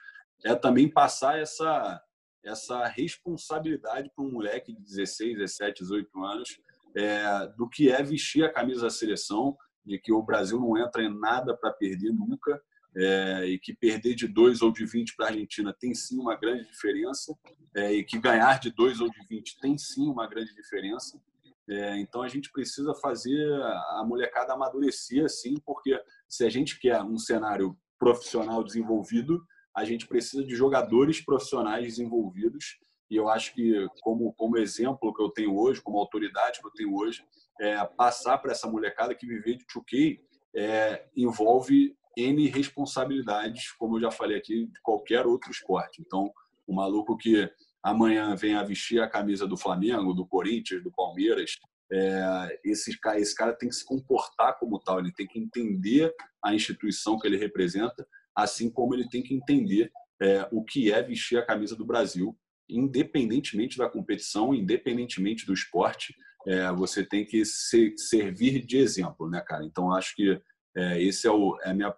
é 0.45 0.55
também 0.55 0.89
passar 0.89 1.39
essa, 1.39 2.03
essa 2.43 2.87
responsabilidade 2.87 4.11
para 4.15 4.25
um 4.25 4.33
moleque 4.33 4.73
de 4.73 4.81
16, 4.81 5.39
17, 5.39 5.83
18 5.83 6.25
anos 6.25 6.59
é, 6.97 7.47
do 7.57 7.69
que 7.69 7.91
é 7.91 8.03
vestir 8.03 8.45
a 8.45 8.53
camisa 8.53 8.83
da 8.83 8.91
seleção, 8.91 9.57
de 9.85 9.99
que 9.99 10.13
o 10.13 10.23
Brasil 10.23 10.59
não 10.59 10.77
entra 10.79 11.03
em 11.03 11.19
nada 11.19 11.57
para 11.57 11.73
perder 11.73 12.13
nunca. 12.13 12.61
É, 12.97 13.47
e 13.47 13.59
que 13.59 13.75
perder 13.75 14.15
de 14.15 14.29
2 14.29 14.63
ou 14.63 14.71
de 14.71 14.85
20 14.87 15.17
para 15.17 15.27
a 15.27 15.29
Argentina 15.31 15.75
tem 15.79 15.93
sim 15.95 16.19
uma 16.19 16.37
grande 16.37 16.65
diferença, 16.71 17.37
é, 17.75 17.93
e 17.93 18.05
que 18.05 18.19
ganhar 18.19 18.61
de 18.61 18.71
2 18.71 19.01
ou 19.01 19.11
de 19.11 19.27
20 19.29 19.59
tem 19.61 19.77
sim 19.77 20.09
uma 20.09 20.29
grande 20.29 20.55
diferença. 20.55 21.21
É, 21.69 21.99
então 21.99 22.23
a 22.23 22.29
gente 22.29 22.53
precisa 22.53 22.95
fazer 22.95 23.53
a 23.63 24.05
molecada 24.07 24.53
amadurecer, 24.53 25.25
assim, 25.25 25.55
porque 25.65 25.99
se 26.29 26.45
a 26.45 26.51
gente 26.51 26.79
quer 26.79 27.03
um 27.03 27.19
cenário 27.19 27.77
profissional 27.99 28.63
desenvolvido, 28.63 29.43
a 29.75 29.85
gente 29.85 30.07
precisa 30.07 30.45
de 30.45 30.55
jogadores 30.55 31.21
profissionais 31.21 31.85
desenvolvidos. 31.85 32.79
E 33.11 33.17
eu 33.17 33.29
acho 33.29 33.55
que, 33.55 33.87
como, 34.03 34.33
como 34.35 34.57
exemplo 34.57 35.13
que 35.13 35.23
eu 35.23 35.31
tenho 35.31 35.57
hoje, 35.57 35.83
como 35.83 35.99
autoridade 35.99 36.61
que 36.61 36.67
eu 36.67 36.73
tenho 36.73 36.95
hoje, 36.95 37.25
é, 37.61 37.85
passar 37.85 38.39
para 38.39 38.53
essa 38.53 38.69
molecada 38.69 39.15
que 39.15 39.27
viver 39.27 39.57
de 39.57 39.65
2K 39.67 40.21
é, 40.57 41.07
envolve 41.17 41.97
N 42.17 42.47
responsabilidades, 42.49 43.73
como 43.73 43.97
eu 43.97 44.03
já 44.03 44.11
falei 44.11 44.39
aqui, 44.39 44.67
de 44.67 44.81
qualquer 44.83 45.27
outro 45.27 45.51
esporte. 45.51 46.01
Então, 46.01 46.33
o 46.67 46.75
maluco 46.75 47.17
que 47.17 47.51
amanhã 47.83 48.35
vem 48.35 48.55
a 48.55 48.63
vestir 48.63 49.01
a 49.01 49.09
camisa 49.09 49.47
do 49.47 49.57
Flamengo, 49.57 50.15
do 50.15 50.27
Corinthians, 50.27 50.83
do 50.83 50.91
Palmeiras, 50.91 51.57
é, 51.93 52.61
esse, 52.65 52.99
esse 53.17 53.35
cara 53.35 53.53
tem 53.53 53.69
que 53.69 53.75
se 53.75 53.85
comportar 53.85 54.59
como 54.59 54.79
tal, 54.81 54.99
ele 54.99 55.13
tem 55.13 55.27
que 55.27 55.39
entender 55.39 56.13
a 56.43 56.55
instituição 56.55 57.19
que 57.19 57.27
ele 57.27 57.37
representa, 57.37 58.07
assim 58.35 58.71
como 58.71 58.95
ele 58.95 59.09
tem 59.09 59.23
que 59.23 59.35
entender 59.35 59.93
é, 60.21 60.49
o 60.51 60.65
que 60.65 60.91
é 60.91 61.03
vestir 61.03 61.39
a 61.39 61.45
camisa 61.45 61.77
do 61.77 61.85
Brasil, 61.85 62.37
independentemente 62.69 63.77
da 63.77 63.89
competição, 63.89 64.55
independentemente 64.55 65.47
do 65.47 65.53
esporte, 65.53 66.15
é, 66.47 66.71
você 66.73 67.05
tem 67.05 67.25
que 67.25 67.45
se, 67.45 67.95
servir 67.97 68.65
de 68.65 68.79
exemplo, 68.79 69.29
né, 69.29 69.41
cara? 69.41 69.65
Então, 69.65 69.93
acho 69.93 70.15
que 70.15 70.41
é, 70.77 71.03
esse 71.03 71.27
é, 71.27 71.31
o, 71.31 71.57
é 71.63 71.71
a 71.71 71.75
minha 71.75 71.95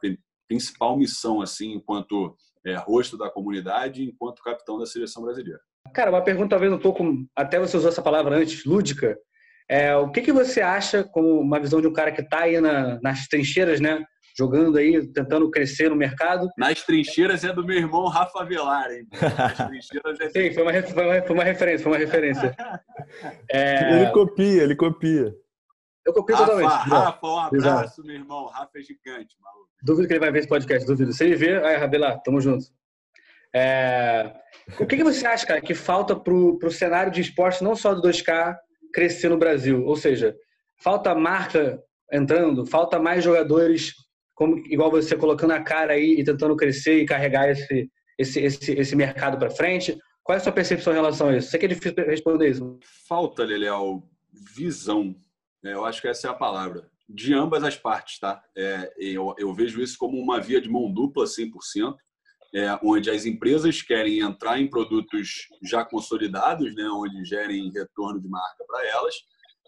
principal 0.49 0.97
missão, 0.97 1.41
assim, 1.41 1.73
enquanto 1.73 2.37
é, 2.65 2.75
rosto 2.75 3.17
da 3.17 3.31
comunidade, 3.31 4.05
enquanto 4.05 4.43
capitão 4.43 4.79
da 4.79 4.87
seleção 4.87 5.23
brasileira. 5.23 5.61
Cara, 5.95 6.11
uma 6.11 6.23
pergunta 6.23 6.51
talvez 6.51 6.73
um 6.73 6.79
pouco, 6.79 7.05
até 7.35 7.59
você 7.59 7.77
usou 7.77 7.89
essa 7.89 8.03
palavra 8.03 8.37
antes, 8.37 8.65
lúdica. 8.65 9.17
É, 9.69 9.97
o 9.97 10.11
que, 10.11 10.21
que 10.21 10.33
você 10.33 10.61
acha, 10.61 11.03
como 11.03 11.41
uma 11.41 11.61
visão 11.61 11.81
de 11.81 11.87
um 11.87 11.93
cara 11.93 12.13
que 12.13 12.21
está 12.21 12.43
aí 12.43 12.61
na, 12.61 13.01
nas 13.01 13.27
trincheiras, 13.27 13.81
né? 13.81 14.05
Jogando 14.39 14.77
aí, 14.77 15.11
tentando 15.13 15.51
crescer 15.51 15.89
no 15.89 15.97
mercado. 15.97 16.49
Nas 16.59 16.85
trincheiras 16.85 17.43
é 17.43 17.53
do 17.53 17.65
meu 17.65 17.77
irmão 17.77 18.07
Rafa 18.07 18.45
Velar, 18.45 18.91
hein? 18.91 19.07
Nas 19.13 19.57
trincheiras 19.57 20.21
é... 20.21 20.29
Sim, 20.29 20.55
foi 20.55 20.63
uma, 20.63 20.83
foi, 20.83 21.05
uma, 21.05 21.23
foi 21.23 21.35
uma 21.35 21.45
referência, 21.45 21.83
foi 21.83 21.93
uma 21.93 21.99
referência. 21.99 22.55
É... 23.49 24.03
Ele 24.03 24.11
copia, 24.11 24.65
ele 24.65 24.75
copia. 24.75 25.33
Eu 26.07 26.13
copio 26.13 26.37
Rafa, 26.37 26.47
totalmente. 26.47 26.89
Rafa, 26.89 27.27
um 27.27 27.39
abraço, 27.39 28.05
meu 28.05 28.15
irmão. 28.15 28.47
Rafa 28.47 28.79
é 28.79 28.83
gigante, 28.83 29.37
maluco. 29.43 29.69
Duvido 29.83 30.07
que 30.07 30.13
ele 30.13 30.21
vai 30.21 30.31
ver 30.31 30.39
esse 30.39 30.49
podcast, 30.49 30.87
duvido. 30.87 31.13
Se 31.13 31.25
ele 31.25 31.35
ver, 31.35 31.65
aí, 31.65 31.77
Rabelar, 31.77 32.23
tamo 32.23 32.41
junto. 32.41 32.65
É... 33.53 34.33
O 34.79 34.87
que, 34.87 34.97
que 34.97 35.03
você 35.03 35.27
acha, 35.27 35.45
cara, 35.45 35.61
que 35.61 35.75
falta 35.75 36.15
pro, 36.15 36.59
pro 36.59 36.71
cenário 36.71 37.11
de 37.11 37.21
esporte, 37.21 37.65
não 37.65 37.75
só 37.75 37.93
do 37.93 38.01
2K, 38.01 38.57
crescer 38.95 39.29
no 39.29 39.37
Brasil? 39.37 39.85
Ou 39.85 39.97
seja, 39.97 40.37
falta 40.81 41.13
marca 41.13 41.83
entrando, 42.13 42.65
falta 42.65 43.01
mais 43.01 43.25
jogadores, 43.25 43.93
como 44.33 44.59
igual 44.67 44.93
você 44.93 45.17
colocando 45.17 45.53
a 45.53 45.61
cara 45.61 45.95
aí 45.95 46.21
e 46.21 46.25
tentando 46.25 46.55
crescer 46.55 47.01
e 47.01 47.07
carregar 47.07 47.51
esse, 47.51 47.91
esse, 48.17 48.41
esse, 48.41 48.73
esse 48.73 48.95
mercado 48.95 49.39
para 49.39 49.51
frente. 49.51 49.99
Qual 50.23 50.35
é 50.35 50.39
a 50.39 50.43
sua 50.43 50.53
percepção 50.53 50.93
em 50.93 50.97
relação 50.97 51.31
a 51.31 51.37
isso? 51.37 51.51
Sei 51.51 51.59
que 51.59 51.67
é 51.67 51.69
difícil 51.69 51.95
responder 52.07 52.51
isso. 52.51 52.79
Falta, 53.09 53.43
Leleal, 53.43 54.03
visão 54.55 55.15
eu 55.73 55.85
acho 55.85 56.01
que 56.01 56.09
essa 56.09 56.29
é 56.29 56.31
a 56.31 56.35
palavra. 56.35 56.91
De 57.09 57.33
ambas 57.33 57.63
as 57.63 57.77
partes, 57.77 58.19
tá? 58.19 58.43
É, 58.57 58.93
eu, 58.99 59.35
eu, 59.39 59.55
vejo 59.55 59.81
isso 59.81 59.97
como 59.97 60.21
uma 60.21 60.41
via 60.41 60.61
de 60.61 60.69
mão 60.69 60.93
dupla, 60.93 61.25
100%, 61.25 61.95
é, 62.55 62.79
onde 62.83 63.11
as 63.11 63.25
empresas 63.25 63.83
querem 63.83 64.21
entrar 64.21 64.59
em 64.59 64.69
produtos 64.69 65.49
já 65.63 65.85
consolidados, 65.85 66.75
né, 66.75 66.89
onde 66.89 67.25
gerem 67.25 67.71
retorno 67.71 68.21
de 68.21 68.29
marca 68.29 68.65
para 68.67 68.87
elas, 68.87 69.15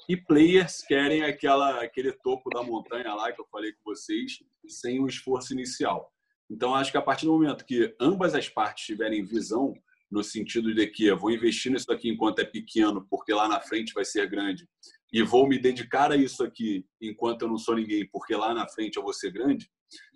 e 0.09 0.17
players 0.17 0.81
querem 0.87 1.23
aquela, 1.23 1.83
aquele 1.83 2.13
topo 2.13 2.49
da 2.51 2.63
montanha 2.63 3.15
lá 3.15 3.31
que 3.31 3.41
eu 3.41 3.47
falei 3.51 3.73
com 3.73 3.93
vocês, 3.93 4.39
sem 4.67 5.01
o 5.01 5.07
esforço 5.07 5.53
inicial. 5.53 6.11
Então, 6.51 6.75
acho 6.75 6.91
que 6.91 6.97
a 6.97 7.03
partir 7.03 7.27
do 7.27 7.33
momento 7.33 7.65
que 7.65 7.95
ambas 8.01 8.35
as 8.35 8.49
partes 8.49 8.87
tiverem 8.87 9.23
visão, 9.23 9.75
no 10.11 10.25
sentido 10.25 10.75
de 10.75 10.87
que 10.87 11.07
eu 11.07 11.19
vou 11.19 11.31
investir 11.31 11.71
nisso 11.71 11.93
aqui 11.93 12.09
enquanto 12.09 12.39
é 12.39 12.45
pequeno, 12.45 13.07
porque 13.11 13.35
lá 13.35 13.47
na 13.47 13.61
frente 13.61 13.93
vai 13.93 14.05
ser 14.05 14.29
grande, 14.29 14.67
e 15.13 15.23
vou 15.23 15.49
me 15.49 15.59
dedicar 15.59 16.13
a 16.13 16.17
isso 16.17 16.45
aqui 16.45 16.85
enquanto 17.01 17.43
eu 17.43 17.49
não 17.49 17.59
sou 17.59 17.77
ninguém, 17.77 18.09
porque 18.11 18.35
lá 18.35 18.53
na 18.53 18.69
frente 18.69 18.97
eu 18.97 19.03
vou 19.03 19.13
ser 19.13 19.33
grande, 19.33 19.71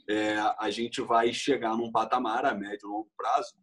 é, 0.08 0.36
a 0.58 0.70
gente 0.70 1.00
vai 1.00 1.32
chegar 1.32 1.76
num 1.76 1.90
patamar 1.90 2.44
a 2.44 2.54
médio 2.54 2.86
e 2.86 2.88
longo 2.88 3.10
prazo 3.16 3.54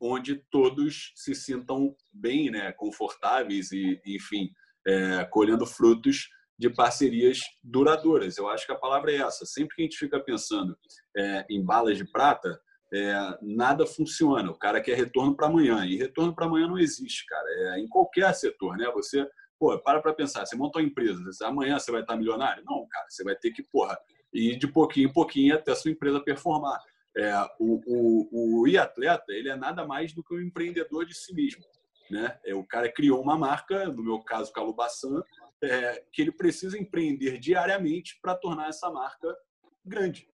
onde 0.00 0.36
todos 0.50 1.12
se 1.14 1.34
sintam 1.34 1.94
bem, 2.10 2.50
né, 2.50 2.72
confortáveis 2.72 3.70
e, 3.70 4.00
enfim, 4.06 4.50
é, 4.86 5.24
colhendo 5.26 5.66
frutos 5.66 6.28
de 6.58 6.70
parcerias 6.70 7.38
duradouras. 7.62 8.38
Eu 8.38 8.48
acho 8.48 8.66
que 8.66 8.72
a 8.72 8.78
palavra 8.78 9.12
é 9.12 9.16
essa. 9.16 9.44
Sempre 9.44 9.76
que 9.76 9.82
a 9.82 9.84
gente 9.84 9.98
fica 9.98 10.18
pensando 10.18 10.76
é, 11.16 11.46
em 11.50 11.62
balas 11.62 11.98
de 11.98 12.10
prata, 12.10 12.58
é, 12.92 13.14
nada 13.42 13.86
funciona. 13.86 14.50
O 14.50 14.58
cara 14.58 14.80
quer 14.80 14.96
retorno 14.96 15.36
para 15.36 15.46
amanhã 15.46 15.84
e 15.84 15.96
retorno 15.96 16.34
para 16.34 16.46
amanhã 16.46 16.66
não 16.66 16.78
existe, 16.78 17.24
cara. 17.26 17.48
É, 17.48 17.80
em 17.80 17.88
qualquer 17.88 18.32
setor, 18.34 18.76
né? 18.76 18.90
Você 18.94 19.26
Pô, 19.60 19.78
para 19.78 20.00
para 20.00 20.14
pensar, 20.14 20.46
você 20.46 20.56
monta 20.56 20.78
uma 20.78 20.86
empresa, 20.86 21.22
amanhã 21.44 21.78
você 21.78 21.92
vai 21.92 22.00
estar 22.00 22.16
milionário? 22.16 22.64
Não, 22.64 22.88
cara, 22.88 23.04
você 23.10 23.22
vai 23.22 23.36
ter 23.36 23.50
que, 23.50 23.62
porra, 23.62 23.98
ir 24.32 24.56
de 24.58 24.66
pouquinho 24.66 25.10
em 25.10 25.12
pouquinho 25.12 25.54
até 25.54 25.72
a 25.72 25.76
sua 25.76 25.90
empresa 25.90 26.18
performar. 26.18 26.82
É, 27.14 27.34
o, 27.58 27.82
o, 27.86 28.60
o 28.62 28.66
e-atleta, 28.66 29.26
ele 29.28 29.50
é 29.50 29.56
nada 29.56 29.86
mais 29.86 30.14
do 30.14 30.24
que 30.24 30.34
um 30.34 30.40
empreendedor 30.40 31.04
de 31.04 31.14
si 31.14 31.34
mesmo. 31.34 31.62
Né? 32.10 32.40
É, 32.42 32.54
o 32.54 32.64
cara 32.64 32.90
criou 32.90 33.20
uma 33.20 33.36
marca, 33.36 33.84
no 33.88 34.02
meu 34.02 34.20
caso, 34.20 34.50
Calubaçan, 34.50 35.22
é, 35.62 36.06
que 36.10 36.22
ele 36.22 36.32
precisa 36.32 36.78
empreender 36.78 37.38
diariamente 37.38 38.18
para 38.22 38.34
tornar 38.34 38.70
essa 38.70 38.90
marca 38.90 39.28
grande. 39.84 40.26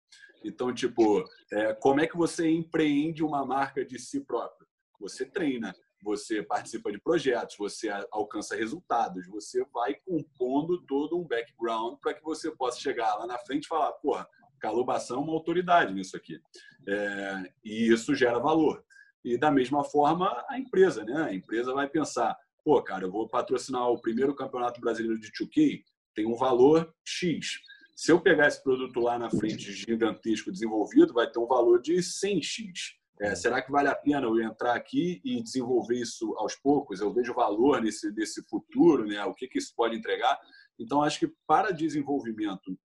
Então, 0.43 0.71
tipo, 0.71 1.27
é, 1.51 1.73
como 1.73 1.99
é 1.99 2.05
que 2.05 2.15
você 2.15 2.47
empreende 2.47 3.23
uma 3.23 3.43
marca 3.43 3.83
de 3.83 3.97
si 3.97 4.19
próprio? 4.23 4.67
Você 4.99 5.25
treina, 5.25 5.75
você 6.05 6.43
participa 6.43 6.91
de 6.91 6.99
projetos, 6.99 7.57
você 7.57 7.89
alcança 8.11 8.55
resultados, 8.55 9.27
você 9.27 9.65
vai 9.73 9.95
compondo 10.05 10.79
todo 10.85 11.19
um 11.19 11.27
background 11.27 11.97
para 11.99 12.13
que 12.13 12.23
você 12.23 12.51
possa 12.51 12.79
chegar 12.79 13.15
lá 13.15 13.25
na 13.25 13.39
frente 13.39 13.65
e 13.65 13.67
falar, 13.67 13.91
porra, 13.93 14.27
Calubação 14.59 15.17
é 15.17 15.23
uma 15.23 15.33
autoridade 15.33 15.93
nisso 15.93 16.15
aqui. 16.15 16.39
É, 16.87 17.51
e 17.63 17.91
isso 17.91 18.15
gera 18.15 18.39
valor. 18.39 18.83
E 19.23 19.37
da 19.37 19.51
mesma 19.51 19.83
forma, 19.83 20.45
a 20.47 20.57
empresa, 20.59 21.03
né? 21.03 21.23
A 21.23 21.33
empresa 21.33 21.73
vai 21.73 21.89
pensar, 21.89 22.37
pô, 22.63 22.81
cara, 22.81 23.05
eu 23.05 23.11
vou 23.11 23.27
patrocinar 23.27 23.89
o 23.89 23.99
primeiro 23.99 24.35
campeonato 24.35 24.79
brasileiro 24.79 25.19
de 25.19 25.31
2K, 25.31 25.83
tem 26.13 26.25
um 26.25 26.35
valor 26.35 26.93
X. 27.03 27.59
Se 27.95 28.11
eu 28.11 28.21
pegar 28.21 28.47
esse 28.47 28.63
produto 28.63 28.99
lá 28.99 29.17
na 29.17 29.29
frente 29.29 29.71
gigantesco 29.71 30.51
desenvolvido, 30.51 31.13
vai 31.13 31.29
ter 31.29 31.39
um 31.39 31.47
valor 31.47 31.81
de 31.81 31.95
100X. 31.95 32.95
É, 33.19 33.33
será 33.33 33.61
que 33.61 33.71
vale 33.71 33.87
a 33.87 33.95
pena 33.95 34.27
eu 34.27 34.41
entrar 34.41 34.75
aqui 34.75 35.21
e 35.23 35.41
desenvolver 35.41 35.95
isso 35.95 36.35
aos 36.37 36.55
poucos? 36.55 36.99
Eu 36.99 37.13
vejo 37.13 37.33
valor 37.33 37.81
nesse, 37.81 38.11
nesse 38.11 38.43
futuro, 38.43 39.05
né? 39.05 39.23
o 39.23 39.33
que, 39.33 39.47
que 39.47 39.57
isso 39.57 39.73
pode 39.75 39.95
entregar. 39.95 40.37
Então, 40.77 41.01
acho 41.01 41.19
que 41.19 41.33
para 41.47 41.71
desenvolvimento 41.71 42.77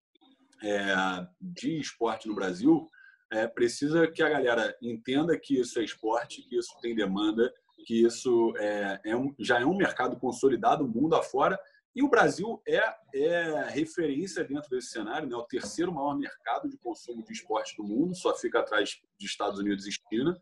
é, 0.63 0.95
de 1.41 1.79
esporte 1.79 2.27
no 2.27 2.35
Brasil, 2.35 2.89
é, 3.31 3.47
precisa 3.47 4.07
que 4.07 4.23
a 4.23 4.29
galera 4.29 4.75
entenda 4.81 5.37
que 5.37 5.59
isso 5.59 5.79
é 5.79 5.83
esporte, 5.83 6.41
que 6.43 6.57
isso 6.57 6.73
tem 6.81 6.95
demanda, 6.95 7.51
que 7.85 8.05
isso 8.05 8.53
é, 8.57 9.01
é 9.05 9.15
um, 9.15 9.33
já 9.39 9.59
é 9.59 9.65
um 9.65 9.75
mercado 9.75 10.17
consolidado 10.17 10.87
mundo 10.87 11.15
afora 11.15 11.59
E 11.95 12.01
o 12.01 12.09
Brasil 12.09 12.61
é, 12.67 12.81
é 13.13 13.63
referência 13.69 14.43
dentro 14.43 14.69
desse 14.69 14.91
cenário, 14.91 15.27
né? 15.27 15.35
o 15.35 15.43
terceiro 15.43 15.93
maior 15.93 16.17
mercado 16.17 16.69
de 16.69 16.77
consumo 16.77 17.23
de 17.23 17.33
esporte 17.33 17.75
do 17.75 17.83
mundo, 17.83 18.15
só 18.15 18.33
fica 18.35 18.59
atrás 18.59 19.01
de 19.17 19.25
Estados 19.25 19.59
Unidos 19.59 19.85
e 19.85 19.91
China. 19.91 20.39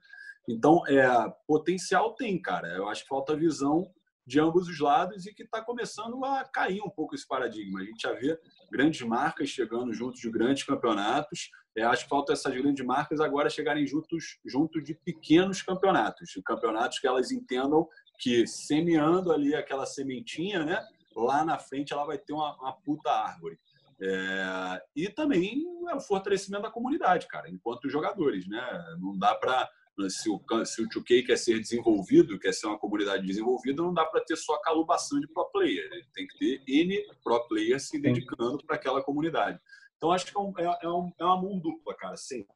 Então, 0.48 0.86
é, 0.88 1.08
potencial 1.48 2.14
tem, 2.14 2.40
cara. 2.42 2.68
Eu 2.70 2.88
acho 2.88 3.04
que 3.04 3.10
falta 3.10 3.36
visão 3.36 3.92
de 4.30 4.40
ambos 4.40 4.68
os 4.68 4.80
lados 4.80 5.26
e 5.26 5.34
que 5.34 5.42
está 5.42 5.60
começando 5.60 6.24
a 6.24 6.44
cair 6.44 6.82
um 6.82 6.90
pouco 6.90 7.16
esse 7.16 7.28
paradigma. 7.28 7.80
A 7.80 7.84
gente 7.84 8.04
já 8.04 8.14
vê 8.14 8.40
grandes 8.72 9.02
marcas 9.02 9.50
chegando 9.50 9.92
juntos 9.92 10.22
de 10.22 10.30
grandes 10.30 10.64
campeonatos. 10.64 11.50
É, 11.76 11.82
acho 11.82 12.04
que 12.04 12.10
falta 12.10 12.34
essas 12.34 12.54
grandes 12.54 12.86
marcas 12.86 13.20
agora 13.20 13.50
chegarem 13.50 13.88
juntos 13.88 14.38
junto 14.46 14.84
de 14.84 14.94
pequenos 14.94 15.64
campeonatos, 15.64 16.30
de 16.30 16.44
campeonatos 16.44 17.00
que 17.00 17.08
elas 17.08 17.32
entendam 17.32 17.88
que 18.20 18.46
semeando 18.46 19.32
ali 19.32 19.56
aquela 19.56 19.88
sementinha, 19.88 20.64
né, 20.64 20.86
lá 21.16 21.44
na 21.44 21.58
frente 21.58 21.94
ela 21.94 22.06
vai 22.06 22.18
ter 22.18 22.34
uma, 22.34 22.56
uma 22.58 22.74
puta 22.74 23.12
árvore. 23.12 23.60
É, 24.02 24.82
e 24.96 25.10
também 25.10 25.66
é 25.90 25.96
o 25.96 26.00
fortalecimento 26.00 26.64
da 26.64 26.72
comunidade, 26.72 27.28
cara, 27.28 27.50
enquanto 27.50 27.90
jogadores, 27.90 28.48
né? 28.48 28.62
Não 29.00 29.18
dá 29.18 29.36
para 29.36 29.70
se 30.08 30.30
o, 30.30 30.40
se 30.66 30.82
o 30.82 30.88
2K 30.88 31.26
quer 31.26 31.38
ser 31.38 31.60
desenvolvido, 31.60 32.40
quer 32.40 32.54
ser 32.54 32.68
uma 32.68 32.80
comunidade 32.80 33.26
desenvolvida, 33.26 33.82
não 33.82 33.94
dá 33.94 34.06
para 34.06 34.24
ter 34.24 34.38
só 34.38 34.54
a 34.54 34.62
calubação 34.62 35.20
de 35.20 35.28
pro 35.28 35.50
player. 35.52 35.90
Ele 35.92 36.06
tem 36.14 36.28
que 36.28 36.38
ter 36.38 36.64
N 36.66 36.98
pro 37.22 37.46
players 37.48 37.90
se 37.90 38.00
dedicando 38.00 38.64
para 38.66 38.78
aquela 38.78 39.04
comunidade. 39.04 39.60
Então, 39.98 40.12
acho 40.12 40.26
que 40.26 40.38
é, 40.38 40.40
um, 40.40 40.54
é, 40.58 40.78
é, 40.84 40.88
um, 40.88 41.12
é 41.20 41.26
uma 41.26 41.42
mão 41.42 41.60
dupla, 41.60 41.94
cara, 41.96 42.16
sempre. 42.16 42.56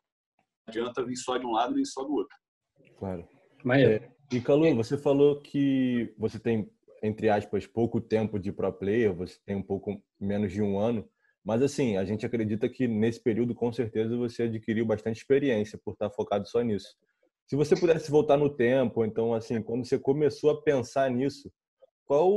Não 0.66 0.72
adianta 0.72 1.04
vir 1.04 1.18
só 1.18 1.38
de 1.38 1.46
um 1.46 1.52
lado 1.52 1.76
nem 1.76 1.84
só 1.84 2.04
do 2.04 2.14
outro. 2.14 2.38
Claro. 2.98 3.28
Mas, 3.66 3.82
é, 3.84 4.10
e, 4.32 4.40
Calu, 4.40 4.74
você 4.76 4.98
falou 4.98 5.42
que 5.42 6.14
você 6.18 6.40
tem, 6.40 6.72
entre 7.04 7.30
aspas, 7.30 7.68
pouco 7.68 8.00
tempo 8.00 8.40
de 8.40 8.52
pro 8.52 8.72
player, 8.72 9.14
você 9.14 9.38
tem 9.46 9.58
um 9.58 9.62
pouco 9.62 10.02
menos 10.18 10.54
de 10.54 10.62
um 10.62 10.80
ano. 10.80 11.08
Mas, 11.44 11.62
assim, 11.62 11.98
a 11.98 12.06
gente 12.06 12.26
acredita 12.26 12.70
que 12.70 12.88
nesse 12.88 13.22
período, 13.22 13.54
com 13.54 13.72
certeza, 13.74 14.16
você 14.16 14.44
adquiriu 14.44 14.86
bastante 14.86 15.18
experiência 15.18 15.78
por 15.84 15.92
estar 15.92 16.10
focado 16.10 16.48
só 16.48 16.62
nisso. 16.62 16.96
Se 17.46 17.58
você 17.58 17.76
pudesse 17.76 18.10
voltar 18.10 18.38
no 18.38 18.50
tempo, 18.50 19.04
então, 19.04 19.34
assim, 19.34 19.62
quando 19.62 19.86
você 19.86 20.00
começou 20.00 20.52
a 20.52 20.62
pensar 20.62 21.12
nisso, 21.12 21.52
qual, 22.06 22.32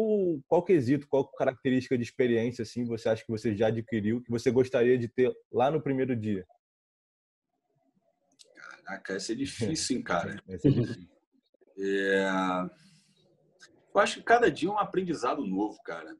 qual 0.48 0.64
quesito, 0.64 1.06
qual 1.08 1.30
característica 1.30 1.96
de 1.96 2.02
experiência, 2.02 2.62
assim, 2.62 2.84
você 2.84 3.08
acha 3.08 3.24
que 3.24 3.30
você 3.30 3.54
já 3.54 3.68
adquiriu, 3.68 4.20
que 4.20 4.30
você 4.30 4.50
gostaria 4.50 4.98
de 4.98 5.06
ter 5.06 5.32
lá 5.52 5.70
no 5.70 5.80
primeiro 5.80 6.16
dia? 6.16 6.44
Caraca, 8.84 9.14
essa 9.14 9.30
é 9.30 9.36
difícil, 9.36 9.98
hein, 9.98 10.02
cara? 10.02 10.42
essa 10.48 10.66
é 10.66 10.70
difícil. 10.72 11.08
É... 11.78 12.85
Eu 13.96 14.02
acho 14.02 14.16
que 14.16 14.24
cada 14.24 14.50
dia 14.50 14.68
é 14.68 14.72
um 14.72 14.78
aprendizado 14.78 15.46
novo, 15.46 15.80
cara. 15.82 16.14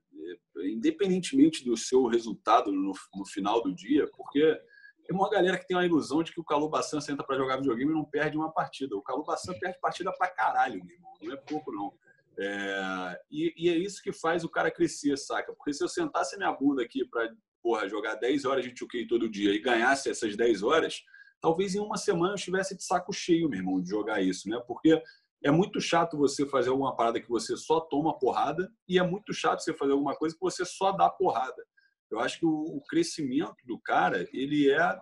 É, 0.56 0.66
independentemente 0.66 1.62
do 1.62 1.76
seu 1.76 2.06
resultado 2.06 2.72
no, 2.72 2.94
no 3.14 3.26
final 3.26 3.62
do 3.62 3.74
dia, 3.74 4.10
porque 4.16 4.58
tem 5.04 5.14
uma 5.14 5.28
galera 5.28 5.58
que 5.58 5.66
tem 5.66 5.76
uma 5.76 5.84
ilusão 5.84 6.22
de 6.22 6.32
que 6.32 6.40
o 6.40 6.44
Calu 6.44 6.70
Bassan 6.70 7.02
senta 7.02 7.22
para 7.22 7.36
jogar 7.36 7.58
videogame 7.58 7.90
e 7.90 7.94
não 7.94 8.04
perde 8.06 8.34
uma 8.34 8.50
partida. 8.50 8.96
O 8.96 9.02
Calu 9.02 9.24
Bassan 9.24 9.52
perde 9.60 9.78
partida 9.78 10.10
pra 10.16 10.26
caralho, 10.26 10.82
meu 10.82 10.96
irmão. 10.96 11.12
Não 11.20 11.34
é 11.34 11.36
pouco, 11.36 11.70
não. 11.70 11.92
É... 12.38 13.20
E, 13.30 13.52
e, 13.58 13.68
é 13.68 13.76
isso 13.76 14.02
que 14.02 14.10
faz 14.10 14.42
o 14.42 14.48
cara 14.48 14.70
crescer, 14.70 15.14
saca? 15.18 15.52
Porque 15.52 15.74
se 15.74 15.84
eu 15.84 15.88
sentasse 15.88 16.34
minha 16.38 16.52
bunda 16.52 16.82
aqui 16.82 17.04
para 17.04 17.88
jogar 17.88 18.14
10 18.14 18.46
horas 18.46 18.64
de 18.64 18.72
2K 18.72 19.06
todo 19.06 19.28
dia 19.28 19.52
e 19.52 19.60
ganhasse 19.60 20.08
essas 20.08 20.34
10 20.34 20.62
horas, 20.62 21.02
talvez 21.42 21.74
em 21.74 21.80
uma 21.80 21.98
semana 21.98 22.32
eu 22.32 22.36
estivesse 22.36 22.74
de 22.74 22.82
saco 22.82 23.12
cheio, 23.12 23.50
meu 23.50 23.58
irmão, 23.58 23.82
de 23.82 23.90
jogar 23.90 24.22
isso, 24.22 24.48
né? 24.48 24.58
Porque 24.66 24.98
é 25.42 25.50
muito 25.50 25.80
chato 25.80 26.16
você 26.16 26.46
fazer 26.46 26.70
alguma 26.70 26.94
parada 26.96 27.20
que 27.20 27.28
você 27.28 27.56
só 27.56 27.80
toma 27.80 28.18
porrada 28.18 28.72
e 28.88 28.98
é 28.98 29.02
muito 29.02 29.32
chato 29.32 29.60
você 29.60 29.72
fazer 29.72 29.92
alguma 29.92 30.16
coisa 30.16 30.34
que 30.34 30.40
você 30.40 30.64
só 30.64 30.92
dá 30.92 31.08
porrada. 31.08 31.64
Eu 32.10 32.20
acho 32.20 32.38
que 32.38 32.46
o, 32.46 32.80
crescimento 32.88 33.56
do 33.64 33.78
cara, 33.78 34.28
ele 34.32 34.70
é 34.70 35.00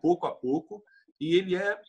pouco 0.00 0.26
a 0.26 0.34
pouco 0.34 0.82
e 1.20 1.34
ele 1.34 1.54
é 1.54 1.80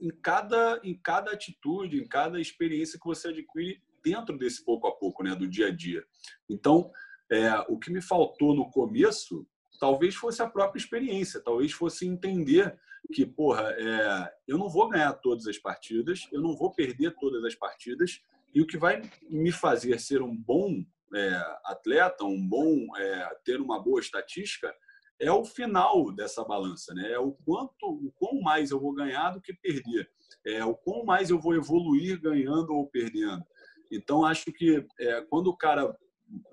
em 0.00 0.10
cada, 0.10 0.80
em 0.84 0.94
cada 0.94 1.32
atitude, 1.32 1.98
em 1.98 2.06
cada 2.06 2.40
experiência 2.40 2.98
que 2.98 3.06
você 3.06 3.28
adquire 3.28 3.82
dentro 4.04 4.36
desse 4.36 4.64
pouco 4.64 4.86
a 4.86 4.92
pouco, 4.92 5.22
né, 5.22 5.34
do 5.34 5.48
dia 5.48 5.68
a 5.68 5.74
dia. 5.74 6.04
Então, 6.48 6.90
é, 7.30 7.52
o 7.68 7.78
que 7.78 7.90
me 7.90 8.00
faltou 8.00 8.54
no 8.54 8.70
começo, 8.70 9.46
talvez 9.80 10.14
fosse 10.14 10.40
a 10.42 10.48
própria 10.48 10.78
experiência, 10.78 11.42
talvez 11.42 11.72
fosse 11.72 12.06
entender 12.06 12.78
que, 13.12 13.24
porra, 13.24 13.74
é, 13.76 14.32
eu 14.46 14.58
não 14.58 14.68
vou 14.68 14.88
ganhar 14.88 15.12
todas 15.14 15.46
as 15.46 15.58
partidas, 15.58 16.28
eu 16.32 16.40
não 16.40 16.56
vou 16.56 16.72
perder 16.72 17.14
todas 17.18 17.44
as 17.44 17.54
partidas, 17.54 18.20
e 18.54 18.60
o 18.60 18.66
que 18.66 18.76
vai 18.76 19.02
me 19.28 19.52
fazer 19.52 19.98
ser 19.98 20.22
um 20.22 20.36
bom 20.36 20.84
é, 21.14 21.34
atleta, 21.64 22.24
um 22.24 22.46
bom 22.46 22.96
é, 22.96 23.36
ter 23.44 23.60
uma 23.60 23.82
boa 23.82 24.00
estatística, 24.00 24.74
é 25.20 25.32
o 25.32 25.44
final 25.44 26.12
dessa 26.12 26.44
balança, 26.44 26.94
né? 26.94 27.12
É 27.12 27.18
o 27.18 27.32
quanto, 27.32 27.86
o 27.86 28.12
quão 28.16 28.40
mais 28.40 28.70
eu 28.70 28.78
vou 28.78 28.94
ganhar 28.94 29.30
do 29.30 29.40
que 29.40 29.52
perder, 29.52 30.08
é 30.46 30.64
o 30.64 30.74
quão 30.74 31.04
mais 31.04 31.30
eu 31.30 31.40
vou 31.40 31.54
evoluir 31.54 32.20
ganhando 32.20 32.72
ou 32.72 32.86
perdendo. 32.86 33.44
Então 33.90 34.24
acho 34.24 34.52
que 34.52 34.86
é, 35.00 35.20
quando 35.22 35.48
o 35.48 35.56
cara 35.56 35.96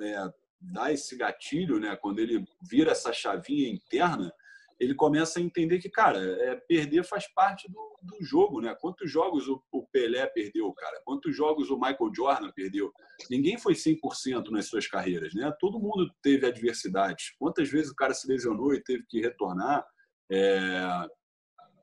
é, 0.01 0.33
dá 0.59 0.91
esse 0.91 1.15
gatilho, 1.15 1.79
né? 1.79 1.95
Quando 1.95 2.19
ele 2.19 2.43
vira 2.61 2.91
essa 2.91 3.13
chavinha 3.13 3.69
interna, 3.69 4.33
ele 4.79 4.93
começa 4.93 5.39
a 5.39 5.41
entender 5.41 5.79
que, 5.79 5.89
cara, 5.89 6.19
é, 6.19 6.55
perder 6.67 7.03
faz 7.05 7.31
parte 7.33 7.71
do, 7.71 7.97
do 8.01 8.23
jogo, 8.23 8.59
né? 8.59 8.75
Quantos 8.79 9.09
jogos 9.09 9.47
o, 9.47 9.63
o, 9.71 9.87
Pelé 9.87 10.25
perdeu, 10.27 10.71
cara? 10.73 11.01
Quantos 11.05 11.35
jogos 11.35 11.69
o 11.69 11.77
Michael 11.77 12.11
Jordan 12.13 12.51
perdeu? 12.51 12.91
Ninguém 13.29 13.57
foi 13.57 13.73
100% 13.73 14.49
nas 14.49 14.67
suas 14.67 14.87
carreiras, 14.87 15.33
né? 15.33 15.53
Todo 15.59 15.79
mundo 15.79 16.11
teve 16.21 16.45
adversidades. 16.45 17.33
Quantas 17.39 17.69
vezes 17.69 17.91
o 17.91 17.95
cara 17.95 18.13
se 18.13 18.27
lesionou 18.27 18.73
e 18.73 18.83
teve 18.83 19.05
que 19.07 19.21
retornar? 19.21 19.85
É... 20.29 21.07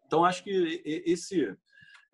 Então, 0.07 0.25
acho 0.25 0.45
que 0.45 0.83
esse 0.85 1.57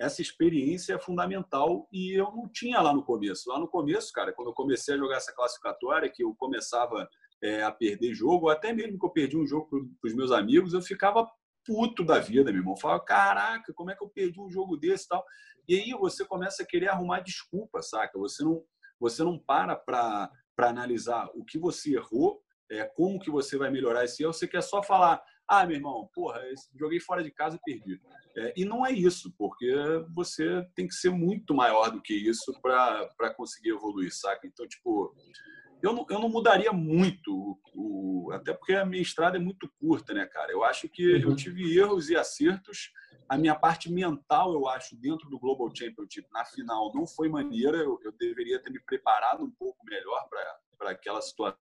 essa 0.01 0.23
experiência 0.23 0.95
é 0.95 0.99
fundamental 0.99 1.89
e 1.93 2.13
eu 2.13 2.31
não 2.31 2.49
tinha 2.49 2.81
lá 2.81 2.95
no 2.95 3.03
começo. 3.03 3.51
Lá 3.51 3.59
no 3.59 3.67
começo, 3.67 4.13
cara, 4.13 4.33
quando 4.33 4.49
eu 4.49 4.55
comecei 4.55 4.95
a 4.95 4.97
jogar 4.97 5.17
essa 5.17 5.35
classificatória, 5.35 6.09
que 6.09 6.23
eu 6.23 6.33
começava 6.37 7.09
é, 7.43 7.63
a 7.63 7.71
perder 7.71 8.15
jogo, 8.15 8.49
até 8.49 8.73
mesmo 8.73 8.99
que 8.99 9.07
eu 9.07 9.11
perdi 9.11 9.37
um 9.37 9.47
jogo 9.47 9.69
para 10.01 10.09
os 10.09 10.15
meus 10.15 10.33
amigos, 10.33 10.73
eu 10.73 10.83
ficava 10.83 11.29
puto 11.65 12.05
da 12.05 12.19
vida, 12.19 12.51
meu 12.51 12.61
irmão. 12.61 12.75
Eu 12.75 12.81
falava, 12.81 13.05
caraca, 13.05 13.73
como 13.75 13.91
é 13.91 13.97
que 13.97 14.03
eu 14.03 14.09
perdi 14.09 14.41
um 14.41 14.51
jogo 14.51 14.77
desse 14.77 15.05
e 15.05 15.09
tal? 15.09 15.25
E 15.69 15.75
aí 15.75 15.91
você 15.93 16.25
começa 16.25 16.63
a 16.63 16.67
querer 16.67 16.89
arrumar 16.89 17.21
desculpa, 17.21 17.83
saca? 17.83 18.19
Você 18.19 18.43
não, 18.43 18.63
você 18.99 19.23
não 19.23 19.39
para 19.39 19.77
para 19.77 20.71
analisar 20.71 21.31
o 21.35 21.45
que 21.45 21.57
você 21.57 21.95
errou, 21.95 22.43
é, 22.69 22.85
como 22.85 23.21
que 23.21 23.31
você 23.31 23.57
vai 23.57 23.71
melhorar 23.71 24.05
esse 24.05 24.25
erro, 24.25 24.33
você 24.33 24.49
quer 24.49 24.61
só 24.61 24.83
falar, 24.83 25.23
ah, 25.47 25.65
meu 25.65 25.77
irmão, 25.77 26.11
porra, 26.13 26.41
joguei 26.75 26.99
fora 26.99 27.23
de 27.23 27.31
casa 27.31 27.57
e 27.57 27.61
perdi. 27.65 28.01
É, 28.37 28.55
e 28.57 28.65
não 28.65 28.85
é 28.85 28.93
isso, 28.93 29.33
porque 29.39 29.73
você 30.15 30.67
tem 30.75 30.89
que 30.89 30.95
ser 30.95 31.11
muito 31.11 31.55
maior 31.55 31.91
do 31.91 32.03
que 32.03 32.13
isso 32.13 32.53
para 32.61 33.33
conseguir 33.37 33.71
evoluir, 33.71 34.13
saca? 34.13 34.47
Então, 34.47 34.67
tipo, 34.67 35.15
eu 35.83 35.93
não, 35.93 36.07
eu 36.11 36.19
não 36.19 36.29
mudaria 36.29 36.73
muito, 36.73 37.59
o, 37.75 38.31
até 38.33 38.53
porque 38.53 38.75
a 38.75 38.85
minha 38.85 39.03
estrada 39.03 39.37
é 39.37 39.41
muito 39.41 39.71
curta, 39.81 40.13
né, 40.13 40.27
cara? 40.27 40.51
Eu 40.51 40.65
acho 40.65 40.89
que 40.89 41.15
uhum. 41.15 41.31
eu 41.31 41.37
tive 41.37 41.79
erros 41.79 42.11
e 42.11 42.17
acertos. 42.17 42.91
A 43.29 43.37
minha 43.37 43.55
parte 43.55 43.91
mental, 43.93 44.55
eu 44.55 44.67
acho, 44.69 44.97
dentro 44.97 45.29
do 45.29 45.39
Global 45.39 45.69
Championship, 45.75 46.27
na 46.33 46.45
final, 46.45 46.93
não 46.95 47.07
foi 47.07 47.29
maneira. 47.29 47.77
Eu, 47.77 47.99
eu 48.03 48.13
deveria 48.13 48.61
ter 48.61 48.71
me 48.71 48.81
preparado 48.81 49.45
um 49.45 49.51
pouco 49.51 49.85
melhor 49.85 50.29
para 50.79 50.91
aquela 50.91 51.21
situação. 51.21 51.59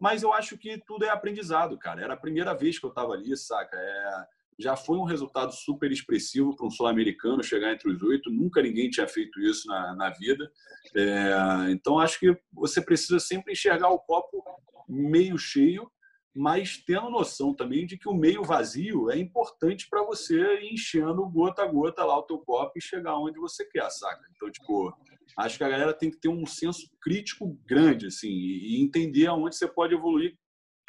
Mas 0.00 0.22
eu 0.22 0.32
acho 0.32 0.58
que 0.58 0.82
tudo 0.86 1.04
é 1.04 1.10
aprendizado, 1.10 1.78
cara. 1.78 2.02
Era 2.02 2.14
a 2.14 2.20
primeira 2.20 2.52
vez 2.54 2.78
que 2.78 2.84
eu 2.84 2.90
estava 2.90 3.12
ali, 3.12 3.36
saca? 3.36 3.76
É, 3.76 4.26
já 4.58 4.76
foi 4.76 4.98
um 4.98 5.04
resultado 5.04 5.52
super 5.52 5.90
expressivo 5.90 6.54
para 6.54 6.66
um 6.66 6.70
sul-americano 6.70 7.42
chegar 7.42 7.72
entre 7.72 7.90
os 7.90 8.02
oito. 8.02 8.30
Nunca 8.30 8.62
ninguém 8.62 8.90
tinha 8.90 9.06
feito 9.06 9.40
isso 9.40 9.66
na, 9.66 9.94
na 9.94 10.10
vida. 10.10 10.50
É, 10.96 11.70
então, 11.70 11.98
acho 11.98 12.18
que 12.18 12.36
você 12.52 12.80
precisa 12.80 13.18
sempre 13.18 13.52
enxergar 13.52 13.88
o 13.88 13.98
copo 13.98 14.42
meio 14.88 15.36
cheio, 15.38 15.90
mas 16.34 16.76
tendo 16.84 17.10
noção 17.10 17.54
também 17.54 17.86
de 17.86 17.96
que 17.96 18.08
o 18.08 18.14
meio 18.14 18.42
vazio 18.42 19.10
é 19.10 19.18
importante 19.18 19.86
para 19.88 20.04
você 20.04 20.36
ir 20.62 20.72
enchendo 20.72 21.28
gota 21.28 21.62
a 21.62 21.66
gota 21.66 22.04
lá 22.04 22.18
o 22.18 22.22
teu 22.22 22.38
copo 22.38 22.72
e 22.76 22.82
chegar 22.82 23.16
onde 23.16 23.38
você 23.38 23.64
quer, 23.64 23.88
saca? 23.90 24.22
Então, 24.34 24.50
tipo, 24.50 24.92
acho 25.38 25.56
que 25.56 25.64
a 25.64 25.68
galera 25.68 25.94
tem 25.94 26.10
que 26.10 26.18
ter 26.18 26.28
um 26.28 26.44
senso 26.44 26.90
crítico 27.00 27.56
grande, 27.64 28.06
assim, 28.06 28.30
e 28.30 28.82
entender 28.82 29.26
aonde 29.26 29.56
você 29.56 29.68
pode 29.68 29.94
evoluir 29.94 30.36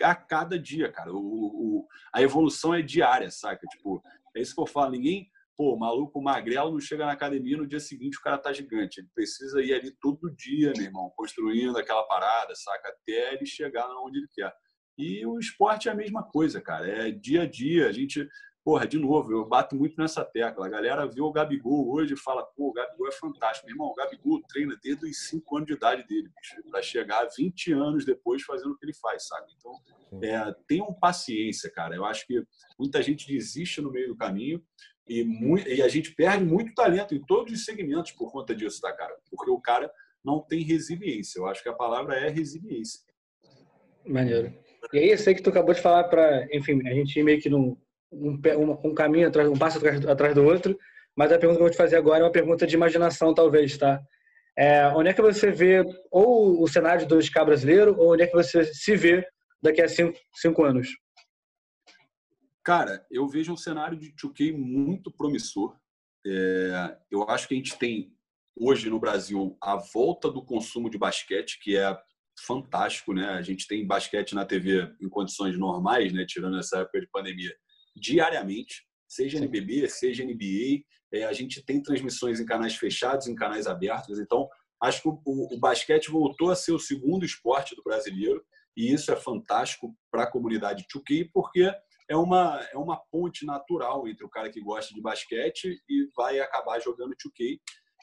a 0.02 0.16
cada 0.16 0.60
dia, 0.60 0.91
cara. 0.91 1.14
O, 1.14 1.18
o, 1.18 1.88
a 2.14 2.22
evolução 2.22 2.74
é 2.74 2.82
diária, 2.82 3.30
saca? 3.32 3.66
Tipo, 3.68 4.02
é 4.36 4.41
isso 4.41 4.54
que 4.54 4.62
eu 4.62 4.68
falo. 4.68 4.91
Ninguém, 4.91 5.30
pô, 5.58 5.78
maluco 5.78 6.22
magrelo 6.22 6.72
não 6.72 6.80
chega 6.80 7.06
na 7.06 7.14
academia 7.14 7.58
no 7.58 7.68
dia 7.68 7.80
seguinte 7.80 8.18
o 8.18 8.22
cara 8.22 8.38
tá 8.38 8.52
gigante. 8.52 9.00
Ele 9.00 9.10
precisa 9.14 9.62
ir 9.62 9.74
ali 9.74 9.91
todo 10.00 10.34
dia, 10.36 10.74
meu 10.76 10.86
irmão, 10.86 11.12
construindo 11.16 11.78
aquela 11.78 12.04
parada, 12.04 12.54
saca? 12.56 12.89
Até 12.89 13.34
ele 13.34 13.46
chegar 13.46 13.88
onde 14.04 14.20
ele 14.20 14.30
quer. 14.34 14.54
E 14.98 15.26
o 15.26 15.38
esporte 15.39 15.89
é 15.89 15.91
a 15.91 15.96
mesma 15.96 16.24
coisa, 16.24 16.62
cara. 16.62 16.88
É 16.88 17.12
dia 17.12 17.43
a 17.43 17.46
dia. 17.50 17.88
A 17.88 17.91
gente 17.91 18.28
porra, 18.66 18.88
de 18.88 18.97
novo, 18.97 19.32
eu 19.32 19.45
bato 19.45 19.76
muito 19.76 19.95
nessa 19.95 20.26
tecla. 20.26 20.66
A 20.66 20.70
galera 20.70 21.05
vê 21.05 21.22
o 21.22 21.32
Gabigol 21.32 21.88
hoje 21.93 22.16
e 22.16 22.18
fala, 22.18 22.43
pô, 22.43 22.70
o 22.70 22.74
Gabigol 22.74 23.07
é 23.07 23.11
fantástico. 23.11 23.68
Meu 23.68 23.76
irmão, 23.76 23.89
o 23.89 23.93
Gabigol 23.93 24.41
treina 24.49 24.76
desde 24.82 25.05
os 25.05 25.30
5 25.30 25.57
anos 25.57 25.68
de 25.68 25.74
idade 25.74 26.07
dele, 26.07 26.32
para 26.72 26.82
chegar 26.82 27.30
20 27.38 27.74
anos 27.74 28.03
depois 28.03 28.41
fazendo 28.41 28.72
o 28.72 28.78
que 28.78 28.84
ele 28.84 28.95
faz, 28.95 29.28
sabe? 29.28 29.53
Então, 29.55 30.20
é, 30.20 30.55
tenham 30.68 30.91
paciência, 30.95 31.70
cara. 31.70 31.95
Eu 31.95 32.03
acho 32.05 32.26
que 32.26 32.43
muita 32.80 33.03
gente 33.03 33.28
desiste 33.28 33.82
no 33.82 33.91
meio 33.91 34.07
do 34.07 34.18
caminho 34.18 34.59
e, 35.07 35.24
muito, 35.24 35.70
e 35.70 35.84
a 35.84 35.88
gente 35.88 36.16
perde 36.16 36.43
muito 36.43 36.74
talento 36.74 37.13
em 37.13 37.24
todos 37.24 37.53
os 37.53 37.66
segmentos 37.66 38.13
por 38.13 38.32
conta 38.32 38.55
disso, 38.55 38.82
tá, 38.82 38.91
cara? 38.91 39.16
Porque 39.30 39.51
o 39.51 39.61
cara 39.61 39.91
não 40.24 40.39
tem 40.39 40.63
resiliência. 40.63 41.38
Eu 41.38 41.45
acho 41.45 41.61
que 41.61 41.70
a 41.70 41.74
palavra 41.74 42.16
é 42.16 42.30
resiliência. 42.30 42.99
Maneiro. 44.07 44.51
E 44.91 44.97
aí, 44.97 45.09
eu 45.11 45.18
sei 45.20 45.36
que 45.36 45.43
tu 45.43 45.51
acabou 45.51 45.76
de 45.76 45.82
falar 45.82 46.05
para, 46.05 46.47
enfim, 46.51 46.82
a 46.88 46.93
gente 46.95 47.22
meio 47.22 47.39
que 47.39 47.49
num 47.49 47.78
um, 48.12 48.39
um, 48.58 48.89
um 48.89 48.93
caminho 48.93 49.28
atrás, 49.28 49.49
um 49.49 49.58
passo 49.58 49.78
atrás, 49.78 50.06
atrás, 50.06 50.36
do 50.36 50.43
outro, 50.43 50.78
mas 51.16 51.32
a 51.32 51.39
pergunta 51.39 51.58
que 51.58 51.64
eu 51.64 51.68
vou 51.68 51.72
te 51.72 51.78
fazer 51.78 51.95
agora 51.97 52.20
é 52.20 52.24
uma 52.24 52.32
pergunta 52.32 52.68
de 52.68 52.76
imaginação, 52.76 53.34
talvez, 53.34 53.78
tá? 53.78 54.01
É, 54.58 54.88
onde 54.89 55.10
é 55.10 55.14
que 55.14 55.22
você 55.22 55.51
vê 55.51 55.84
ou 56.10 56.62
o 56.62 56.68
cenário 56.68 57.06
do 57.06 57.20
ska 57.20 57.43
brasileiro, 57.43 57.95
ou 57.97 58.14
onde 58.14 58.24
é 58.24 58.28
que 58.28 58.36
você 58.36 58.64
se 58.64 58.95
vê 58.95 59.26
daqui 59.62 59.82
a 59.82 59.88
cinco, 59.88 60.18
cinco 60.34 60.64
anos? 60.64 60.89
Cara, 62.64 63.06
eu 63.12 63.28
vejo 63.28 63.53
um 63.53 63.58
cenário 63.58 63.97
de 63.97 64.14
2K 64.14 64.53
muito 64.53 65.12
promissor. 65.12 65.78
É, 66.26 66.97
eu 67.12 67.30
acho 67.30 67.47
que 67.47 67.53
a 67.53 67.58
gente 67.58 67.78
tem 67.78 68.12
hoje 68.56 68.89
no 68.89 68.99
Brasil 68.99 69.58
a 69.62 69.76
volta 69.76 70.32
do 70.32 70.43
consumo 70.43 70.89
de 70.89 70.97
basquete, 70.97 71.60
que 71.62 71.78
é 71.78 71.95
fantástico, 72.39 73.14
né? 73.14 73.30
A 73.30 73.41
gente 73.41 73.68
tem 73.68 73.86
basquete 73.86 74.34
na 74.34 74.45
TV 74.45 74.91
em 75.01 75.10
condições 75.10 75.58
normais, 75.58 76.12
né? 76.12 76.26
Tirando 76.26 76.58
essa 76.58 76.80
época 76.80 77.01
de 77.01 77.08
pandemia, 77.08 77.53
diariamente, 77.96 78.86
seja 79.08 79.38
NBB, 79.38 79.88
seja 79.89 80.24
NBA. 80.24 80.84
É, 81.14 81.24
a 81.24 81.34
gente 81.34 81.64
tem 81.64 81.82
transmissões 81.82 82.39
em 82.39 82.46
canais 82.46 82.76
fechados, 82.76 83.28
em 83.28 83.36
canais 83.36 83.68
abertos. 83.68 84.20
Então, 84.20 84.50
acho 84.82 85.02
que 85.02 85.08
o, 85.08 85.22
o, 85.26 85.56
o 85.56 85.60
basquete 85.60 86.10
voltou 86.10 86.52
a 86.52 86.56
ser 86.56 86.72
o 86.72 86.80
segundo 86.80 87.26
esporte 87.26 87.76
do 87.76 87.84
brasileiro 87.84 88.43
e 88.76 88.91
isso 88.91 89.12
é 89.12 89.16
fantástico 89.16 89.96
para 90.12 90.24
a 90.24 90.32
comunidade 90.32 90.86
2K, 90.93 91.30
porque 91.34 91.72
é 92.10 92.16
uma, 92.16 92.60
é 92.72 92.78
uma 92.78 92.98
ponte 92.98 93.46
natural 93.46 94.08
entre 94.08 94.26
o 94.26 94.30
cara 94.30 94.50
que 94.50 94.62
gosta 94.62 94.93
de 94.93 95.02
basquete 95.02 95.82
e 95.89 96.10
vai 96.16 96.39
acabar 96.39 96.80
jogando 96.80 97.16
2K. 97.16 97.60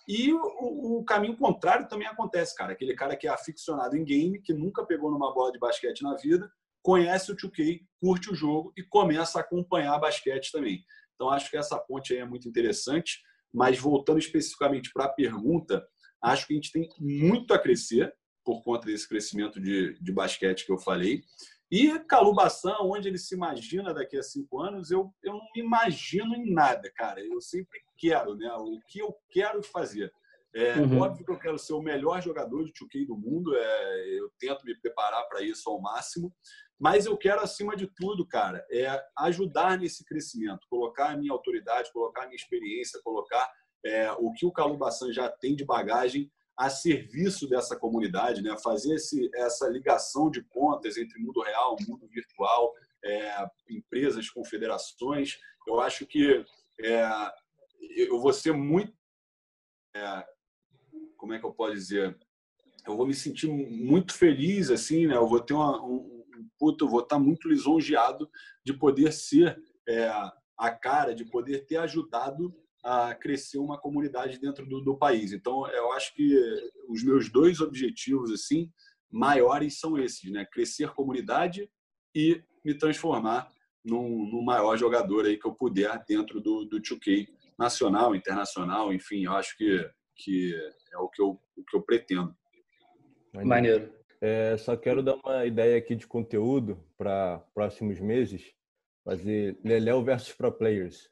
E 0.09 0.33
o, 0.33 0.99
o, 0.99 1.05
caminho 1.05 1.37
contrário 1.37 1.87
também 1.87 2.09
acontece, 2.09 2.57
cara. 2.57 2.73
Aquele 2.73 2.95
cara 2.95 3.17
que 3.17 3.29
é 3.29 3.31
aficionado 3.31 3.97
em 3.97 4.05
game, 4.05 4.41
que 4.41 4.53
nunca 4.53 4.85
pegou 4.85 5.11
numa 5.11 5.33
bola 5.33 5.53
de 5.53 5.59
basquete 5.59 6.03
na 6.03 6.17
vida, 6.17 6.51
conhece 6.83 7.33
o 7.33 7.37
2K, 7.37 7.81
curte 8.01 8.31
o 8.31 8.35
jogo 8.35 8.73
e 8.77 8.83
começa 8.83 9.39
a 9.39 9.43
acompanhar 9.43 9.99
basquete 9.99 10.51
também. 10.51 10.85
Então, 11.15 11.31
acho 11.31 11.51
que 11.51 11.57
essa 11.57 11.79
ponte 11.79 12.13
aí 12.13 12.19
é 12.19 12.25
muito 12.25 12.49
interessante. 12.49 13.21
Mas 13.53 13.79
voltando 13.79 14.19
especificamente 14.19 14.91
para 14.93 15.05
a 15.05 15.13
pergunta, 15.13 15.87
acho 16.23 16.47
que 16.47 16.55
a 16.55 16.57
gente 16.57 16.73
tem 16.73 16.89
muito 16.99 17.53
a 17.53 17.59
crescer 17.59 18.13
por 18.45 18.63
conta 18.63 18.87
desse 18.87 19.09
crescimento 19.09 19.61
de, 19.61 19.99
de 20.01 20.13
basquete 20.13 20.65
que 20.65 20.73
eu 20.73 20.79
falei. 20.79 21.23
E 21.71 21.99
Calubação, 22.01 22.91
onde 22.91 23.09
ele 23.09 23.19
se 23.19 23.35
imagina 23.35 23.95
daqui 23.95 24.17
a 24.17 24.23
cinco 24.23 24.61
anos, 24.61 24.91
eu, 24.91 25.13
eu 25.23 25.35
não 25.35 25.47
me 25.55 25.63
imagino 25.63 26.35
em 26.35 26.53
nada, 26.53 26.91
cara. 26.95 27.21
Eu 27.21 27.41
sempre 27.41 27.81
quero, 27.97 28.35
né? 28.35 28.51
O 28.55 28.79
que 28.89 28.99
eu 28.99 29.15
quero 29.31 29.63
fazer. 29.63 30.13
É 30.55 30.77
uhum. 30.77 31.01
óbvio 31.01 31.25
que 31.25 31.33
eu 31.33 31.39
quero 31.39 31.59
ser 31.59 31.73
o 31.73 31.81
melhor 31.81 32.21
jogador 32.21 32.65
de 32.65 32.73
2K 32.73 33.07
do 33.07 33.17
mundo, 33.17 33.57
é, 33.57 34.19
eu 34.19 34.31
tento 34.39 34.67
me 34.67 34.79
preparar 34.79 35.27
para 35.27 35.41
isso 35.41 35.71
ao 35.71 35.81
máximo, 35.81 36.31
mas 36.83 37.07
eu 37.07 37.17
quero, 37.17 37.41
acima 37.41 37.77
de 37.77 37.87
tudo, 37.87 38.27
cara, 38.27 38.67
é 38.69 39.01
ajudar 39.19 39.79
nesse 39.79 40.05
crescimento, 40.05 40.67
colocar 40.69 41.11
a 41.11 41.17
minha 41.17 41.33
autoridade, 41.33 41.93
colocar 41.93 42.25
a 42.25 42.27
minha 42.27 42.35
experiência, 42.35 43.01
colocar 43.05 43.49
é, 43.85 44.11
o 44.11 44.33
que 44.33 44.45
o 44.45 44.51
Calubação 44.51 45.13
já 45.13 45.29
tem 45.29 45.55
de 45.55 45.65
bagagem 45.65 46.29
a 46.57 46.69
serviço 46.69 47.49
dessa 47.49 47.79
comunidade, 47.79 48.43
né? 48.43 48.57
fazer 48.59 48.97
esse, 48.97 49.31
essa 49.33 49.69
ligação 49.69 50.29
de 50.29 50.43
pontas 50.43 50.97
entre 50.97 51.21
mundo 51.21 51.41
real, 51.43 51.77
mundo 51.87 52.09
virtual, 52.09 52.73
é, 53.05 53.47
empresas, 53.71 54.29
confederações. 54.29 55.39
Eu 55.69 55.79
acho 55.79 56.05
que 56.05 56.45
é, 56.81 57.09
eu 57.97 58.19
vou 58.19 58.33
ser 58.33 58.53
muito 58.55 58.93
é, 59.95 60.27
como 61.17 61.33
é 61.33 61.39
que 61.39 61.47
eu 61.47 61.53
posso 61.53 61.75
dizer? 61.75 62.19
Eu 62.85 62.97
vou 62.97 63.07
me 63.07 63.15
sentir 63.15 63.47
muito 63.47 64.13
feliz, 64.13 64.69
assim, 64.69 65.07
né? 65.07 65.15
Eu 65.15 65.29
vou 65.29 65.39
ter 65.39 65.55
uma, 65.55 65.81
um, 65.81 66.12
puto, 66.63 66.85
eu 66.85 66.89
vou 66.89 67.01
estar 67.01 67.19
muito 67.19 67.49
lisonjeado 67.49 68.31
de 68.65 68.73
poder 68.73 69.13
ser 69.13 69.61
é, 69.89 70.07
a 70.57 70.71
cara, 70.71 71.13
de 71.13 71.25
poder 71.25 71.67
ter 71.67 71.79
ajudado 71.79 72.55
a 72.85 73.17
crescer 73.17 73.59
uma 73.59 73.81
comunidade 73.81 74.39
dentro 74.39 74.65
do, 74.65 74.81
do, 74.81 74.97
país. 74.97 75.33
Então, 75.33 75.67
eu 75.73 75.91
acho 75.93 76.15
que 76.15 76.39
os 76.89 77.03
meus 77.03 77.29
dois 77.29 77.61
objetivos 77.61 78.31
assim 78.31 78.71
maiores 79.11 79.81
são 79.81 79.99
esses, 79.99 80.31
né? 80.31 80.47
Crescer 80.53 80.95
comunidade 80.95 81.69
e 82.15 82.41
me 82.65 82.75
transformar 82.75 83.51
num, 83.85 84.31
num 84.31 84.45
maior 84.45 84.77
jogador 84.77 85.27
aí 85.27 85.37
que 85.37 85.47
eu 85.49 85.55
puder 85.55 86.05
dentro 86.07 86.41
do, 86.41 86.65
do 86.65 86.81
2K 86.81 87.27
nacional, 87.59 88.15
internacional, 88.15 88.93
enfim, 88.93 89.25
eu 89.25 89.33
acho 89.33 89.57
que 89.57 89.85
que 90.15 90.55
é 90.93 90.99
o 90.99 91.09
que 91.09 91.21
eu, 91.21 91.41
o 91.57 91.65
que 91.65 91.77
eu 91.77 91.83
pretendo. 91.83 92.37
Maneiro. 93.35 93.93
É, 94.23 94.57
só 94.57 94.77
quero 94.77 95.03
dar 95.03 95.17
uma 95.17 95.45
ideia 95.45 95.77
aqui 95.77 95.97
de 95.97 96.07
conteúdo 96.07 96.79
para 96.97 97.43
próximos 97.53 97.99
meses. 97.99 98.53
Fazer 99.05 99.59
Leléo 99.65 100.01
versus 100.05 100.33
Pro 100.33 100.53
Players. 100.53 101.11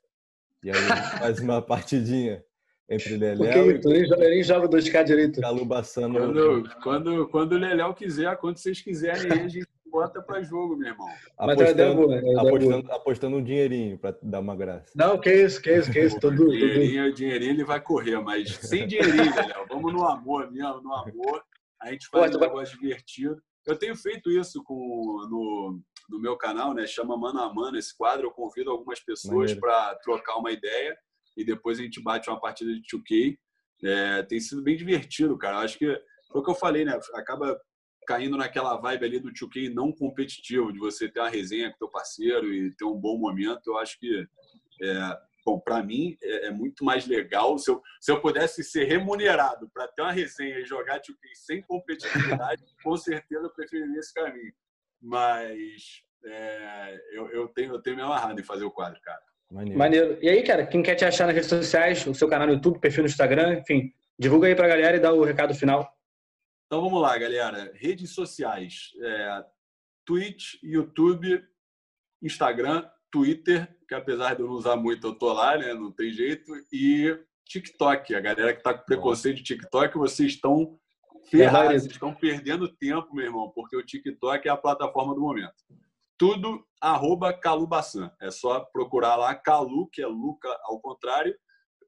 E 0.62 0.70
aí 0.70 0.76
faz 1.18 1.40
uma 1.40 1.60
partidinha 1.60 2.44
entre 2.88 3.16
Leléo 3.16 3.72
e... 3.72 3.80
Tu 3.80 3.88
nem, 3.88 4.08
nem 4.08 4.42
joga 4.44 4.68
2K 4.68 5.02
direito. 5.02 5.40
Calubaçando. 5.40 6.16
Quando, 6.16 6.70
quando, 6.84 7.28
quando 7.28 7.52
o 7.52 7.58
Leléo 7.58 7.92
quiser, 7.94 8.36
quando 8.36 8.58
vocês 8.58 8.80
quiserem, 8.80 9.32
a 9.32 9.48
gente 9.48 9.66
bota 9.90 10.22
para 10.22 10.40
jogo, 10.42 10.76
meu 10.76 10.90
irmão. 10.90 11.08
Apostando, 11.36 12.06
boa, 12.06 12.40
apostando, 12.40 12.92
apostando, 12.92 13.36
um 13.38 13.42
dinheirinho 13.42 13.98
para 13.98 14.16
dar 14.22 14.38
uma 14.38 14.54
graça. 14.54 14.92
Não, 14.94 15.18
que 15.18 15.32
isso, 15.32 15.60
que 15.60 15.74
isso, 15.74 15.90
que 15.90 15.98
isso. 15.98 16.20
Todo, 16.20 16.48
dinheirinho, 16.48 17.06
todo... 17.06 17.16
dinheirinho 17.16 17.50
ele 17.50 17.64
vai 17.64 17.80
correr, 17.80 18.20
mas 18.20 18.54
sem 18.54 18.86
dinheirinho, 18.86 19.34
Léo. 19.34 19.66
Vamos 19.68 19.92
no 19.92 20.06
amor 20.06 20.48
mesmo, 20.52 20.80
no 20.80 20.94
amor. 20.94 21.42
A 21.80 21.90
gente 21.90 22.08
faz 22.08 22.30
Pô, 22.32 22.38
um 22.38 22.40
negócio 22.40 22.76
vai... 22.76 22.82
divertido. 22.82 23.42
Eu 23.66 23.78
tenho 23.78 23.96
feito 23.96 24.30
isso 24.30 24.62
com, 24.62 25.26
no, 25.30 25.80
no 26.08 26.20
meu 26.20 26.36
canal, 26.36 26.74
né? 26.74 26.86
Chama 26.86 27.16
Mano 27.16 27.40
a 27.40 27.52
Mano 27.52 27.78
esse 27.78 27.96
quadro. 27.96 28.26
Eu 28.26 28.30
convido 28.30 28.70
algumas 28.70 29.00
pessoas 29.00 29.54
para 29.54 29.94
trocar 29.96 30.36
uma 30.36 30.50
ideia 30.50 30.96
e 31.36 31.44
depois 31.44 31.78
a 31.78 31.82
gente 31.82 32.02
bate 32.02 32.28
uma 32.28 32.40
partida 32.40 32.72
de 32.72 32.82
2K. 32.82 33.38
É, 33.82 34.22
tem 34.24 34.40
sido 34.40 34.62
bem 34.62 34.76
divertido, 34.76 35.36
cara. 35.38 35.58
Acho 35.58 35.78
que 35.78 35.86
foi 36.30 36.40
o 36.40 36.44
que 36.44 36.50
eu 36.50 36.54
falei, 36.54 36.84
né? 36.84 36.98
Acaba 37.14 37.58
caindo 38.06 38.36
naquela 38.36 38.76
vibe 38.76 39.04
ali 39.04 39.20
do 39.20 39.30
2K 39.30 39.72
não 39.72 39.92
competitivo, 39.92 40.72
de 40.72 40.78
você 40.78 41.08
ter 41.08 41.20
uma 41.20 41.28
resenha 41.28 41.70
com 41.70 41.78
teu 41.78 41.88
parceiro 41.88 42.52
e 42.52 42.74
ter 42.74 42.84
um 42.84 42.96
bom 42.96 43.16
momento, 43.16 43.68
eu 43.68 43.78
acho 43.78 43.98
que, 44.00 44.26
é, 44.82 45.18
bom, 45.50 45.58
para 45.58 45.82
mim 45.82 46.16
é, 46.22 46.46
é, 46.46 46.50
muito 46.50 46.84
mais 46.84 47.06
legal 47.06 47.58
se 47.58 47.70
eu, 47.70 47.82
se 48.00 48.12
eu 48.12 48.20
pudesse 48.20 48.62
ser 48.62 48.84
remunerado 48.84 49.68
para 49.72 49.88
ter 49.88 50.02
uma 50.02 50.12
resenha 50.12 50.58
e 50.58 50.64
jogar 50.64 51.00
2K 51.00 51.34
sem 51.34 51.62
competitividade, 51.62 52.62
com 52.82 52.96
certeza 52.96 53.46
eu 53.46 53.50
preferiria 53.50 53.98
esse 53.98 54.14
caminho. 54.14 54.52
Mas 55.00 56.02
é, 56.24 57.00
eu, 57.12 57.28
eu, 57.30 57.48
tenho, 57.48 57.74
eu 57.74 57.82
tenho 57.82 57.96
me 57.96 58.02
amarrado 58.02 58.40
em 58.40 58.44
fazer 58.44 58.64
o 58.64 58.70
quadro, 58.70 59.00
cara. 59.02 59.22
Maneiro. 59.50 59.78
Maneiro. 59.78 60.18
E 60.22 60.28
aí, 60.28 60.42
cara, 60.44 60.66
quem 60.66 60.82
quer 60.82 60.94
te 60.94 61.04
achar 61.04 61.26
nas 61.26 61.34
redes 61.34 61.50
sociais, 61.50 62.06
o 62.06 62.14
seu 62.14 62.28
canal 62.28 62.46
no 62.46 62.54
YouTube, 62.54 62.78
perfil 62.78 63.02
no 63.02 63.08
Instagram, 63.08 63.58
enfim, 63.58 63.92
divulga 64.18 64.46
aí 64.46 64.54
pra 64.54 64.68
galera 64.68 64.96
e 64.96 65.00
dá 65.00 65.12
o 65.12 65.24
recado 65.24 65.54
final. 65.54 65.92
Então 66.66 66.80
vamos 66.82 67.02
lá, 67.02 67.18
galera. 67.18 67.72
Redes 67.74 68.10
sociais: 68.14 68.90
é, 69.02 69.44
Twitch, 70.06 70.54
YouTube, 70.62 71.44
Instagram, 72.22 72.88
Twitter, 73.10 73.76
que 73.88 73.94
apesar 73.94 74.34
de 74.34 74.42
eu 74.42 74.46
não 74.46 74.54
usar 74.54 74.76
muito, 74.76 75.06
eu 75.06 75.14
tô 75.14 75.32
lá, 75.32 75.56
né? 75.56 75.74
Não 75.74 75.90
tem 75.90 76.12
jeito. 76.12 76.52
E 76.72 77.18
TikTok. 77.46 78.14
A 78.14 78.20
galera 78.20 78.54
que 78.54 78.62
tá 78.62 78.72
com 78.72 78.84
preconceito 78.84 79.38
de 79.38 79.42
TikTok, 79.42 79.98
vocês 79.98 80.32
estão 80.32 80.78
ferrados, 81.28 81.82
vocês 81.82 81.92
estão 81.92 82.14
perdendo 82.14 82.68
tempo, 82.68 83.14
meu 83.14 83.26
irmão, 83.26 83.50
porque 83.54 83.76
o 83.76 83.84
TikTok 83.84 84.46
é 84.46 84.50
a 84.50 84.56
plataforma 84.56 85.14
do 85.14 85.20
momento. 85.20 85.54
Tudo 86.16 86.64
arroba 86.80 87.32
Calubaçan. 87.32 88.12
É 88.20 88.30
só 88.30 88.60
procurar 88.60 89.16
lá 89.16 89.34
Calu, 89.34 89.88
que 89.88 90.02
é 90.02 90.06
Luca 90.06 90.48
ao 90.64 90.80
contrário, 90.80 91.36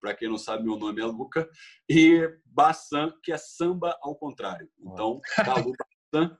para 0.00 0.14
quem 0.14 0.28
não 0.28 0.38
sabe, 0.38 0.64
meu 0.64 0.76
nome 0.76 1.00
é 1.00 1.04
Luca, 1.04 1.48
e 1.88 2.28
Bassan, 2.44 3.14
que 3.22 3.30
é 3.30 3.38
samba 3.38 3.96
ao 4.02 4.16
contrário. 4.16 4.68
Então, 4.80 5.20
Calu 5.36 5.72
Bassan 6.12 6.36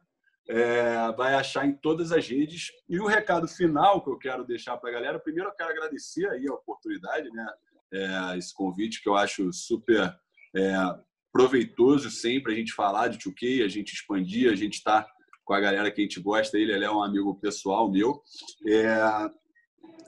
é, 0.49 1.13
vai 1.17 1.35
achar 1.35 1.67
em 1.67 1.73
todas 1.73 2.13
as 2.13 2.27
redes. 2.27 2.71
E 2.89 2.99
o 2.99 3.07
recado 3.07 3.47
final 3.47 4.03
que 4.03 4.11
eu 4.11 4.19
quero 4.19 4.45
deixar 4.45 4.77
para 4.77 4.91
a 4.91 4.93
galera, 4.93 5.19
primeiro 5.19 5.49
eu 5.51 5.55
quero 5.55 5.71
agradecer 5.71 6.29
aí 6.29 6.47
a 6.49 6.55
oportunidade, 6.55 7.31
né? 7.31 7.47
É, 7.93 8.39
esse 8.39 8.55
convite 8.55 9.03
que 9.03 9.09
eu 9.09 9.15
acho 9.15 9.53
super 9.53 10.15
é, 10.57 10.75
proveitoso 11.33 12.11
sempre 12.11 12.53
a 12.53 12.57
gente 12.57 12.73
falar 12.73 13.09
de 13.09 13.19
2K, 13.19 13.65
a 13.65 13.69
gente 13.69 13.93
expandir, 13.93 14.51
a 14.51 14.55
gente 14.55 14.75
está 14.75 15.07
com 15.45 15.55
a 15.55 15.61
galera 15.61 15.91
que 15.91 16.01
a 16.01 16.05
gente 16.05 16.21
gosta. 16.21 16.59
Ele, 16.59 16.73
ele 16.73 16.85
é 16.85 16.91
um 16.91 17.03
amigo 17.03 17.35
pessoal 17.35 17.91
meu. 17.91 18.23
É, 18.67 18.97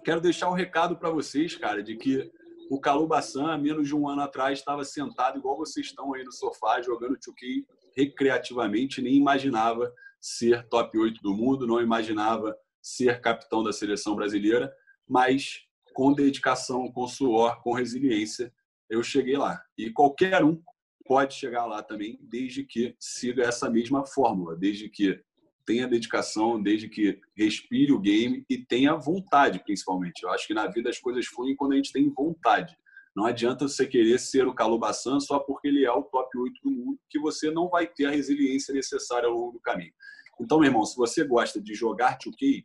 quero 0.05 0.21
deixar 0.21 0.51
um 0.51 0.55
recado 0.55 0.97
para 0.97 1.11
vocês, 1.11 1.57
cara, 1.57 1.83
de 1.83 1.97
que 1.97 2.31
o 2.71 2.81
Calubaçan, 2.81 3.53
há 3.53 3.59
menos 3.59 3.87
de 3.87 3.95
um 3.95 4.09
ano 4.09 4.23
atrás, 4.23 4.59
estava 4.59 4.85
sentado 4.85 5.39
igual 5.39 5.57
vocês 5.57 5.87
estão 5.87 6.15
aí 6.15 6.25
no 6.25 6.33
sofá, 6.33 6.81
jogando 6.81 7.17
2K 7.17 7.65
recreativamente, 7.97 9.01
nem 9.01 9.15
imaginava 9.15 9.93
ser 10.25 10.67
top 10.69 10.99
8 10.99 11.21
do 11.21 11.35
mundo, 11.35 11.67
não 11.67 11.83
imaginava 11.83 12.57
ser 12.81 13.21
capitão 13.21 13.63
da 13.63 13.75
seleção 13.75 14.17
brasileira, 14.17 14.73
mas 15.07 15.67
com 15.93 16.15
dedicação, 16.15 16.91
com 16.91 17.07
suor, 17.07 17.63
com 17.63 17.75
resiliência, 17.75 18.51
eu 18.89 19.03
cheguei 19.03 19.37
lá. 19.37 19.63
E 19.77 19.91
qualquer 19.91 20.43
um 20.43 20.63
pode 21.05 21.35
chegar 21.35 21.67
lá 21.67 21.83
também, 21.83 22.19
desde 22.23 22.65
que 22.65 22.97
siga 22.99 23.43
essa 23.43 23.69
mesma 23.69 24.07
fórmula, 24.07 24.57
desde 24.57 24.89
que 24.89 25.21
tenha 25.67 25.87
dedicação, 25.87 26.61
desde 26.61 26.89
que 26.89 27.21
respire 27.37 27.93
o 27.93 28.01
game 28.01 28.47
e 28.49 28.57
tenha 28.57 28.97
vontade, 28.97 29.63
principalmente. 29.63 30.23
Eu 30.23 30.31
acho 30.31 30.47
que 30.47 30.55
na 30.55 30.67
vida 30.67 30.89
as 30.89 30.99
coisas 30.99 31.27
fluem 31.27 31.55
quando 31.55 31.75
a 31.75 31.77
gente 31.77 31.93
tem 31.93 32.09
vontade. 32.09 32.75
Não 33.15 33.27
adianta 33.27 33.69
você 33.69 33.87
querer 33.87 34.19
ser 34.19 34.47
o 34.47 34.55
Calubaçan 34.55 35.21
só 35.21 35.39
porque 35.39 35.69
ele 35.69 35.85
é 35.85 35.93
o 35.93 36.03
top 36.03 36.37
8 36.37 36.61
do 36.63 36.71
mundo, 36.71 36.99
que 37.09 37.19
você 37.19 37.51
não 37.51 37.69
vai 37.69 37.87
ter 37.87 38.07
a 38.07 38.11
resiliência 38.11 38.75
necessária 38.75 39.29
ao 39.29 39.35
longo 39.35 39.53
do 39.53 39.61
caminho. 39.61 39.93
Então, 40.41 40.59
meu 40.59 40.69
irmão, 40.69 40.85
se 40.85 40.97
você 40.97 41.25
gosta 41.25 41.61
de 41.61 41.75
jogar 41.75 42.19
2K, 42.19 42.65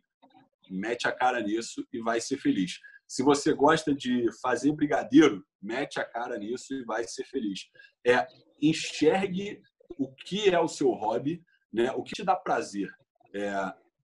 mete 0.68 1.06
a 1.06 1.12
cara 1.12 1.40
nisso 1.40 1.86
e 1.92 2.00
vai 2.00 2.20
ser 2.20 2.36
feliz. 2.38 2.78
Se 3.06 3.22
você 3.22 3.52
gosta 3.52 3.94
de 3.94 4.28
fazer 4.40 4.72
brigadeiro, 4.72 5.44
mete 5.62 6.00
a 6.00 6.04
cara 6.04 6.36
nisso 6.38 6.74
e 6.74 6.84
vai 6.84 7.04
ser 7.04 7.24
feliz. 7.24 7.68
É 8.06 8.26
enxergue 8.60 9.60
o 9.98 10.12
que 10.12 10.48
é 10.48 10.58
o 10.58 10.68
seu 10.68 10.90
hobby, 10.90 11.42
né? 11.72 11.90
O 11.92 12.02
que 12.02 12.14
te 12.14 12.24
dá 12.24 12.36
prazer. 12.36 12.88
É, 13.34 13.52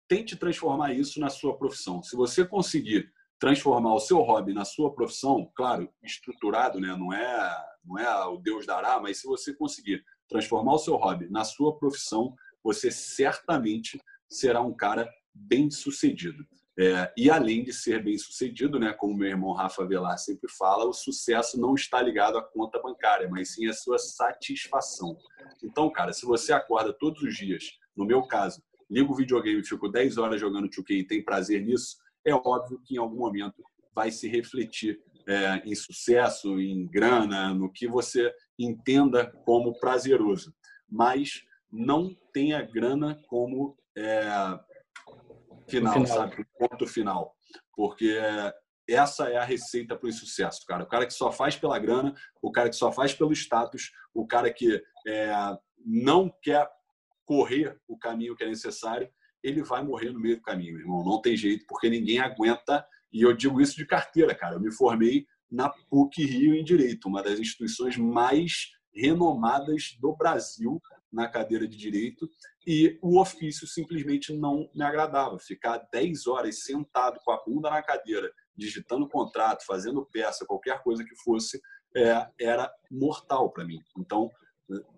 tente 0.07 0.35
transformar 0.35 0.93
isso 0.93 1.19
na 1.19 1.29
sua 1.29 1.57
profissão. 1.57 2.01
Se 2.01 2.15
você 2.15 2.45
conseguir 2.45 3.11
transformar 3.39 3.93
o 3.93 3.99
seu 3.99 4.19
hobby 4.19 4.53
na 4.53 4.65
sua 4.65 4.93
profissão, 4.93 5.51
claro, 5.55 5.89
estruturado, 6.03 6.79
né? 6.79 6.95
Não 6.95 7.13
é, 7.13 7.65
não 7.85 7.99
é 7.99 8.25
o 8.25 8.37
Deus 8.37 8.65
dará, 8.65 8.99
mas 8.99 9.19
se 9.19 9.27
você 9.27 9.53
conseguir 9.53 10.03
transformar 10.27 10.73
o 10.73 10.79
seu 10.79 10.95
hobby 10.95 11.29
na 11.29 11.43
sua 11.43 11.77
profissão, 11.77 12.35
você 12.63 12.91
certamente 12.91 14.01
será 14.29 14.61
um 14.61 14.75
cara 14.75 15.09
bem 15.33 15.69
sucedido. 15.69 16.45
É, 16.79 17.11
e 17.17 17.29
além 17.29 17.63
de 17.63 17.73
ser 17.73 18.03
bem 18.03 18.17
sucedido, 18.19 18.79
né, 18.79 18.93
como 18.93 19.17
meu 19.17 19.27
irmão 19.27 19.51
Rafa 19.51 19.83
Velar 19.85 20.17
sempre 20.19 20.47
fala, 20.51 20.85
o 20.85 20.93
sucesso 20.93 21.59
não 21.59 21.73
está 21.73 21.99
ligado 22.01 22.37
à 22.37 22.43
conta 22.43 22.79
bancária, 22.79 23.27
mas 23.27 23.55
sim 23.55 23.67
à 23.67 23.73
sua 23.73 23.97
satisfação. 23.97 25.17
Então, 25.63 25.91
cara, 25.91 26.13
se 26.13 26.23
você 26.23 26.53
acorda 26.53 26.93
todos 26.93 27.23
os 27.23 27.35
dias, 27.35 27.63
no 27.95 28.05
meu 28.05 28.21
caso, 28.27 28.61
ligo 28.87 29.11
o 29.11 29.15
videogame, 29.15 29.63
fico 29.65 29.89
10 29.89 30.19
horas 30.19 30.39
jogando 30.39 30.69
2K 30.69 30.91
e 30.91 31.03
tem 31.03 31.23
prazer 31.23 31.65
nisso, 31.65 31.97
é 32.27 32.33
óbvio 32.33 32.81
que 32.83 32.95
em 32.95 32.97
algum 32.97 33.17
momento 33.17 33.63
vai 33.95 34.11
se 34.11 34.27
refletir 34.27 34.99
é, 35.27 35.57
em 35.65 35.73
sucesso, 35.73 36.59
em 36.59 36.85
grana, 36.87 37.53
no 37.53 37.71
que 37.71 37.87
você 37.87 38.33
entenda 38.59 39.31
como 39.45 39.79
prazeroso. 39.79 40.53
Mas 40.89 41.41
não 41.71 42.15
tenha 42.33 42.61
grana 42.61 43.19
como 43.27 43.77
é, 43.97 44.21
final, 45.67 45.93
final, 45.93 46.05
sabe? 46.05 46.45
Ponto 46.57 46.85
final. 46.85 47.35
Porque 47.73 48.17
essa 48.87 49.29
é 49.29 49.37
a 49.37 49.43
receita 49.43 49.95
para 49.97 50.09
o 50.09 50.13
sucesso, 50.13 50.65
cara. 50.65 50.83
O 50.83 50.87
cara 50.87 51.05
que 51.05 51.13
só 51.13 51.31
faz 51.31 51.55
pela 51.55 51.79
grana, 51.79 52.13
o 52.41 52.51
cara 52.51 52.69
que 52.69 52.75
só 52.75 52.91
faz 52.91 53.13
pelo 53.13 53.33
status, 53.33 53.91
o 54.13 54.25
cara 54.25 54.51
que 54.51 54.81
é, 55.07 55.31
não 55.85 56.33
quer 56.41 56.69
correr 57.25 57.77
o 57.87 57.97
caminho 57.97 58.35
que 58.35 58.43
é 58.43 58.47
necessário, 58.47 59.09
ele 59.43 59.63
vai 59.63 59.83
morrer 59.83 60.11
no 60.11 60.19
meio 60.19 60.37
do 60.37 60.41
caminho, 60.41 60.73
meu 60.73 60.81
irmão. 60.81 61.03
Não 61.03 61.21
tem 61.21 61.35
jeito, 61.35 61.65
porque 61.67 61.89
ninguém 61.89 62.19
aguenta. 62.19 62.85
E 63.11 63.21
eu 63.21 63.33
digo 63.33 63.61
isso 63.61 63.75
de 63.75 63.85
carteira, 63.85 64.35
cara. 64.35 64.55
Eu 64.55 64.59
me 64.59 64.71
formei 64.71 65.25
na 65.49 65.69
PUC 65.89 66.25
Rio 66.25 66.55
em 66.55 66.63
Direito, 66.63 67.07
uma 67.07 67.23
das 67.23 67.39
instituições 67.39 67.97
mais 67.97 68.71
renomadas 68.93 69.95
do 69.99 70.15
Brasil 70.15 70.81
na 71.11 71.27
cadeira 71.29 71.67
de 71.67 71.77
Direito. 71.77 72.29
E 72.65 72.97
o 73.01 73.19
ofício 73.19 73.65
simplesmente 73.67 74.33
não 74.33 74.69
me 74.75 74.83
agradava. 74.83 75.39
Ficar 75.39 75.87
10 75.91 76.27
horas 76.27 76.63
sentado 76.63 77.19
com 77.23 77.31
a 77.31 77.41
bunda 77.45 77.69
na 77.69 77.81
cadeira, 77.81 78.29
digitando 78.55 79.07
contrato, 79.07 79.65
fazendo 79.65 80.05
peça, 80.05 80.45
qualquer 80.45 80.83
coisa 80.83 81.03
que 81.05 81.15
fosse, 81.23 81.61
é, 81.95 82.27
era 82.39 82.69
mortal 82.91 83.51
para 83.51 83.65
mim. 83.65 83.79
Então, 83.97 84.29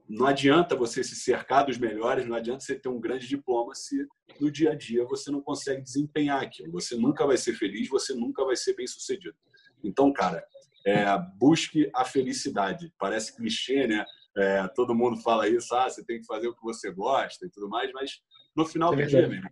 não 0.08 0.26
adianta 0.26 0.76
você 0.76 1.04
se 1.04 1.16
cercar 1.16 1.66
dos 1.66 1.78
melhores, 1.78 2.26
não 2.26 2.36
adianta 2.36 2.62
você 2.62 2.76
ter 2.76 2.90
um 2.90 3.00
grande 3.00 3.28
diploma 3.28 3.76
se 3.76 4.08
no 4.40 4.52
dia 4.52 4.72
a 4.72 4.76
dia 4.76 5.06
você 5.06 5.30
não 5.30 5.42
consegue 5.42 5.84
desempenhar 5.84 6.42
aquilo. 6.42 6.72
Você 6.72 6.96
nunca 6.96 7.26
vai 7.28 7.38
ser 7.38 7.54
feliz, 7.54 7.88
você 7.88 8.14
nunca 8.14 8.44
vai 8.44 8.56
ser 8.56 8.76
bem 8.76 8.88
sucedido. 8.88 9.36
Então, 9.84 10.12
cara, 10.12 10.44
é, 10.86 11.06
busque 11.38 11.90
a 11.94 12.04
felicidade. 12.04 12.92
Parece 12.98 13.36
clichê, 13.36 13.86
né? 13.86 14.04
É, 14.38 14.68
todo 14.70 14.96
mundo 14.96 15.22
fala 15.22 15.48
isso, 15.48 15.74
ah, 15.76 15.90
você 15.90 16.04
tem 16.04 16.20
que 16.20 16.26
fazer 16.26 16.48
o 16.48 16.56
que 16.56 16.64
você 16.64 16.92
gosta 16.92 17.46
e 17.46 17.50
tudo 17.50 17.68
mais, 17.68 17.92
mas 17.92 18.22
no 18.56 18.66
final 18.66 18.94
é 18.94 18.98
do 18.98 19.08
dia, 19.08 19.28
mesmo, 19.28 19.50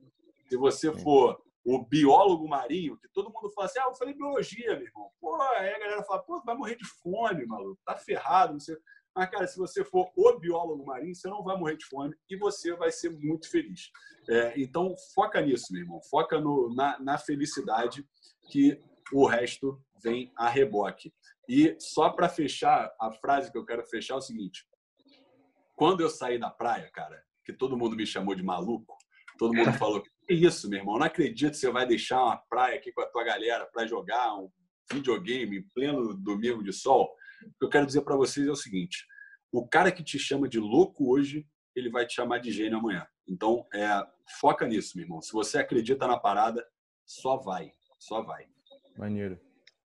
se 0.47 0.55
você 0.55 0.93
for 0.93 1.37
o 1.65 1.83
biólogo 1.83 2.47
marinho, 2.47 2.97
que 2.97 3.09
todo 3.09 3.31
mundo 3.31 3.51
fala 3.51 3.65
assim, 3.65 3.79
ah, 3.79 3.87
eu 3.87 3.95
falei 3.95 4.13
biologia, 4.13 4.75
meu 4.77 4.87
irmão. 4.87 5.09
Pô, 5.19 5.35
aí 5.41 5.69
a 5.73 5.79
galera 5.79 6.03
fala, 6.03 6.23
pô, 6.23 6.41
vai 6.45 6.55
morrer 6.55 6.77
de 6.77 6.85
fome, 7.01 7.45
maluco, 7.45 7.81
tá 7.85 7.97
ferrado, 7.97 8.53
não 8.53 8.59
sei. 8.59 8.77
Mas, 9.17 9.31
cara, 9.31 9.47
se 9.47 9.57
você 9.57 9.83
for 9.83 10.11
o 10.15 10.39
biólogo 10.39 10.85
marinho, 10.85 11.15
você 11.15 11.27
não 11.27 11.43
vai 11.43 11.57
morrer 11.57 11.75
de 11.75 11.85
fome 11.87 12.15
e 12.29 12.37
você 12.37 12.75
vai 12.75 12.91
ser 12.91 13.09
muito 13.09 13.49
feliz. 13.49 13.89
É, 14.29 14.53
então, 14.55 14.93
foca 15.15 15.41
nisso, 15.41 15.73
meu 15.73 15.81
irmão. 15.81 15.99
Foca 16.07 16.39
no, 16.39 16.71
na, 16.75 16.99
na 16.99 17.17
felicidade, 17.17 18.05
que 18.51 18.79
o 19.11 19.25
resto 19.25 19.81
vem 20.03 20.31
a 20.37 20.47
reboque. 20.47 21.11
E 21.49 21.75
só 21.79 22.11
para 22.11 22.29
fechar, 22.29 22.93
a 23.01 23.11
frase 23.11 23.51
que 23.51 23.57
eu 23.57 23.65
quero 23.65 23.83
fechar 23.87 24.13
é 24.13 24.17
o 24.17 24.21
seguinte. 24.21 24.67
Quando 25.75 26.01
eu 26.01 26.09
saí 26.09 26.37
da 26.37 26.51
praia, 26.51 26.87
cara, 26.93 27.19
que 27.43 27.51
todo 27.51 27.75
mundo 27.75 27.95
me 27.95 28.05
chamou 28.05 28.35
de 28.35 28.43
maluco, 28.43 28.95
todo 29.39 29.51
mundo 29.51 29.73
falou, 29.79 30.03
que 30.03 30.11
isso, 30.31 30.69
meu 30.69 30.77
irmão? 30.77 30.99
Não 30.99 31.07
acredito 31.07 31.53
que 31.53 31.57
você 31.57 31.71
vai 31.71 31.87
deixar 31.87 32.23
uma 32.23 32.37
praia 32.37 32.77
aqui 32.77 32.91
com 32.91 33.01
a 33.01 33.07
tua 33.07 33.23
galera 33.23 33.67
para 33.73 33.87
jogar 33.87 34.35
um 34.35 34.47
videogame 34.91 35.57
em 35.57 35.67
pleno 35.73 36.13
domingo 36.13 36.63
de 36.63 36.71
sol. 36.71 37.15
O 37.45 37.59
que 37.59 37.65
eu 37.65 37.69
quero 37.69 37.85
dizer 37.85 38.01
para 38.01 38.15
vocês 38.15 38.47
é 38.47 38.51
o 38.51 38.55
seguinte: 38.55 39.05
o 39.51 39.67
cara 39.67 39.91
que 39.91 40.03
te 40.03 40.17
chama 40.19 40.47
de 40.47 40.59
louco 40.59 41.11
hoje, 41.11 41.45
ele 41.75 41.89
vai 41.89 42.05
te 42.05 42.13
chamar 42.13 42.39
de 42.39 42.51
gênio 42.51 42.79
amanhã. 42.79 43.05
Então, 43.27 43.65
é, 43.73 43.87
foca 44.39 44.67
nisso, 44.67 44.93
meu 44.95 45.05
irmão. 45.05 45.21
Se 45.21 45.31
você 45.33 45.57
acredita 45.59 46.07
na 46.07 46.17
parada, 46.17 46.65
só 47.05 47.37
vai, 47.37 47.71
só 47.99 48.21
vai. 48.21 48.45
Maneiro. 48.97 49.39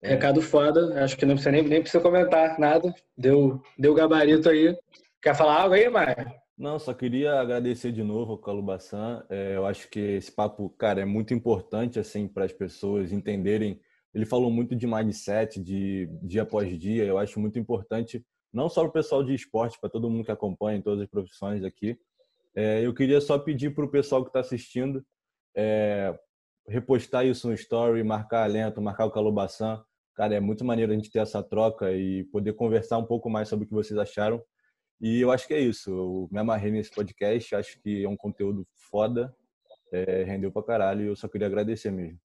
É. 0.02 0.10
Recado 0.10 0.42
foda, 0.42 1.02
acho 1.02 1.16
que 1.16 1.24
não 1.24 1.34
precisa 1.34 1.52
nem, 1.52 1.62
nem 1.62 1.80
precisa 1.80 2.02
comentar 2.02 2.58
nada. 2.58 2.94
Deu, 3.16 3.62
deu 3.78 3.94
gabarito 3.94 4.48
aí. 4.48 4.76
Quer 5.22 5.34
falar 5.34 5.62
algo 5.62 5.74
aí, 5.74 5.88
Maia? 5.88 6.34
Não, 6.56 6.78
só 6.78 6.94
queria 6.94 7.40
agradecer 7.40 7.92
de 7.92 8.02
novo 8.02 8.32
ao 8.32 8.38
Calubaçan. 8.38 9.24
É, 9.28 9.56
eu 9.56 9.66
acho 9.66 9.88
que 9.88 9.98
esse 9.98 10.32
papo, 10.32 10.70
cara, 10.70 11.00
é 11.00 11.04
muito 11.04 11.34
importante 11.34 11.98
assim 11.98 12.26
para 12.26 12.44
as 12.44 12.52
pessoas 12.52 13.12
entenderem 13.12 13.80
ele 14.16 14.24
falou 14.24 14.50
muito 14.50 14.74
de 14.74 14.86
mindset, 14.86 15.62
de 15.62 16.08
dia 16.22 16.40
após 16.40 16.78
dia. 16.78 17.04
Eu 17.04 17.18
acho 17.18 17.38
muito 17.38 17.58
importante, 17.58 18.24
não 18.50 18.66
só 18.66 18.80
para 18.80 18.88
o 18.88 18.92
pessoal 18.92 19.22
de 19.22 19.34
esporte, 19.34 19.78
para 19.78 19.90
todo 19.90 20.08
mundo 20.08 20.24
que 20.24 20.32
acompanha 20.32 20.78
em 20.78 20.80
todas 20.80 21.02
as 21.02 21.06
profissões 21.06 21.62
aqui. 21.62 21.98
É, 22.54 22.80
eu 22.80 22.94
queria 22.94 23.20
só 23.20 23.38
pedir 23.38 23.74
para 23.74 23.84
o 23.84 23.90
pessoal 23.90 24.22
que 24.22 24.30
está 24.30 24.40
assistindo 24.40 25.04
é, 25.54 26.18
repostar 26.66 27.26
isso 27.26 27.46
no 27.46 27.52
story, 27.52 28.02
marcar 28.02 28.44
alento, 28.44 28.80
marcar 28.80 29.04
o 29.04 29.10
Calobaçan. 29.10 29.84
Cara, 30.14 30.34
é 30.34 30.40
muito 30.40 30.64
maneiro 30.64 30.92
a 30.92 30.94
gente 30.94 31.10
ter 31.10 31.18
essa 31.18 31.42
troca 31.42 31.92
e 31.92 32.24
poder 32.32 32.54
conversar 32.54 32.96
um 32.96 33.04
pouco 33.04 33.28
mais 33.28 33.50
sobre 33.50 33.66
o 33.66 33.68
que 33.68 33.74
vocês 33.74 33.98
acharam. 33.98 34.42
E 34.98 35.20
eu 35.20 35.30
acho 35.30 35.46
que 35.46 35.52
é 35.52 35.60
isso. 35.60 35.90
Eu 35.90 36.28
me 36.32 36.38
amarrei 36.38 36.70
nesse 36.70 36.90
podcast, 36.90 37.54
acho 37.54 37.78
que 37.82 38.02
é 38.02 38.08
um 38.08 38.16
conteúdo 38.16 38.66
foda, 38.90 39.36
é, 39.92 40.24
rendeu 40.24 40.50
pra 40.50 40.62
caralho 40.62 41.04
e 41.04 41.06
eu 41.08 41.16
só 41.16 41.28
queria 41.28 41.48
agradecer 41.48 41.90
mesmo. 41.90 42.18